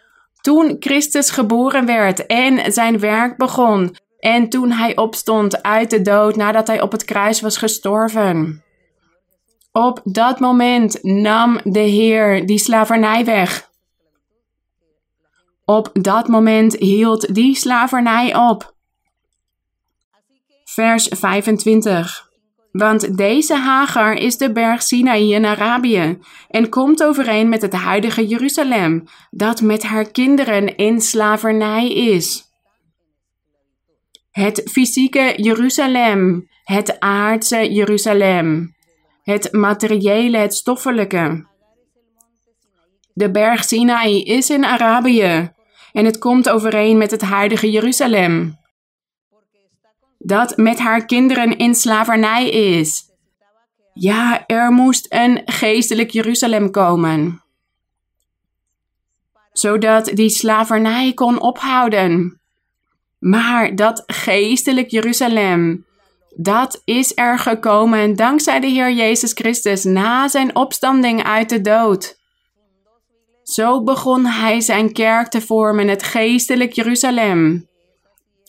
Toen 0.43 0.77
Christus 0.81 1.31
geboren 1.31 1.87
werd 1.87 2.27
en 2.27 2.73
zijn 2.73 2.99
werk 2.99 3.37
begon. 3.37 3.97
En 4.19 4.49
toen 4.49 4.71
hij 4.71 4.97
opstond 4.97 5.63
uit 5.63 5.91
de 5.91 6.03
dood 6.03 6.37
nadat 6.37 6.67
hij 6.67 6.81
op 6.81 6.93
het 6.93 7.05
kruis 7.05 7.41
was 7.41 7.57
gestorven. 7.57 8.65
Op 9.73 10.01
dat 10.05 10.41
moment 10.41 11.03
nam 11.03 11.61
de 11.65 11.79
Heer 11.79 12.47
die 12.47 12.59
slavernij 12.59 13.25
weg. 13.25 13.71
Op 15.65 15.91
dat 15.93 16.29
moment 16.29 16.77
hield 16.77 17.35
die 17.35 17.55
slavernij 17.57 18.37
op. 18.37 18.75
Vers 20.65 21.09
25. 21.11 22.32
Want 22.73 23.17
deze 23.17 23.55
Hagar 23.55 24.15
is 24.15 24.37
de 24.37 24.53
berg 24.53 24.83
Sinaï 24.83 25.33
in 25.33 25.45
Arabië 25.45 26.19
en 26.49 26.69
komt 26.69 27.03
overeen 27.03 27.49
met 27.49 27.63
het 27.63 27.73
huidige 27.73 28.27
Jeruzalem, 28.27 29.05
dat 29.31 29.61
met 29.61 29.83
haar 29.83 30.11
kinderen 30.11 30.77
in 30.77 31.01
slavernij 31.01 31.93
is. 31.93 32.43
Het 34.31 34.69
fysieke 34.71 35.33
Jeruzalem, 35.37 36.49
het 36.65 37.01
aardse 37.01 37.73
Jeruzalem 37.73 38.75
het 39.23 39.53
materiële, 39.53 40.37
het 40.37 40.55
stoffelijke. 40.55 41.47
De 43.15 43.31
berg 43.31 43.65
Sinaï 43.65 44.23
is 44.23 44.51
in 44.51 44.65
Arabië 44.65 45.53
en 45.93 46.05
het 46.05 46.19
komt 46.19 46.49
overeen 46.49 46.99
met 46.99 47.11
het 47.11 47.23
huidige 47.23 47.71
Jeruzalem. 47.71 48.61
Dat 50.25 50.57
met 50.57 50.79
haar 50.79 51.05
kinderen 51.05 51.57
in 51.57 51.75
slavernij 51.75 52.49
is. 52.49 53.05
Ja, 53.95 54.47
er 54.47 54.71
moest 54.73 55.07
een 55.09 55.43
geestelijk 55.45 56.11
Jeruzalem 56.11 56.71
komen, 56.71 57.43
zodat 59.53 60.05
die 60.05 60.31
slavernij 60.31 61.13
kon 61.13 61.41
ophouden. 61.41 62.41
Maar 63.19 63.75
dat 63.75 64.03
geestelijk 64.07 64.91
Jeruzalem, 64.91 65.87
dat 66.37 66.83
is 66.85 67.13
er 67.15 67.39
gekomen 67.39 68.17
dankzij 68.17 68.61
de 68.61 68.67
Heer 68.67 68.93
Jezus 68.93 69.33
Christus 69.33 69.85
na 69.85 70.29
zijn 70.29 70.57
opstanding 70.57 71.23
uit 71.23 71.49
de 71.49 71.61
dood. 71.61 72.21
Zo 73.43 73.83
begon 73.83 74.27
hij 74.27 74.61
zijn 74.61 74.93
kerk 74.93 75.29
te 75.29 75.41
vormen, 75.41 75.89
het 75.89 76.03
geestelijk 76.03 76.73
Jeruzalem. 76.73 77.71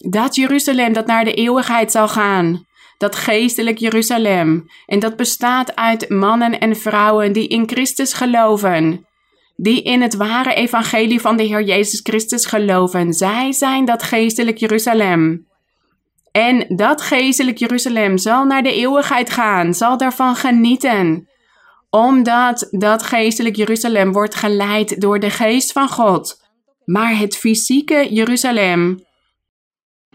Dat 0.10 0.36
Jeruzalem 0.36 0.94
dat 0.94 1.06
naar 1.06 1.26
de 1.26 1.34
eeuwigheid 1.34 1.92
zal 1.92 2.08
gaan. 2.08 2.66
Dat 2.98 3.16
geestelijk 3.16 3.78
Jeruzalem. 3.78 4.70
En 4.86 5.00
dat 5.00 5.16
bestaat 5.16 5.76
uit 5.76 6.10
mannen 6.10 6.60
en 6.60 6.76
vrouwen 6.76 7.32
die 7.32 7.48
in 7.48 7.68
Christus 7.68 8.14
geloven. 8.14 9.06
Die 9.56 9.82
in 9.84 10.02
het 10.02 10.16
ware 10.16 10.54
evangelie 10.54 11.22
van 11.22 11.38
de 11.38 11.44
Heer 11.44 11.64
Jezus 11.64 12.00
Christus 12.04 12.46
geloven. 12.46 13.14
Zij 13.14 13.52
zijn 13.52 13.86
dat 13.86 14.04
geestelijk 14.04 14.58
Jeruzalem. 14.58 15.48
En 16.32 16.66
dat 16.76 17.02
geestelijk 17.02 17.58
Jeruzalem 17.58 18.18
zal 18.18 18.46
naar 18.46 18.64
de 18.64 18.74
eeuwigheid 18.74 19.30
gaan, 19.30 19.74
zal 19.74 19.98
daarvan 19.98 20.36
genieten. 20.36 21.28
Omdat 21.90 22.68
dat 22.72 23.04
geestelijk 23.04 23.56
Jeruzalem 23.56 24.12
wordt 24.12 24.36
geleid 24.36 25.02
door 25.02 25.20
de 25.20 25.30
geest 25.30 25.72
van 25.72 25.90
God. 25.90 26.42
Maar 26.86 27.18
het 27.18 27.38
fysieke 27.38 28.14
Jeruzalem, 28.14 29.06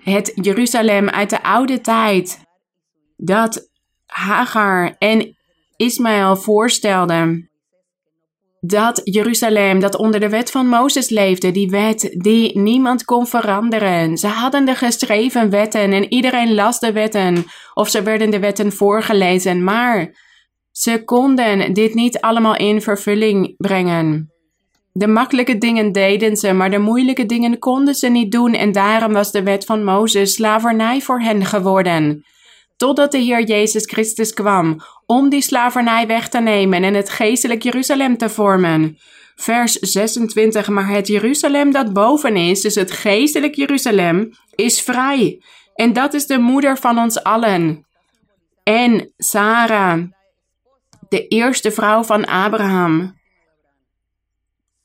het 0.09 0.33
Jeruzalem 0.35 1.09
uit 1.09 1.31
de 1.31 1.43
oude 1.43 1.81
tijd, 1.81 2.41
dat 3.17 3.71
Hagar 4.07 4.97
en 4.99 5.37
Ismaël 5.77 6.37
voorstelden, 6.37 7.51
dat 8.61 9.01
Jeruzalem, 9.05 9.81
dat 9.81 9.97
onder 9.97 10.21
de 10.21 10.29
wet 10.29 10.51
van 10.51 10.67
Mozes 10.67 11.09
leefde, 11.09 11.51
die 11.51 11.71
wet 11.71 12.15
die 12.17 12.59
niemand 12.59 13.05
kon 13.05 13.27
veranderen. 13.27 14.17
Ze 14.17 14.27
hadden 14.27 14.65
de 14.65 14.75
geschreven 14.75 15.51
wetten 15.51 15.93
en 15.93 16.13
iedereen 16.13 16.55
las 16.55 16.81
de 16.81 16.93
wetten 16.93 17.45
of 17.75 17.89
ze 17.89 18.03
werden 18.03 18.31
de 18.31 18.39
wetten 18.39 18.73
voorgelezen, 18.73 19.65
maar 19.65 20.15
ze 20.71 21.05
konden 21.05 21.73
dit 21.73 21.95
niet 21.95 22.21
allemaal 22.21 22.57
in 22.57 22.83
vervulling 22.83 23.55
brengen. 23.57 24.33
De 24.99 25.07
makkelijke 25.07 25.59
dingen 25.59 25.93
deden 25.93 26.37
ze, 26.37 26.53
maar 26.53 26.71
de 26.71 26.79
moeilijke 26.79 27.27
dingen 27.27 27.59
konden 27.59 27.95
ze 27.95 28.09
niet 28.09 28.33
doen 28.33 28.55
en 28.55 28.73
daarom 28.73 29.13
was 29.13 29.33
de 29.33 29.43
wet 29.43 29.65
van 29.65 29.85
Mozes 29.85 30.33
slavernij 30.33 31.01
voor 31.01 31.21
hen 31.21 31.45
geworden. 31.45 32.25
Totdat 32.77 33.13
de 33.13 33.19
Heer 33.19 33.45
Jezus 33.45 33.85
Christus 33.85 34.33
kwam 34.33 34.81
om 35.07 35.29
die 35.29 35.41
slavernij 35.41 36.07
weg 36.07 36.29
te 36.29 36.41
nemen 36.41 36.85
en 36.85 36.95
het 36.95 37.11
geestelijk 37.11 37.63
Jeruzalem 37.63 38.17
te 38.17 38.29
vormen. 38.29 38.99
Vers 39.35 39.73
26, 39.73 40.69
maar 40.69 40.89
het 40.89 41.07
Jeruzalem 41.07 41.73
dat 41.73 41.93
boven 41.93 42.37
is, 42.37 42.61
dus 42.61 42.75
het 42.75 42.91
geestelijk 42.91 43.55
Jeruzalem, 43.55 44.31
is 44.55 44.83
vrij. 44.83 45.43
En 45.75 45.93
dat 45.93 46.15
is 46.15 46.27
de 46.27 46.39
moeder 46.39 46.79
van 46.79 46.99
ons 46.99 47.23
allen. 47.23 47.87
En 48.63 49.13
Sarah, 49.17 50.03
de 51.09 51.27
eerste 51.29 51.71
vrouw 51.71 52.03
van 52.03 52.27
Abraham, 52.27 53.18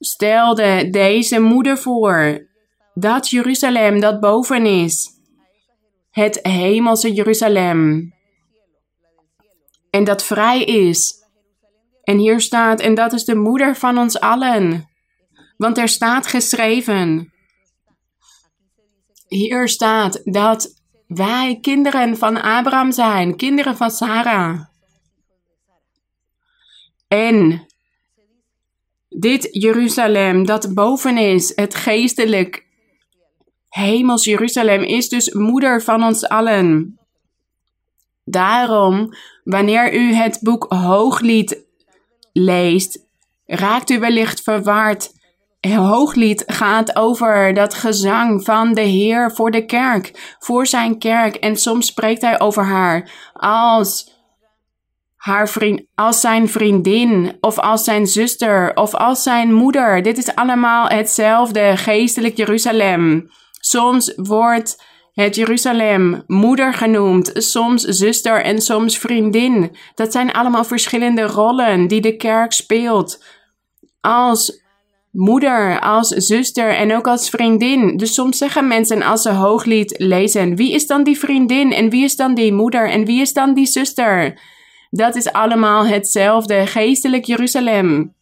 stelde 0.06 0.90
deze 0.90 1.40
moeder 1.40 1.78
voor. 1.78 2.48
Dat 2.94 3.30
Jeruzalem 3.30 4.00
dat 4.00 4.20
boven 4.20 4.66
is, 4.66 5.10
het 6.12 6.40
hemelse 6.42 7.14
Jeruzalem 7.14 8.14
en 9.94 10.04
dat 10.04 10.24
vrij 10.24 10.64
is. 10.64 11.22
En 12.04 12.18
hier 12.18 12.42
staat, 12.42 12.80
en 12.80 12.96
dat 12.96 13.14
is 13.14 13.26
de 13.26 13.36
moeder 13.36 13.76
van 13.76 13.98
ons 13.98 14.20
allen. 14.20 14.90
Want 15.58 15.78
er 15.78 15.88
staat 15.88 16.28
geschreven. 16.28 17.34
Hier 19.28 19.68
staat 19.68 20.22
dat 20.24 20.82
wij 21.08 21.58
kinderen 21.62 22.18
van 22.18 22.42
Abraham 22.42 22.92
zijn, 22.92 23.36
kinderen 23.36 23.78
van 23.78 23.92
Sarah. 23.92 24.62
En 27.08 27.66
dit 29.20 29.48
Jeruzalem 29.52 30.46
dat 30.46 30.74
boven 30.74 31.18
is, 31.18 31.52
het 31.56 31.76
geestelijk 31.76 32.66
hemels 33.70 34.24
Jeruzalem, 34.24 34.82
is 34.82 35.10
dus 35.10 35.34
moeder 35.34 35.82
van 35.82 36.04
ons 36.04 36.28
allen. 36.28 36.98
Daarom, 38.26 39.14
wanneer 39.44 39.94
u 39.94 40.14
het 40.14 40.40
boek 40.42 40.66
Hooglied 40.70 41.66
leest, 42.34 43.00
raakt 43.46 43.90
u 43.90 44.00
wellicht 44.00 44.42
verward. 44.42 45.12
Hooglied 45.60 46.44
gaat 46.46 46.96
over 46.96 47.54
dat 47.54 47.74
gezang 47.74 48.44
van 48.44 48.74
de 48.74 48.82
Heer 48.82 49.32
voor 49.32 49.52
de 49.52 49.66
kerk, 49.66 50.36
voor 50.40 50.68
zijn 50.68 51.00
kerk. 51.00 51.36
En 51.36 51.56
soms 51.56 51.86
spreekt 51.86 52.22
hij 52.22 52.40
over 52.40 52.64
haar 52.64 53.12
als 53.34 54.13
haar 55.24 55.50
vriend, 55.50 55.82
als 55.96 56.22
zijn 56.22 56.50
vriendin, 56.50 57.38
of 57.40 57.60
als 57.60 57.84
zijn 57.84 58.08
zuster, 58.08 58.76
of 58.76 58.96
als 58.96 59.24
zijn 59.24 59.54
moeder. 59.54 60.02
Dit 60.02 60.18
is 60.18 60.36
allemaal 60.36 60.88
hetzelfde 60.88 61.78
geestelijk 61.78 62.38
Jeruzalem. 62.38 63.30
Soms 63.60 64.14
wordt 64.16 64.84
het 65.14 65.36
Jeruzalem, 65.36 66.24
moeder 66.28 66.74
genoemd, 66.74 67.32
soms 67.34 67.84
zuster 67.84 68.44
en 68.44 68.62
soms 68.62 68.98
vriendin. 68.98 69.76
Dat 69.96 70.12
zijn 70.12 70.32
allemaal 70.32 70.64
verschillende 70.64 71.22
rollen 71.22 71.88
die 71.88 72.02
de 72.02 72.16
kerk 72.16 72.52
speelt. 72.52 73.24
Als 74.02 74.62
moeder, 75.12 75.80
als 75.80 76.08
zuster 76.08 76.76
en 76.76 76.96
ook 76.96 77.08
als 77.08 77.30
vriendin. 77.30 77.98
Dus 77.98 78.14
soms 78.14 78.38
zeggen 78.38 78.68
mensen 78.68 79.02
als 79.02 79.22
ze 79.22 79.32
hooglied 79.32 79.96
lezen: 79.98 80.56
wie 80.56 80.74
is 80.74 80.88
dan 80.88 81.04
die 81.04 81.20
vriendin 81.20 81.74
en 81.74 81.90
wie 81.90 82.04
is 82.04 82.16
dan 82.16 82.34
die 82.34 82.54
moeder 82.54 82.90
en 82.90 83.06
wie 83.06 83.22
is 83.22 83.34
dan 83.34 83.54
die 83.54 83.66
zuster? 83.66 84.38
Dat 84.96 85.16
is 85.16 85.32
allemaal 85.32 85.86
hetzelfde 85.86 86.68
geestelijk 86.68 87.26
Jeruzalem. 87.26 88.14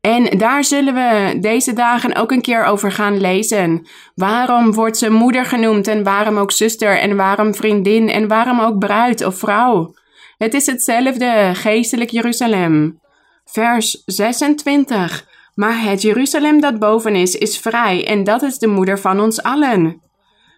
En 0.00 0.38
daar 0.38 0.64
zullen 0.64 0.94
we 0.94 1.38
deze 1.40 1.72
dagen 1.72 2.14
ook 2.16 2.30
een 2.30 2.40
keer 2.40 2.64
over 2.64 2.92
gaan 2.92 3.20
lezen. 3.20 3.86
Waarom 4.14 4.72
wordt 4.72 4.96
ze 4.96 5.10
moeder 5.10 5.44
genoemd 5.44 5.88
en 5.88 6.02
waarom 6.02 6.36
ook 6.36 6.52
zuster 6.52 6.98
en 6.98 7.16
waarom 7.16 7.54
vriendin 7.54 8.08
en 8.08 8.28
waarom 8.28 8.60
ook 8.60 8.78
bruid 8.78 9.24
of 9.24 9.38
vrouw? 9.38 9.94
Het 10.38 10.54
is 10.54 10.66
hetzelfde 10.66 11.50
geestelijk 11.54 12.10
Jeruzalem. 12.10 13.00
Vers 13.44 14.02
26. 14.06 15.28
Maar 15.54 15.82
het 15.82 16.02
Jeruzalem 16.02 16.60
dat 16.60 16.78
boven 16.78 17.14
is, 17.14 17.34
is 17.34 17.58
vrij 17.58 18.06
en 18.06 18.24
dat 18.24 18.42
is 18.42 18.58
de 18.58 18.66
moeder 18.66 18.98
van 18.98 19.20
ons 19.20 19.42
allen. 19.42 20.02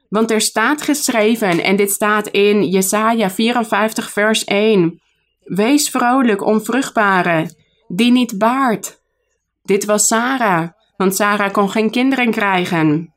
Want 0.08 0.30
er 0.30 0.40
staat 0.40 0.82
geschreven, 0.82 1.62
en 1.62 1.76
dit 1.76 1.90
staat 1.90 2.28
in 2.28 2.64
Jesaja 2.68 3.30
54 3.30 4.10
vers 4.10 4.44
1. 4.44 5.00
Wees 5.40 5.88
vrolijk, 5.90 6.44
onvruchtbare, 6.44 7.50
die 7.88 8.12
niet 8.12 8.38
baart 8.38 9.02
dit 9.64 9.84
was 9.84 10.06
Sarah, 10.06 10.68
want 10.96 11.14
Sarah 11.14 11.52
kon 11.52 11.70
geen 11.70 11.90
kinderen 11.90 12.30
krijgen. 12.30 13.14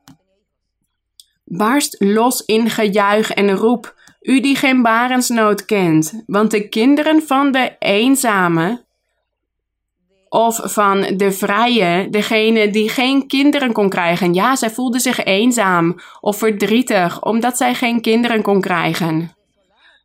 Barst 1.44 1.96
los 2.00 2.42
in 2.42 2.70
gejuich 2.70 3.32
en 3.32 3.56
roep, 3.56 3.96
u 4.22 4.40
die 4.40 4.56
geen 4.56 4.82
barensnood 4.82 5.66
kent, 5.66 6.24
want 6.26 6.52
de 6.52 6.70
kinderen 6.70 7.22
van 7.22 7.52
de 7.52 7.76
eenzame 7.80 8.86
of 10.30 10.60
van 10.64 11.02
de 11.02 11.32
vrije, 11.32 12.08
degene 12.10 12.70
die 12.70 12.90
geen 12.90 13.28
kinderen 13.28 13.72
kon 13.72 13.90
krijgen. 13.90 14.34
Ja, 14.34 14.56
zij 14.56 14.70
voelde 14.70 15.00
zich 15.00 15.24
eenzaam 15.24 15.96
of 16.22 16.38
verdrietig 16.38 17.24
omdat 17.24 17.58
zij 17.58 17.74
geen 17.74 18.02
kinderen 18.02 18.42
kon 18.42 18.62
krijgen. 18.62 19.36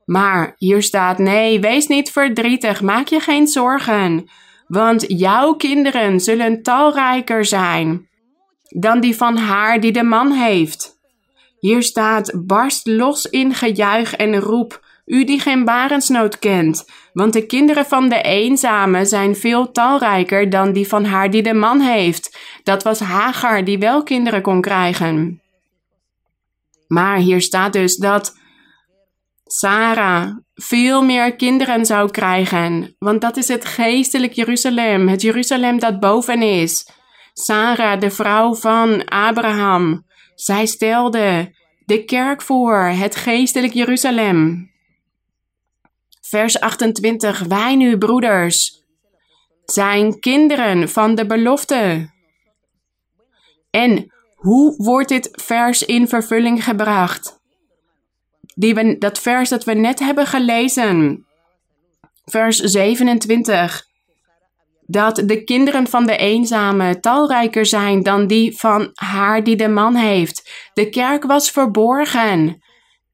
Maar 0.04 0.54
hier 0.58 0.82
staat: 0.82 1.18
nee, 1.18 1.60
wees 1.60 1.86
niet 1.86 2.10
verdrietig, 2.10 2.82
maak 2.82 3.08
je 3.08 3.20
geen 3.20 3.46
zorgen 3.46 4.28
want 4.72 5.04
jouw 5.08 5.54
kinderen 5.54 6.20
zullen 6.20 6.62
talrijker 6.62 7.44
zijn 7.44 8.08
dan 8.68 9.00
die 9.00 9.16
van 9.16 9.36
haar 9.36 9.80
die 9.80 9.92
de 9.92 10.02
man 10.02 10.32
heeft. 10.32 11.00
Hier 11.58 11.82
staat: 11.82 12.32
barst 12.46 12.86
los 12.86 13.26
in 13.26 13.54
gejuich 13.54 14.14
en 14.14 14.40
roep, 14.40 14.81
u 15.04 15.24
die 15.24 15.40
geen 15.40 15.64
barensnood 15.64 16.38
kent, 16.38 16.84
want 17.12 17.32
de 17.32 17.46
kinderen 17.46 17.86
van 17.86 18.08
de 18.08 18.22
eenzame 18.22 19.04
zijn 19.04 19.36
veel 19.36 19.70
talrijker 19.70 20.50
dan 20.50 20.72
die 20.72 20.88
van 20.88 21.04
haar 21.04 21.30
die 21.30 21.42
de 21.42 21.54
man 21.54 21.80
heeft. 21.80 22.38
Dat 22.62 22.82
was 22.82 23.00
Hagar 23.00 23.64
die 23.64 23.78
wel 23.78 24.02
kinderen 24.02 24.42
kon 24.42 24.60
krijgen. 24.60 25.42
Maar 26.86 27.16
hier 27.16 27.40
staat 27.40 27.72
dus 27.72 27.96
dat 27.96 28.40
Sarah 29.44 30.36
veel 30.54 31.04
meer 31.04 31.36
kinderen 31.36 31.86
zou 31.86 32.10
krijgen, 32.10 32.96
want 32.98 33.20
dat 33.20 33.36
is 33.36 33.48
het 33.48 33.64
geestelijk 33.64 34.32
Jeruzalem, 34.32 35.08
het 35.08 35.22
Jeruzalem 35.22 35.78
dat 35.78 36.00
boven 36.00 36.42
is. 36.42 36.88
Sarah, 37.32 38.00
de 38.00 38.10
vrouw 38.10 38.54
van 38.54 39.04
Abraham, 39.04 40.06
zij 40.34 40.66
stelde 40.66 41.54
de 41.84 42.04
kerk 42.04 42.42
voor, 42.42 42.84
het 42.84 43.16
geestelijk 43.16 43.72
Jeruzalem. 43.72 44.71
Vers 46.32 46.60
28. 46.60 47.40
Wij 47.40 47.76
nu, 47.76 47.98
broeders, 47.98 48.82
zijn 49.64 50.20
kinderen 50.20 50.88
van 50.88 51.14
de 51.14 51.26
belofte. 51.26 52.10
En 53.70 54.12
hoe 54.34 54.74
wordt 54.76 55.08
dit 55.08 55.28
vers 55.32 55.82
in 55.82 56.08
vervulling 56.08 56.64
gebracht? 56.64 57.40
Die 58.54 58.98
dat 58.98 59.18
vers 59.18 59.48
dat 59.48 59.64
we 59.64 59.72
net 59.72 59.98
hebben 59.98 60.26
gelezen. 60.26 61.26
Vers 62.24 62.56
27 62.58 63.86
dat 64.86 65.22
de 65.26 65.44
kinderen 65.44 65.86
van 65.86 66.06
de 66.06 66.16
eenzame 66.16 67.00
talrijker 67.00 67.66
zijn 67.66 68.02
dan 68.02 68.26
die 68.26 68.58
van 68.58 68.90
haar 68.94 69.44
die 69.44 69.56
de 69.56 69.68
man 69.68 69.94
heeft. 69.94 70.70
De 70.74 70.88
kerk 70.88 71.24
was 71.24 71.50
verborgen. 71.50 72.62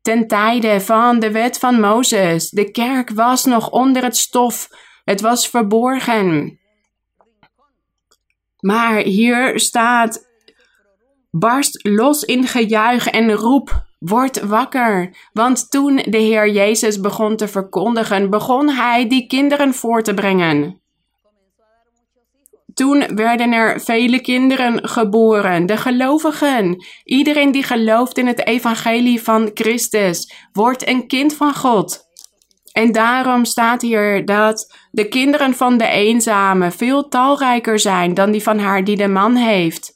Ten 0.09 0.26
tijde 0.26 0.80
van 0.80 1.18
de 1.18 1.30
wet 1.30 1.59
van 1.59 1.80
Mozes. 1.80 2.50
De 2.50 2.70
kerk 2.70 3.11
was 3.11 3.44
nog 3.44 3.70
onder 3.70 4.02
het 4.02 4.16
stof. 4.16 4.68
Het 5.04 5.20
was 5.20 5.48
verborgen. 5.48 6.59
Maar 8.61 8.96
hier 8.96 9.61
staat: 9.61 10.28
barst 11.30 11.88
los 11.88 12.22
in 12.22 12.46
gejuich 12.46 13.06
en 13.06 13.32
roep. 13.32 13.86
Word 13.98 14.40
wakker. 14.40 15.16
Want 15.32 15.70
toen 15.70 15.96
de 15.96 16.18
Heer 16.18 16.50
Jezus 16.50 17.00
begon 17.00 17.36
te 17.36 17.48
verkondigen, 17.48 18.30
begon 18.30 18.68
hij 18.68 19.09
die 19.09 19.26
kinderen 19.26 19.74
voor 19.74 20.02
te 20.02 20.14
brengen. 20.14 20.78
Toen 22.79 23.14
werden 23.14 23.53
er 23.53 23.81
vele 23.81 24.20
kinderen 24.20 24.89
geboren, 24.89 25.66
de 25.66 25.76
gelovigen. 25.76 26.85
Iedereen 27.05 27.53
die 27.53 27.62
gelooft 27.62 28.18
in 28.18 28.26
het 28.26 28.47
evangelie 28.47 29.22
van 29.22 29.51
Christus 29.55 30.33
wordt 30.53 30.89
een 30.89 31.07
kind 31.07 31.35
van 31.35 31.55
God. 31.55 32.07
En 32.72 32.93
daarom 32.93 33.45
staat 33.45 33.83
hier 33.83 34.24
dat 34.24 34.74
de 34.91 35.09
kinderen 35.09 35.55
van 35.55 35.79
de 35.79 35.87
eenzame 35.87 36.70
veel 36.70 37.09
talrijker 37.09 37.79
zijn 37.79 38.14
dan 38.14 38.31
die 38.31 38.43
van 38.43 38.59
haar 38.59 38.85
die 38.85 38.97
de 38.97 39.09
man 39.09 39.37
heeft. 39.37 39.95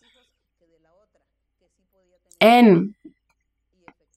En 2.38 2.96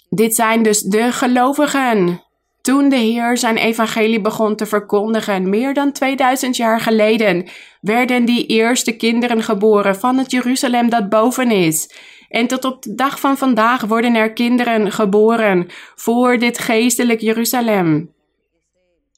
dit 0.09 0.35
zijn 0.35 0.63
dus 0.63 0.81
de 0.81 1.11
gelovigen. 1.11 2.24
Toen 2.65 2.89
de 2.89 2.95
Heer 2.95 3.37
zijn 3.37 3.57
evangelie 3.57 4.21
begon 4.21 4.55
te 4.55 4.65
verkondigen, 4.65 5.49
meer 5.49 5.73
dan 5.73 5.91
2000 5.91 6.55
jaar 6.55 6.79
geleden, 6.79 7.47
werden 7.81 8.25
die 8.25 8.45
eerste 8.45 8.95
kinderen 8.95 9.43
geboren 9.43 9.95
van 9.95 10.17
het 10.17 10.31
Jeruzalem 10.31 10.89
dat 10.89 11.09
boven 11.09 11.51
is. 11.51 11.95
En 12.29 12.47
tot 12.47 12.65
op 12.65 12.81
de 12.81 12.95
dag 12.95 13.19
van 13.19 13.37
vandaag 13.37 13.81
worden 13.81 14.15
er 14.15 14.33
kinderen 14.33 14.91
geboren 14.91 15.67
voor 15.95 16.37
dit 16.37 16.57
geestelijk 16.57 17.21
Jeruzalem. 17.21 18.13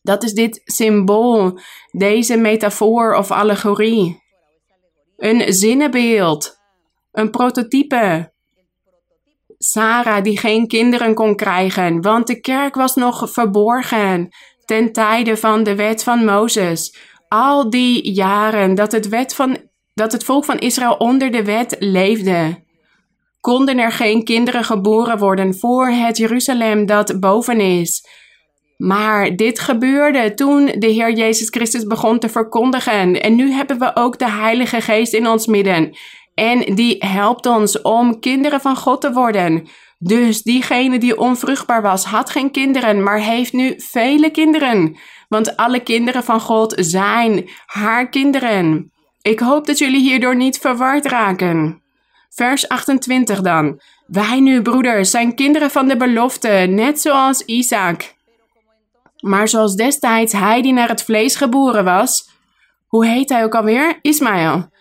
Dat 0.01 0.23
is 0.23 0.33
dit 0.33 0.61
symbool, 0.65 1.59
deze 1.91 2.37
metafoor 2.37 3.15
of 3.15 3.31
allegorie. 3.31 4.23
Een 5.17 5.53
zinnenbeeld, 5.53 6.57
een 7.11 7.31
prototype, 7.31 8.31
Sarah 9.71 10.23
die 10.23 10.39
geen 10.39 10.67
kinderen 10.67 11.13
kon 11.13 11.35
krijgen, 11.35 12.01
want 12.01 12.27
de 12.27 12.39
kerk 12.39 12.75
was 12.75 12.95
nog 12.95 13.29
verborgen 13.31 14.29
ten 14.65 14.91
tijde 14.91 15.37
van 15.37 15.63
de 15.63 15.75
wet 15.75 16.03
van 16.03 16.25
Mozes. 16.25 16.97
Al 17.27 17.69
die 17.69 18.13
jaren 18.13 18.75
dat 18.75 18.91
het, 18.91 19.07
wet 19.07 19.35
van, 19.35 19.57
dat 19.93 20.11
het 20.11 20.23
volk 20.23 20.45
van 20.45 20.59
Israël 20.59 20.93
onder 20.93 21.31
de 21.31 21.43
wet 21.43 21.75
leefde, 21.79 22.63
konden 23.39 23.77
er 23.77 23.91
geen 23.91 24.23
kinderen 24.23 24.63
geboren 24.63 25.17
worden 25.17 25.55
voor 25.55 25.87
het 25.87 26.17
Jeruzalem 26.17 26.85
dat 26.85 27.19
boven 27.19 27.59
is. 27.59 28.07
Maar 28.77 29.35
dit 29.35 29.59
gebeurde 29.59 30.33
toen 30.33 30.65
de 30.65 30.87
Heer 30.87 31.11
Jezus 31.11 31.49
Christus 31.49 31.83
begon 31.83 32.19
te 32.19 32.29
verkondigen. 32.29 33.21
En 33.21 33.35
nu 33.35 33.51
hebben 33.51 33.79
we 33.79 33.91
ook 33.93 34.19
de 34.19 34.29
Heilige 34.29 34.81
Geest 34.81 35.13
in 35.13 35.27
ons 35.27 35.47
midden. 35.47 35.97
En 36.37 36.75
die 36.75 36.95
helpt 36.99 37.45
ons 37.45 37.81
om 37.81 38.19
kinderen 38.19 38.61
van 38.61 38.75
God 38.75 39.01
te 39.01 39.11
worden. 39.11 39.67
Dus 39.99 40.41
diegene 40.41 40.97
die 40.97 41.17
onvruchtbaar 41.17 41.81
was, 41.81 42.05
had 42.05 42.29
geen 42.29 42.51
kinderen, 42.51 43.03
maar 43.03 43.19
heeft 43.19 43.53
nu 43.53 43.73
vele 43.77 44.29
kinderen. 44.29 44.97
Want 45.27 45.57
alle 45.57 45.79
kinderen 45.79 46.23
van 46.23 46.39
God 46.39 46.73
zijn 46.77 47.49
haar 47.65 48.09
kinderen. 48.09 48.91
Ik 49.21 49.39
hoop 49.39 49.65
dat 49.65 49.77
jullie 49.77 50.01
hierdoor 50.01 50.35
niet 50.35 50.57
verward 50.57 51.05
raken. 51.05 51.81
Vers 52.29 52.67
28 52.67 53.41
dan. 53.41 53.81
Wij 54.07 54.39
nu, 54.39 54.61
broeders, 54.61 55.09
zijn 55.09 55.35
kinderen 55.35 55.71
van 55.71 55.87
de 55.87 55.97
belofte, 55.97 56.49
net 56.69 57.01
zoals 57.01 57.41
Isaac. 57.41 58.15
Maar 59.19 59.47
zoals 59.47 59.75
destijds 59.75 60.33
hij 60.33 60.61
die 60.61 60.73
naar 60.73 60.89
het 60.89 61.03
vlees 61.03 61.35
geboren 61.35 61.83
was, 61.83 62.29
hoe 62.87 63.05
heet 63.05 63.29
hij 63.29 63.43
ook 63.43 63.55
alweer? 63.55 63.99
Ismaël. 64.01 64.75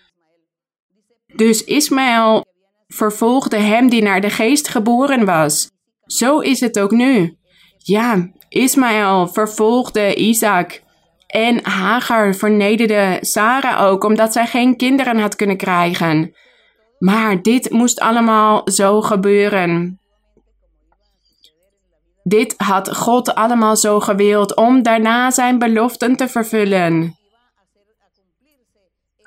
Dus 1.36 1.64
Ismaël 1.64 2.44
vervolgde 2.88 3.56
hem 3.56 3.88
die 3.88 4.02
naar 4.02 4.20
de 4.20 4.30
geest 4.30 4.68
geboren 4.68 5.24
was. 5.24 5.70
Zo 6.04 6.38
is 6.38 6.60
het 6.60 6.78
ook 6.78 6.90
nu. 6.90 7.36
Ja, 7.76 8.30
Ismaël 8.48 9.28
vervolgde 9.28 10.14
Isaac. 10.14 10.82
En 11.26 11.64
Hagar 11.64 12.34
vernederde 12.34 13.18
Sarah 13.20 13.82
ook, 13.82 14.04
omdat 14.04 14.32
zij 14.32 14.46
geen 14.46 14.76
kinderen 14.76 15.18
had 15.18 15.36
kunnen 15.36 15.56
krijgen. 15.56 16.34
Maar 16.98 17.42
dit 17.42 17.70
moest 17.70 18.00
allemaal 18.00 18.70
zo 18.70 19.00
gebeuren. 19.02 20.00
Dit 22.22 22.54
had 22.56 22.96
God 22.96 23.34
allemaal 23.34 23.76
zo 23.76 24.00
gewild 24.00 24.56
om 24.56 24.82
daarna 24.82 25.30
zijn 25.30 25.58
beloften 25.58 26.16
te 26.16 26.28
vervullen. 26.28 27.15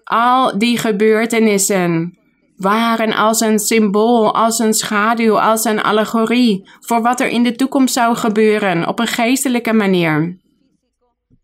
Al 0.09 0.57
die 0.57 0.77
gebeurtenissen 0.77 2.17
waren 2.55 3.13
als 3.13 3.39
een 3.39 3.59
symbool, 3.59 4.33
als 4.33 4.59
een 4.59 4.73
schaduw, 4.73 5.39
als 5.39 5.63
een 5.63 5.81
allegorie 5.81 6.69
voor 6.79 7.01
wat 7.01 7.19
er 7.19 7.27
in 7.27 7.43
de 7.43 7.55
toekomst 7.55 7.93
zou 7.93 8.15
gebeuren 8.15 8.87
op 8.87 8.99
een 8.99 9.07
geestelijke 9.07 9.73
manier. 9.73 10.37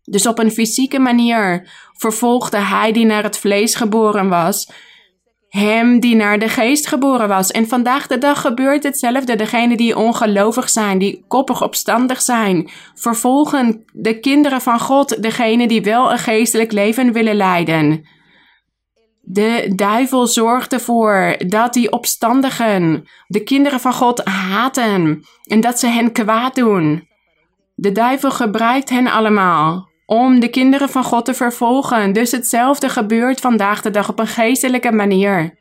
Dus 0.02 0.26
op 0.26 0.38
een 0.38 0.50
fysieke 0.50 0.98
manier 0.98 1.70
vervolgde 1.92 2.56
hij 2.56 2.92
die 2.92 3.04
naar 3.04 3.22
het 3.22 3.38
vlees 3.38 3.74
geboren 3.74 4.28
was, 4.28 4.70
hem 5.48 6.00
die 6.00 6.14
naar 6.14 6.38
de 6.38 6.48
geest 6.48 6.86
geboren 6.86 7.28
was. 7.28 7.50
En 7.50 7.68
vandaag 7.68 8.06
de 8.06 8.18
dag 8.18 8.40
gebeurt 8.40 8.82
hetzelfde. 8.82 9.36
Degenen 9.36 9.76
die 9.76 9.96
ongelovig 9.96 10.68
zijn, 10.68 10.98
die 10.98 11.24
koppig 11.28 11.62
opstandig 11.62 12.22
zijn, 12.22 12.70
vervolgen 12.94 13.84
de 13.92 14.20
kinderen 14.20 14.60
van 14.60 14.80
God, 14.80 15.22
degenen 15.22 15.68
die 15.68 15.82
wel 15.82 16.12
een 16.12 16.18
geestelijk 16.18 16.72
leven 16.72 17.12
willen 17.12 17.36
leiden. 17.36 18.14
De 19.28 19.72
duivel 19.74 20.26
zorgt 20.26 20.72
ervoor 20.72 21.36
dat 21.46 21.72
die 21.72 21.92
opstandigen 21.92 23.08
de 23.26 23.42
kinderen 23.42 23.80
van 23.80 23.92
God 23.92 24.24
haten 24.24 25.24
en 25.44 25.60
dat 25.60 25.78
ze 25.78 25.86
hen 25.86 26.12
kwaad 26.12 26.54
doen. 26.54 27.08
De 27.74 27.92
duivel 27.92 28.30
gebruikt 28.30 28.90
hen 28.90 29.06
allemaal 29.06 29.88
om 30.04 30.40
de 30.40 30.48
kinderen 30.48 30.88
van 30.88 31.04
God 31.04 31.24
te 31.24 31.34
vervolgen. 31.34 32.12
Dus 32.12 32.30
hetzelfde 32.30 32.88
gebeurt 32.88 33.40
vandaag 33.40 33.82
de 33.82 33.90
dag 33.90 34.08
op 34.08 34.18
een 34.18 34.26
geestelijke 34.26 34.92
manier. 34.92 35.58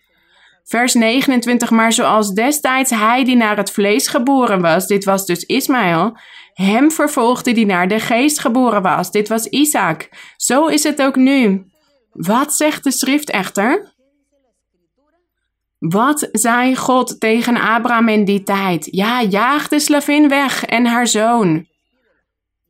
Vers 0.63 0.93
29, 0.93 1.69
maar 1.69 1.93
zoals 1.93 2.33
destijds 2.33 2.89
hij 2.89 3.23
die 3.23 3.35
naar 3.35 3.57
het 3.57 3.71
vlees 3.71 4.07
geboren 4.07 4.61
was, 4.61 4.87
dit 4.87 5.05
was 5.05 5.25
dus 5.25 5.43
Ismaël, 5.43 6.17
hem 6.53 6.91
vervolgde 6.91 7.51
die 7.51 7.65
naar 7.65 7.87
de 7.87 7.99
geest 7.99 8.39
geboren 8.39 8.81
was, 8.81 9.11
dit 9.11 9.27
was 9.27 9.45
Isaac. 9.45 10.09
Zo 10.37 10.65
is 10.65 10.83
het 10.83 11.01
ook 11.01 11.15
nu. 11.15 11.65
Wat 12.15 12.53
zegt 12.53 12.83
de 12.83 12.91
schrift 12.91 13.29
echter? 13.29 13.93
Wat 15.79 16.29
zei 16.31 16.75
God 16.75 17.19
tegen 17.19 17.57
Abraham 17.57 18.07
in 18.07 18.25
die 18.25 18.43
tijd? 18.43 18.87
Ja, 18.91 19.23
jaag 19.23 19.67
de 19.67 19.79
slavin 19.79 20.29
weg 20.29 20.65
en 20.65 20.85
haar 20.85 21.07
zoon. 21.07 21.67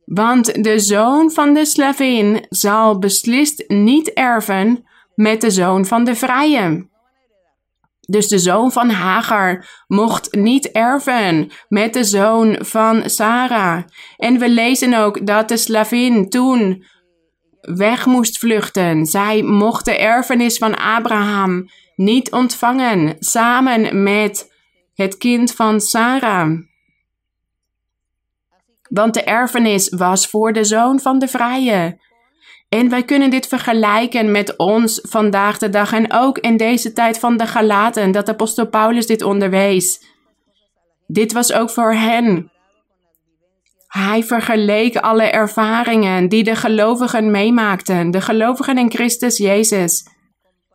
Want 0.04 0.64
de 0.64 0.78
zoon 0.78 1.30
van 1.30 1.54
de 1.54 1.64
slavin 1.64 2.46
zal 2.48 2.98
beslist 2.98 3.64
niet 3.68 4.12
erven 4.12 4.84
met 5.14 5.40
de 5.40 5.50
zoon 5.50 5.84
van 5.86 6.04
de 6.04 6.14
vrije. 6.14 6.88
Dus 8.00 8.28
de 8.28 8.38
zoon 8.38 8.72
van 8.72 8.90
Hagar 8.90 9.84
mocht 9.86 10.34
niet 10.34 10.70
erven 10.70 11.50
met 11.68 11.92
de 11.92 12.04
zoon 12.04 12.56
van 12.60 13.10
Sarah. 13.10 13.82
En 14.16 14.38
we 14.38 14.48
lezen 14.48 14.94
ook 14.94 15.26
dat 15.26 15.48
de 15.48 15.56
slavin 15.56 16.28
toen 16.28 16.84
weg 17.74 18.06
moest 18.06 18.38
vluchten. 18.38 19.06
Zij 19.06 19.42
mocht 19.42 19.84
de 19.84 19.98
erfenis 19.98 20.58
van 20.58 20.78
Abraham 20.78 21.68
niet 21.96 22.32
ontvangen, 22.32 23.16
samen 23.18 24.02
met 24.02 24.52
het 24.94 25.16
kind 25.16 25.54
van 25.54 25.80
Sarah. 25.80 26.58
Want 28.88 29.14
de 29.14 29.22
erfenis 29.22 29.88
was 29.88 30.26
voor 30.26 30.52
de 30.52 30.64
zoon 30.64 31.00
van 31.00 31.18
de 31.18 31.28
vrije. 31.28 31.98
En 32.68 32.88
wij 32.88 33.02
kunnen 33.02 33.30
dit 33.30 33.46
vergelijken 33.46 34.30
met 34.30 34.56
ons 34.56 35.00
vandaag 35.02 35.58
de 35.58 35.70
dag 35.70 35.92
en 35.92 36.12
ook 36.12 36.38
in 36.38 36.56
deze 36.56 36.92
tijd 36.92 37.18
van 37.18 37.36
de 37.36 37.46
Galaten, 37.46 38.12
dat 38.12 38.28
apostel 38.28 38.66
Paulus 38.66 39.06
dit 39.06 39.22
onderwees. 39.22 40.00
Dit 41.06 41.32
was 41.32 41.52
ook 41.52 41.70
voor 41.70 41.92
hen. 41.92 42.50
Hij 43.96 44.22
vergeleek 44.22 44.96
alle 44.96 45.22
ervaringen 45.22 46.28
die 46.28 46.44
de 46.44 46.56
gelovigen 46.56 47.30
meemaakten, 47.30 48.10
de 48.10 48.20
gelovigen 48.20 48.78
in 48.78 48.90
Christus 48.90 49.36
Jezus. 49.36 50.08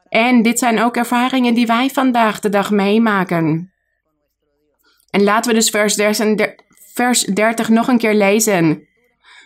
En 0.09 0.41
dit 0.41 0.59
zijn 0.59 0.79
ook 0.79 0.95
ervaringen 0.95 1.53
die 1.53 1.65
wij 1.65 1.89
vandaag 1.89 2.39
de 2.39 2.49
dag 2.49 2.71
meemaken. 2.71 3.73
En 5.09 5.23
laten 5.23 5.51
we 5.51 5.57
dus 5.57 5.69
vers 5.69 5.95
30, 5.95 6.55
vers 6.93 7.23
30 7.23 7.69
nog 7.69 7.87
een 7.87 7.97
keer 7.97 8.13
lezen. 8.13 8.87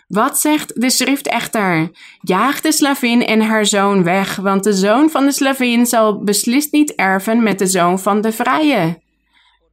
Wat 0.08 0.38
zegt 0.38 0.80
de 0.80 0.90
schrift 0.90 1.28
echter? 1.28 1.90
Jaag 2.20 2.60
de 2.60 2.72
slavin 2.72 3.26
en 3.26 3.40
haar 3.40 3.66
zoon 3.66 4.04
weg, 4.04 4.36
want 4.36 4.64
de 4.64 4.72
zoon 4.72 5.10
van 5.10 5.24
de 5.24 5.32
slavin 5.32 5.86
zal 5.86 6.22
beslist 6.22 6.72
niet 6.72 6.94
erven 6.94 7.42
met 7.42 7.58
de 7.58 7.66
zoon 7.66 7.98
van 7.98 8.20
de 8.20 8.32
vrije. 8.32 9.02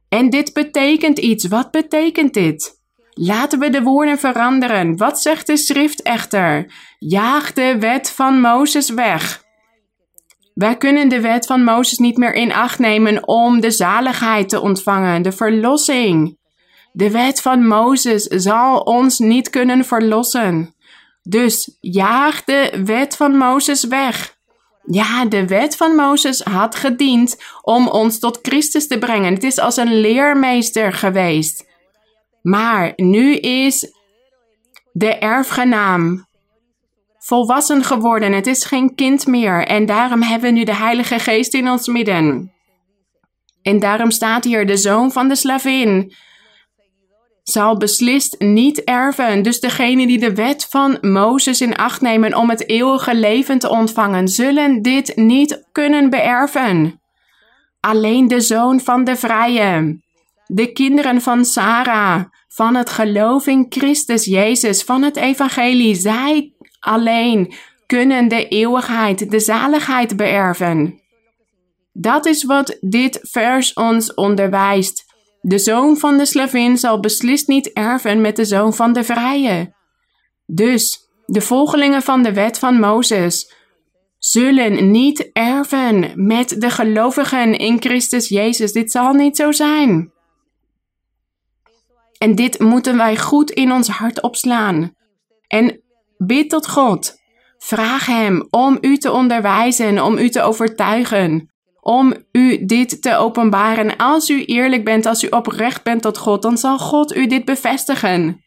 En 0.08 0.30
dit 0.30 0.52
betekent 0.52 1.18
iets. 1.18 1.48
Wat 1.48 1.70
betekent 1.70 2.34
dit? 2.34 2.82
Laten 3.14 3.58
we 3.58 3.70
de 3.70 3.82
woorden 3.82 4.18
veranderen. 4.18 4.96
Wat 4.96 5.22
zegt 5.22 5.46
de 5.46 5.56
schrift 5.56 6.02
echter? 6.02 6.72
Jaag 6.98 7.52
de 7.52 7.76
wet 7.78 8.10
van 8.10 8.40
Mozes 8.40 8.90
weg. 8.90 9.42
Wij 10.54 10.76
kunnen 10.76 11.08
de 11.08 11.20
wet 11.20 11.46
van 11.46 11.64
Mozes 11.64 11.98
niet 11.98 12.16
meer 12.16 12.34
in 12.34 12.52
acht 12.52 12.78
nemen 12.78 13.28
om 13.28 13.60
de 13.60 13.70
zaligheid 13.70 14.48
te 14.48 14.60
ontvangen, 14.60 15.22
de 15.22 15.32
verlossing. 15.32 16.38
De 16.92 17.10
wet 17.10 17.40
van 17.40 17.66
Mozes 17.66 18.22
zal 18.22 18.78
ons 18.78 19.18
niet 19.18 19.50
kunnen 19.50 19.84
verlossen. 19.84 20.74
Dus 21.22 21.76
jaag 21.80 22.44
de 22.44 22.82
wet 22.84 23.16
van 23.16 23.36
Mozes 23.36 23.84
weg. 23.84 24.36
Ja, 24.86 25.24
de 25.24 25.46
wet 25.46 25.76
van 25.76 25.94
Mozes 25.94 26.40
had 26.40 26.74
gediend 26.74 27.36
om 27.62 27.88
ons 27.88 28.18
tot 28.18 28.38
Christus 28.42 28.86
te 28.86 28.98
brengen. 28.98 29.34
Het 29.34 29.42
is 29.42 29.58
als 29.58 29.76
een 29.76 30.00
leermeester 30.00 30.92
geweest. 30.92 31.72
Maar 32.44 32.92
nu 32.96 33.36
is 33.36 33.92
de 34.92 35.18
erfgenaam 35.18 36.26
volwassen 37.18 37.84
geworden. 37.84 38.32
Het 38.32 38.46
is 38.46 38.64
geen 38.64 38.94
kind 38.94 39.26
meer. 39.26 39.66
En 39.66 39.86
daarom 39.86 40.22
hebben 40.22 40.52
we 40.52 40.58
nu 40.58 40.64
de 40.64 40.74
Heilige 40.74 41.18
Geest 41.18 41.54
in 41.54 41.68
ons 41.68 41.86
midden. 41.86 42.52
En 43.62 43.78
daarom 43.78 44.10
staat 44.10 44.44
hier 44.44 44.66
de 44.66 44.76
zoon 44.76 45.12
van 45.12 45.28
de 45.28 45.34
slavin 45.34 46.12
zal 47.42 47.76
beslist 47.76 48.38
niet 48.38 48.84
erven. 48.84 49.42
Dus 49.42 49.60
degene 49.60 50.06
die 50.06 50.18
de 50.18 50.34
wet 50.34 50.66
van 50.70 50.98
Mozes 51.00 51.60
in 51.60 51.76
acht 51.76 52.00
nemen 52.00 52.34
om 52.34 52.50
het 52.50 52.68
eeuwige 52.68 53.14
leven 53.14 53.58
te 53.58 53.68
ontvangen, 53.68 54.28
zullen 54.28 54.82
dit 54.82 55.16
niet 55.16 55.64
kunnen 55.72 56.10
beërven. 56.10 57.00
Alleen 57.80 58.28
de 58.28 58.40
zoon 58.40 58.80
van 58.80 59.04
de 59.04 59.16
vrije, 59.16 59.98
de 60.46 60.72
kinderen 60.72 61.20
van 61.20 61.44
Sarah, 61.44 62.24
van 62.48 62.74
het 62.74 62.90
geloof 62.90 63.46
in 63.46 63.66
Christus 63.68 64.24
Jezus, 64.24 64.82
van 64.82 65.02
het 65.02 65.16
evangelie, 65.16 65.94
zij 65.94 66.52
alleen 66.80 67.54
kunnen 67.86 68.28
de 68.28 68.48
eeuwigheid, 68.48 69.30
de 69.30 69.40
zaligheid 69.40 70.16
beërven. 70.16 71.02
Dat 71.92 72.26
is 72.26 72.44
wat 72.44 72.76
dit 72.80 73.18
vers 73.22 73.72
ons 73.72 74.14
onderwijst. 74.14 75.04
De 75.40 75.58
zoon 75.58 75.96
van 75.96 76.18
de 76.18 76.26
slavin 76.26 76.78
zal 76.78 77.00
beslist 77.00 77.48
niet 77.48 77.72
erven 77.72 78.20
met 78.20 78.36
de 78.36 78.44
zoon 78.44 78.74
van 78.74 78.92
de 78.92 79.04
vrije. 79.04 79.74
Dus 80.46 81.08
de 81.26 81.40
volgelingen 81.40 82.02
van 82.02 82.22
de 82.22 82.32
wet 82.32 82.58
van 82.58 82.80
Mozes 82.80 83.54
zullen 84.18 84.90
niet 84.90 85.30
erven 85.32 86.12
met 86.14 86.60
de 86.60 86.70
gelovigen 86.70 87.58
in 87.58 87.80
Christus 87.80 88.28
Jezus. 88.28 88.72
Dit 88.72 88.90
zal 88.90 89.12
niet 89.12 89.36
zo 89.36 89.52
zijn. 89.52 90.13
En 92.24 92.34
dit 92.34 92.58
moeten 92.58 92.96
wij 92.96 93.16
goed 93.16 93.50
in 93.50 93.72
ons 93.72 93.88
hart 93.88 94.22
opslaan. 94.22 94.92
En 95.46 95.80
bid 96.16 96.50
tot 96.50 96.68
God. 96.68 97.14
Vraag 97.58 98.06
Hem 98.06 98.46
om 98.50 98.78
u 98.80 98.96
te 98.96 99.12
onderwijzen, 99.12 100.04
om 100.04 100.18
u 100.18 100.28
te 100.28 100.42
overtuigen 100.42 101.52
om 101.84 102.14
u 102.32 102.64
dit 102.64 103.02
te 103.02 103.16
openbaren. 103.16 103.96
Als 103.96 104.30
u 104.30 104.44
eerlijk 104.44 104.84
bent, 104.84 105.06
als 105.06 105.22
u 105.22 105.28
oprecht 105.28 105.82
bent 105.82 106.02
tot 106.02 106.18
God, 106.18 106.42
dan 106.42 106.58
zal 106.58 106.78
God 106.78 107.16
u 107.16 107.26
dit 107.26 107.44
bevestigen. 107.44 108.44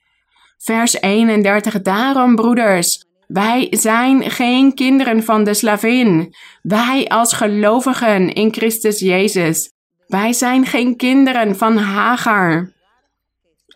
Vers 0.58 1.02
31. 1.02 1.82
Daarom, 1.82 2.36
broeders, 2.36 3.06
wij 3.28 3.68
zijn 3.70 4.30
geen 4.30 4.74
kinderen 4.74 5.24
van 5.24 5.44
de 5.44 5.54
slavin. 5.54 6.36
Wij 6.62 7.08
als 7.08 7.34
gelovigen 7.34 8.34
in 8.34 8.54
Christus 8.54 9.00
Jezus. 9.00 9.72
Wij 10.08 10.34
zijn 10.34 10.66
geen 10.66 10.96
kinderen 10.96 11.58
van 11.58 11.78
Hagar, 11.78 12.76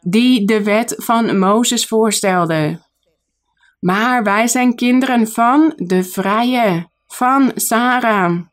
die 0.02 0.46
de 0.46 0.64
wet 0.64 0.94
van 0.98 1.40
Mozes 1.40 1.86
voorstelde. 1.86 2.80
Maar 3.80 4.24
wij 4.24 4.48
zijn 4.48 4.76
kinderen 4.76 5.28
van 5.28 5.74
de 5.76 6.04
vrije, 6.04 6.90
van 7.08 7.52
Sarah 7.56 8.50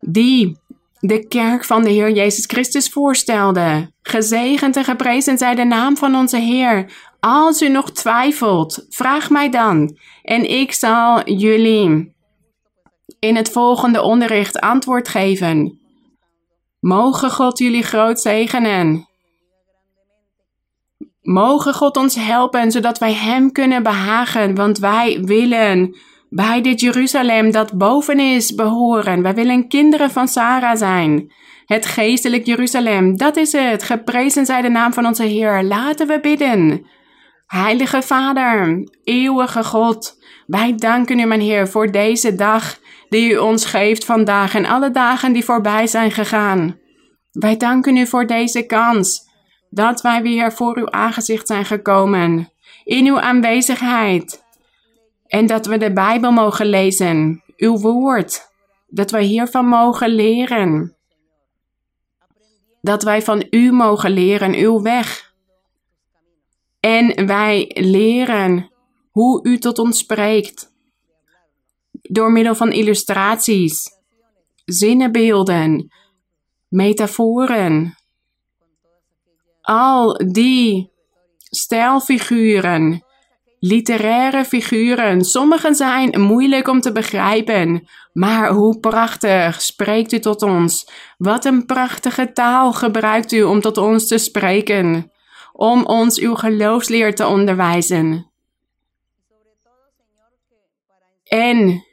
die 0.00 0.58
de 1.00 1.26
kerk 1.26 1.64
van 1.64 1.82
de 1.82 1.90
Heer 1.90 2.10
Jezus 2.10 2.44
Christus 2.46 2.88
voorstelde. 2.88 3.92
Gezegend 4.02 4.76
en 4.76 4.84
geprezen 4.84 5.38
zij 5.38 5.54
de 5.54 5.64
naam 5.64 5.96
van 5.96 6.14
onze 6.14 6.38
Heer. 6.38 6.92
Als 7.20 7.62
u 7.62 7.68
nog 7.68 7.90
twijfelt, 7.90 8.86
vraag 8.88 9.30
mij 9.30 9.50
dan 9.50 9.98
en 10.22 10.50
ik 10.50 10.72
zal 10.72 11.30
jullie 11.30 12.16
in 13.18 13.36
het 13.36 13.50
volgende 13.50 14.02
onderricht 14.02 14.60
antwoord 14.60 15.08
geven. 15.08 15.80
Mogen 16.80 17.30
God 17.30 17.58
jullie 17.58 17.82
groot 17.82 18.20
zegenen. 18.20 19.07
Mogen 21.28 21.74
God 21.74 21.96
ons 21.96 22.14
helpen 22.14 22.70
zodat 22.70 22.98
wij 22.98 23.12
Hem 23.12 23.52
kunnen 23.52 23.82
behagen, 23.82 24.54
want 24.54 24.78
wij 24.78 25.20
willen 25.22 25.96
bij 26.28 26.60
dit 26.60 26.80
Jeruzalem 26.80 27.50
dat 27.50 27.72
boven 27.72 28.20
is 28.20 28.54
behoren. 28.54 29.22
Wij 29.22 29.34
willen 29.34 29.68
kinderen 29.68 30.10
van 30.10 30.28
Sarah 30.28 30.76
zijn. 30.76 31.32
Het 31.64 31.86
geestelijk 31.86 32.46
Jeruzalem, 32.46 33.16
dat 33.16 33.36
is 33.36 33.52
het. 33.52 33.82
Geprezen 33.82 34.46
zij 34.46 34.62
de 34.62 34.68
naam 34.68 34.92
van 34.92 35.06
onze 35.06 35.22
Heer. 35.22 35.62
Laten 35.62 36.06
we 36.06 36.20
bidden. 36.20 36.86
Heilige 37.46 38.02
Vader, 38.02 38.88
eeuwige 39.04 39.64
God, 39.64 40.18
wij 40.46 40.74
danken 40.74 41.18
u, 41.18 41.24
mijn 41.24 41.40
Heer, 41.40 41.68
voor 41.68 41.90
deze 41.90 42.34
dag 42.34 42.78
die 43.08 43.32
u 43.32 43.36
ons 43.36 43.64
geeft 43.64 44.04
vandaag 44.04 44.54
en 44.54 44.66
alle 44.66 44.90
dagen 44.90 45.32
die 45.32 45.44
voorbij 45.44 45.86
zijn 45.86 46.10
gegaan. 46.10 46.78
Wij 47.30 47.56
danken 47.56 47.96
u 47.96 48.06
voor 48.06 48.26
deze 48.26 48.66
kans 48.66 49.27
dat 49.70 50.00
wij 50.00 50.22
weer 50.22 50.52
voor 50.52 50.78
uw 50.78 50.90
aangezicht 50.90 51.46
zijn 51.46 51.64
gekomen. 51.64 52.52
In 52.84 53.06
uw 53.06 53.20
aanwezigheid. 53.20 54.44
En 55.26 55.46
dat 55.46 55.66
we 55.66 55.78
de 55.78 55.92
Bijbel 55.92 56.30
mogen 56.30 56.66
lezen, 56.66 57.42
uw 57.56 57.78
woord. 57.78 58.50
Dat 58.86 59.10
wij 59.10 59.22
hiervan 59.22 59.66
mogen 59.66 60.08
leren. 60.08 60.96
Dat 62.80 63.02
wij 63.02 63.22
van 63.22 63.46
u 63.50 63.72
mogen 63.72 64.10
leren, 64.10 64.54
uw 64.54 64.82
weg. 64.82 65.34
En 66.80 67.26
wij 67.26 67.70
leren 67.74 68.70
hoe 69.10 69.48
u 69.48 69.58
tot 69.58 69.78
ons 69.78 69.98
spreekt. 69.98 70.72
Door 71.92 72.32
middel 72.32 72.54
van 72.54 72.72
illustraties, 72.72 73.90
zinnenbeelden, 74.64 75.92
metaforen. 76.68 77.97
Al 79.68 80.20
die 80.32 80.90
stijlfiguren 81.50 83.02
literaire 83.60 84.44
figuren. 84.44 85.24
Sommigen 85.24 85.74
zijn 85.74 86.20
moeilijk 86.20 86.68
om 86.68 86.80
te 86.80 86.92
begrijpen. 86.92 87.88
Maar 88.12 88.50
hoe 88.50 88.78
prachtig 88.80 89.62
spreekt 89.62 90.12
u 90.12 90.18
tot 90.18 90.42
ons. 90.42 90.90
Wat 91.16 91.44
een 91.44 91.66
prachtige 91.66 92.32
taal 92.32 92.72
gebruikt 92.72 93.32
u 93.32 93.42
om 93.42 93.60
tot 93.60 93.76
ons 93.76 94.08
te 94.08 94.18
spreken. 94.18 95.10
Om 95.52 95.84
ons 95.84 96.18
uw 96.18 96.34
geloofsleer 96.34 97.14
te 97.14 97.26
onderwijzen. 97.26 98.30
En 101.24 101.84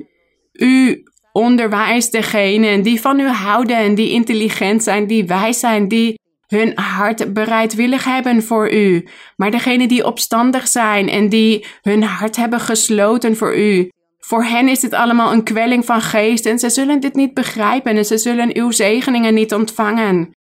u 0.54 1.04
onderwijst 1.32 2.12
degenen 2.12 2.82
die 2.82 3.02
van 3.02 3.20
u 3.20 3.28
houden, 3.28 3.96
die 3.96 4.10
intelligent 4.10 4.84
zijn, 4.84 5.08
die 5.08 5.26
wijs 5.26 5.60
zijn, 5.60 5.88
die 5.88 6.20
hun 6.48 6.72
hart 6.76 7.34
bereidwillig 7.34 8.04
hebben 8.04 8.44
voor 8.44 8.74
u. 8.74 9.08
Maar 9.36 9.52
degenen 9.52 9.88
die 9.88 10.06
opstandig 10.06 10.68
zijn 10.68 11.10
en 11.10 11.30
die 11.30 11.66
hun 11.82 12.04
hart 12.04 12.36
hebben 12.36 12.60
gesloten 12.60 13.38
voor 13.38 13.58
u, 13.58 13.90
voor 14.20 14.44
hen 14.44 14.68
is 14.68 14.80
dit 14.80 14.94
allemaal 14.94 15.32
een 15.32 15.44
kwelling 15.44 15.86
van 15.86 16.02
geest 16.02 16.46
en 16.46 16.60
ze 16.60 16.70
zullen 16.70 17.00
dit 17.00 17.16
niet 17.16 17.34
begrijpen 17.34 17.98
en 17.98 18.06
ze 18.06 18.18
zullen 18.18 18.56
uw 18.58 18.72
zegeningen 18.72 19.34
niet 19.34 19.54
ontvangen. 19.54 20.36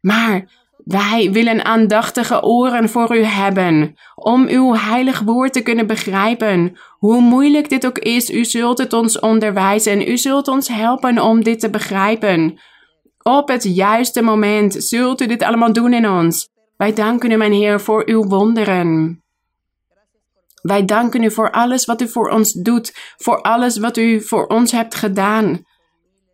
Maar 0.00 0.48
wij 0.84 1.30
willen 1.32 1.64
aandachtige 1.64 2.42
oren 2.42 2.88
voor 2.88 3.16
u 3.16 3.22
hebben, 3.22 3.94
om 4.14 4.46
uw 4.46 4.74
heilig 4.74 5.20
woord 5.20 5.52
te 5.52 5.62
kunnen 5.62 5.86
begrijpen. 5.86 6.76
Hoe 6.98 7.20
moeilijk 7.20 7.68
dit 7.68 7.86
ook 7.86 7.98
is, 7.98 8.30
u 8.30 8.44
zult 8.44 8.78
het 8.78 8.92
ons 8.92 9.18
onderwijzen, 9.18 10.08
u 10.08 10.16
zult 10.16 10.48
ons 10.48 10.68
helpen 10.68 11.22
om 11.22 11.42
dit 11.42 11.60
te 11.60 11.70
begrijpen 11.70 12.58
Op 13.22 13.48
het 13.48 13.62
juiste 13.62 14.22
moment 14.22 14.74
zult 14.74 15.20
u 15.20 15.26
dit 15.26 15.42
allemaal 15.42 15.72
doen 15.72 15.92
in 15.92 16.08
ons. 16.08 16.48
Wij 16.76 16.92
danken 16.92 17.30
u, 17.30 17.36
mijn 17.36 17.52
Heer, 17.52 17.80
voor 17.80 18.02
uw 18.06 18.24
wonderen. 18.24 19.22
Wij 20.62 20.84
danken 20.84 21.22
u 21.22 21.30
voor 21.30 21.50
alles 21.50 21.84
wat 21.84 22.02
u 22.02 22.08
voor 22.08 22.30
ons 22.30 22.52
doet, 22.52 22.92
voor 23.16 23.40
alles 23.40 23.78
wat 23.78 23.96
u 23.96 24.20
voor 24.20 24.46
ons 24.46 24.72
hebt 24.72 24.94
gedaan. 24.94 25.62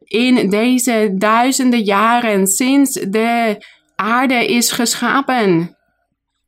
In 0.05 0.51
deze 0.51 1.14
duizenden 1.14 1.82
jaren 1.82 2.47
sinds 2.47 2.93
de 2.93 3.57
aarde 3.97 4.47
is 4.47 4.70
geschapen. 4.70 5.76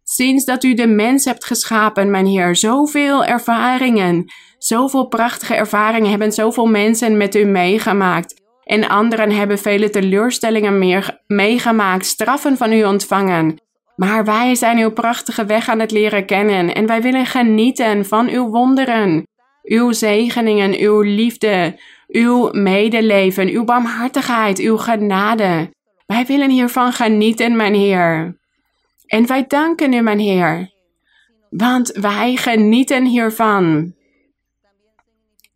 Sinds 0.05 0.45
dat 0.45 0.65
u 0.65 0.75
de 0.75 0.87
mens 0.87 1.25
hebt 1.25 1.45
geschapen, 1.45 2.11
mijn 2.11 2.27
Heer, 2.27 2.57
zoveel 2.57 3.25
ervaringen, 3.25 4.25
zoveel 4.59 5.07
prachtige 5.07 5.55
ervaringen 5.55 6.11
hebben 6.11 6.33
zoveel 6.33 6.67
mensen 6.67 7.17
met 7.17 7.35
u 7.35 7.45
meegemaakt. 7.45 8.45
En 8.67 8.89
anderen 8.89 9.31
hebben 9.31 9.59
vele 9.59 9.91
teleurstellingen 9.91 10.79
meer 10.79 11.21
meegemaakt, 11.27 12.07
straffen 12.07 12.57
van 12.57 12.73
u 12.73 12.85
ontvangen. 12.85 13.61
Maar 13.97 14.25
wij 14.25 14.55
zijn 14.55 14.79
uw 14.79 14.91
prachtige 14.91 15.45
weg 15.45 15.69
aan 15.69 15.79
het 15.79 15.91
leren 15.91 16.27
kennen 16.27 16.75
en 16.75 16.87
wij 16.87 17.03
willen 17.03 17.27
genieten 17.27 18.07
van 18.07 18.29
uw 18.29 18.49
wonderen, 18.49 19.27
uw 19.63 19.93
zegeningen, 19.93 20.79
uw 20.79 21.01
liefde, 21.01 21.81
uw 22.09 22.49
medeleven, 22.53 23.49
uw 23.49 23.65
barmhartigheid, 23.65 24.59
uw 24.59 24.77
genade. 24.77 25.71
Wij 26.07 26.27
willen 26.27 26.51
hiervan 26.51 26.93
genieten, 26.93 27.57
mijn 27.57 27.75
Heer. 27.75 28.37
En 29.07 29.27
wij 29.27 29.45
danken 29.47 29.93
u, 29.93 30.01
mijn 30.01 30.19
Heer, 30.19 30.71
want 31.51 31.93
wij 31.93 32.37
genieten 32.37 33.05
hiervan. 33.05 33.95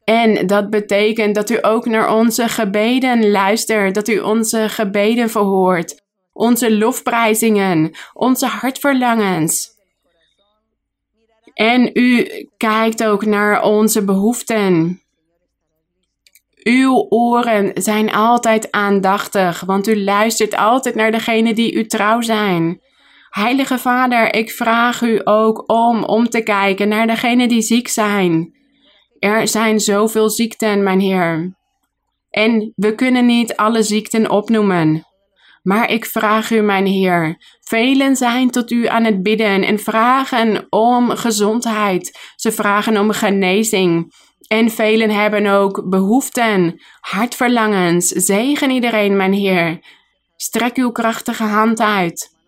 En 0.05 0.47
dat 0.47 0.71
betekent 0.71 1.35
dat 1.35 1.51
u 1.51 1.59
ook 1.61 1.87
naar 1.87 2.15
onze 2.15 2.49
gebeden 2.49 3.31
luistert, 3.31 3.95
dat 3.95 4.09
u 4.09 4.19
onze 4.19 4.69
gebeden 4.69 5.31
verhoort, 5.31 6.03
onze 6.33 6.77
lofprijzingen, 6.77 7.91
onze 8.13 8.47
hartverlangens. 8.47 9.79
En 11.55 11.91
u 11.93 12.29
kijkt 12.57 13.05
ook 13.05 13.25
naar 13.25 13.63
onze 13.63 14.05
behoeften. 14.05 15.03
Uw 16.63 17.07
oren 17.09 17.71
zijn 17.75 18.13
altijd 18.13 18.71
aandachtig, 18.71 19.61
want 19.61 19.89
u 19.89 20.05
luistert 20.05 20.57
altijd 20.57 20.95
naar 20.95 21.11
degenen 21.11 21.55
die 21.55 21.73
u 21.73 21.87
trouw 21.87 22.21
zijn. 22.21 22.81
Heilige 23.31 23.79
Vader, 23.79 24.35
ik 24.35 24.51
vraag 24.51 25.03
u 25.03 25.21
ook 25.25 25.73
om 25.73 26.05
om 26.05 26.29
te 26.29 26.43
kijken 26.43 26.89
naar 26.89 27.07
degenen 27.07 27.49
die 27.49 27.63
ziek 27.63 27.89
zijn. 27.89 28.55
Er 29.21 29.49
zijn 29.49 29.81
zoveel 29.81 30.31
ziekten, 30.31 30.83
mijn 30.83 31.01
Heer. 31.01 31.57
En 32.31 32.73
we 32.77 32.95
kunnen 32.95 33.27
niet 33.27 33.57
alle 33.57 33.83
ziekten 33.83 34.31
opnoemen. 34.31 35.07
Maar 35.63 35.91
ik 35.91 36.05
vraag 36.05 36.51
u, 36.51 36.61
mijn 36.61 36.87
Heer, 36.87 37.37
velen 37.61 38.17
zijn 38.17 38.51
tot 38.51 38.71
u 38.71 38.87
aan 38.87 39.05
het 39.05 39.23
bidden 39.23 39.63
en 39.63 39.79
vragen 39.79 40.67
om 40.71 41.11
gezondheid. 41.11 42.19
Ze 42.37 42.53
vragen 42.53 42.99
om 42.99 43.11
genezing. 43.11 44.15
En 44.47 44.71
velen 44.71 45.11
hebben 45.11 45.47
ook 45.47 45.89
behoeften, 45.89 46.83
hartverlangens. 47.01 48.07
Zegen 48.07 48.71
iedereen, 48.71 49.17
mijn 49.17 49.33
Heer. 49.33 49.85
Strek 50.37 50.77
uw 50.77 50.91
krachtige 50.91 51.45
hand 51.45 51.81
uit. 51.81 52.40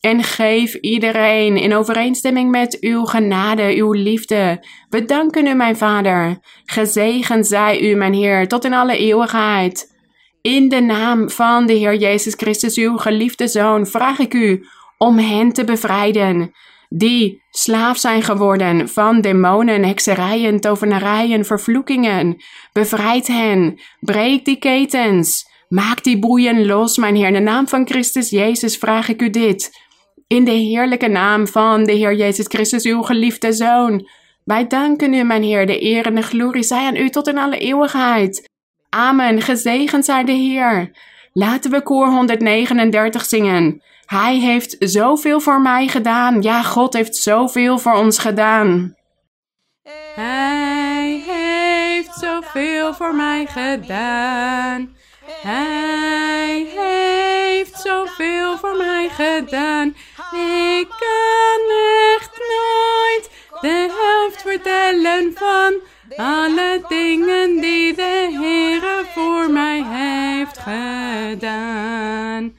En 0.00 0.22
geef 0.22 0.74
iedereen 0.74 1.56
in 1.56 1.74
overeenstemming 1.74 2.50
met 2.50 2.76
uw 2.80 3.04
genade, 3.04 3.74
uw 3.74 3.92
liefde. 3.92 4.64
We 4.88 5.04
danken 5.04 5.46
u, 5.46 5.54
mijn 5.54 5.76
Vader. 5.76 6.38
Gezegend 6.64 7.46
zij 7.46 7.80
u, 7.80 7.94
mijn 7.94 8.14
Heer, 8.14 8.48
tot 8.48 8.64
in 8.64 8.74
alle 8.74 8.96
eeuwigheid. 8.96 9.96
In 10.42 10.68
de 10.68 10.80
naam 10.80 11.30
van 11.30 11.66
de 11.66 11.72
Heer 11.72 11.96
Jezus 11.96 12.34
Christus, 12.34 12.76
uw 12.76 12.96
geliefde 12.96 13.48
Zoon, 13.48 13.86
vraag 13.86 14.18
ik 14.18 14.34
u 14.34 14.64
om 14.98 15.18
hen 15.18 15.52
te 15.52 15.64
bevrijden, 15.64 16.52
die 16.88 17.42
slaaf 17.50 17.98
zijn 17.98 18.22
geworden 18.22 18.88
van 18.88 19.20
demonen, 19.20 19.84
hekserijen, 19.84 20.60
tovenarijen, 20.60 21.44
vervloekingen. 21.44 22.36
Bevrijd 22.72 23.26
hen, 23.26 23.80
breek 24.00 24.44
die 24.44 24.58
ketens, 24.58 25.48
maak 25.68 26.02
die 26.02 26.18
boeien 26.18 26.66
los, 26.66 26.96
mijn 26.96 27.14
Heer. 27.16 27.26
In 27.26 27.32
de 27.32 27.40
naam 27.40 27.68
van 27.68 27.86
Christus 27.86 28.30
Jezus 28.30 28.76
vraag 28.76 29.08
ik 29.08 29.22
u 29.22 29.30
dit. 29.30 29.86
In 30.28 30.44
de 30.44 30.50
heerlijke 30.50 31.08
naam 31.08 31.46
van 31.46 31.84
de 31.84 31.92
Heer 31.92 32.14
Jezus 32.14 32.46
Christus, 32.46 32.84
uw 32.84 33.02
geliefde 33.02 33.52
Zoon. 33.52 34.08
Wij 34.44 34.66
danken 34.66 35.14
u, 35.14 35.22
mijn 35.22 35.42
Heer, 35.42 35.66
de 35.66 35.82
eer 35.82 36.06
en 36.06 36.14
de 36.14 36.22
glorie 36.22 36.62
zij 36.62 36.86
aan 36.86 36.96
u 36.96 37.10
tot 37.10 37.28
in 37.28 37.38
alle 37.38 37.58
eeuwigheid. 37.58 38.48
Amen, 38.88 39.42
gezegend 39.42 40.04
zij 40.04 40.24
de 40.24 40.32
Heer. 40.32 40.90
Laten 41.32 41.70
we 41.70 41.82
koor 41.82 42.06
139 42.06 43.24
zingen. 43.24 43.82
Hij 44.06 44.36
heeft 44.36 44.76
zoveel 44.78 45.40
voor 45.40 45.60
mij 45.60 45.88
gedaan. 45.88 46.42
Ja, 46.42 46.62
God 46.62 46.92
heeft 46.92 47.16
zoveel 47.16 47.78
voor 47.78 47.94
ons 47.94 48.18
gedaan. 48.18 48.94
Hij 50.14 51.22
heeft 51.26 52.14
zoveel 52.14 52.94
voor 52.94 53.14
mij 53.14 53.46
gedaan. 53.46 54.96
Hij 55.30 56.66
heeft 56.76 57.80
zoveel 57.80 58.58
voor 58.58 58.76
mij 58.76 59.08
gedaan. 59.08 59.88
Ik 60.32 60.88
kan 60.88 61.60
echt 62.16 62.38
nooit 62.38 63.30
de 63.60 63.96
helft 63.98 64.42
vertellen 64.42 65.32
van 65.34 65.74
alle 66.16 66.82
dingen 66.88 67.60
die 67.60 67.94
de 67.94 68.36
Heere 68.40 69.04
voor 69.14 69.50
mij 69.50 69.84
heeft 69.86 70.58
gedaan. 70.58 72.56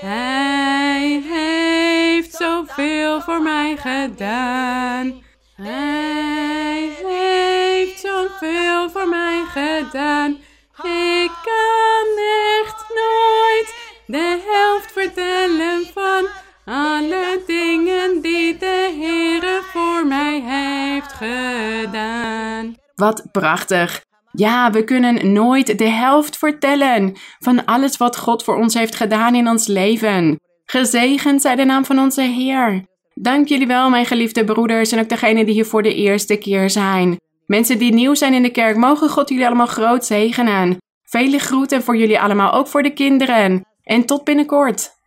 Hij 0.00 1.22
heeft 1.24 2.34
zoveel 2.34 3.20
voor 3.20 3.42
mij 3.42 3.76
gedaan. 3.76 5.22
Hij 5.56 6.90
heeft 7.06 8.00
zoveel 8.00 8.90
voor 8.90 9.08
mij 9.08 9.44
gedaan. 9.44 10.38
Ik 10.84 11.30
kan 11.42 12.06
echt 12.60 12.84
nooit 12.88 13.74
de 14.06 14.40
helft 14.46 14.92
vertellen 14.92 15.86
van 15.94 16.26
alle 16.64 17.42
dingen 17.46 18.20
die 18.20 18.56
de 18.56 18.96
Heere 19.00 19.60
voor 19.72 20.06
mij 20.06 20.42
heeft 20.44 21.12
gedaan. 21.12 22.76
Wat 22.94 23.28
prachtig. 23.32 24.04
Ja, 24.32 24.70
we 24.70 24.84
kunnen 24.84 25.32
nooit 25.32 25.78
de 25.78 25.88
helft 25.88 26.38
vertellen 26.38 27.16
van 27.38 27.64
alles 27.64 27.96
wat 27.96 28.16
God 28.16 28.44
voor 28.44 28.56
ons 28.56 28.74
heeft 28.74 28.94
gedaan 28.94 29.34
in 29.34 29.48
ons 29.48 29.66
leven. 29.66 30.40
Gezegend 30.64 31.42
zij 31.42 31.56
de 31.56 31.64
naam 31.64 31.84
van 31.84 31.98
onze 31.98 32.22
Heer. 32.22 32.86
Dank 33.14 33.48
jullie 33.48 33.66
wel, 33.66 33.90
mijn 33.90 34.06
geliefde 34.06 34.44
broeders 34.44 34.92
en 34.92 34.98
ook 34.98 35.08
degenen 35.08 35.44
die 35.44 35.54
hier 35.54 35.66
voor 35.66 35.82
de 35.82 35.94
eerste 35.94 36.36
keer 36.36 36.70
zijn. 36.70 37.16
Mensen 37.52 37.78
die 37.78 37.92
nieuw 37.92 38.14
zijn 38.14 38.34
in 38.34 38.42
de 38.42 38.50
kerk, 38.50 38.76
mogen 38.76 39.08
God 39.08 39.28
jullie 39.28 39.46
allemaal 39.46 39.66
groot 39.66 40.04
zegenen. 40.04 40.76
Vele 41.02 41.38
groeten 41.38 41.82
voor 41.82 41.96
jullie 41.96 42.20
allemaal, 42.20 42.52
ook 42.52 42.66
voor 42.66 42.82
de 42.82 42.92
kinderen. 42.92 43.66
En 43.82 44.04
tot 44.04 44.24
binnenkort. 44.24 45.00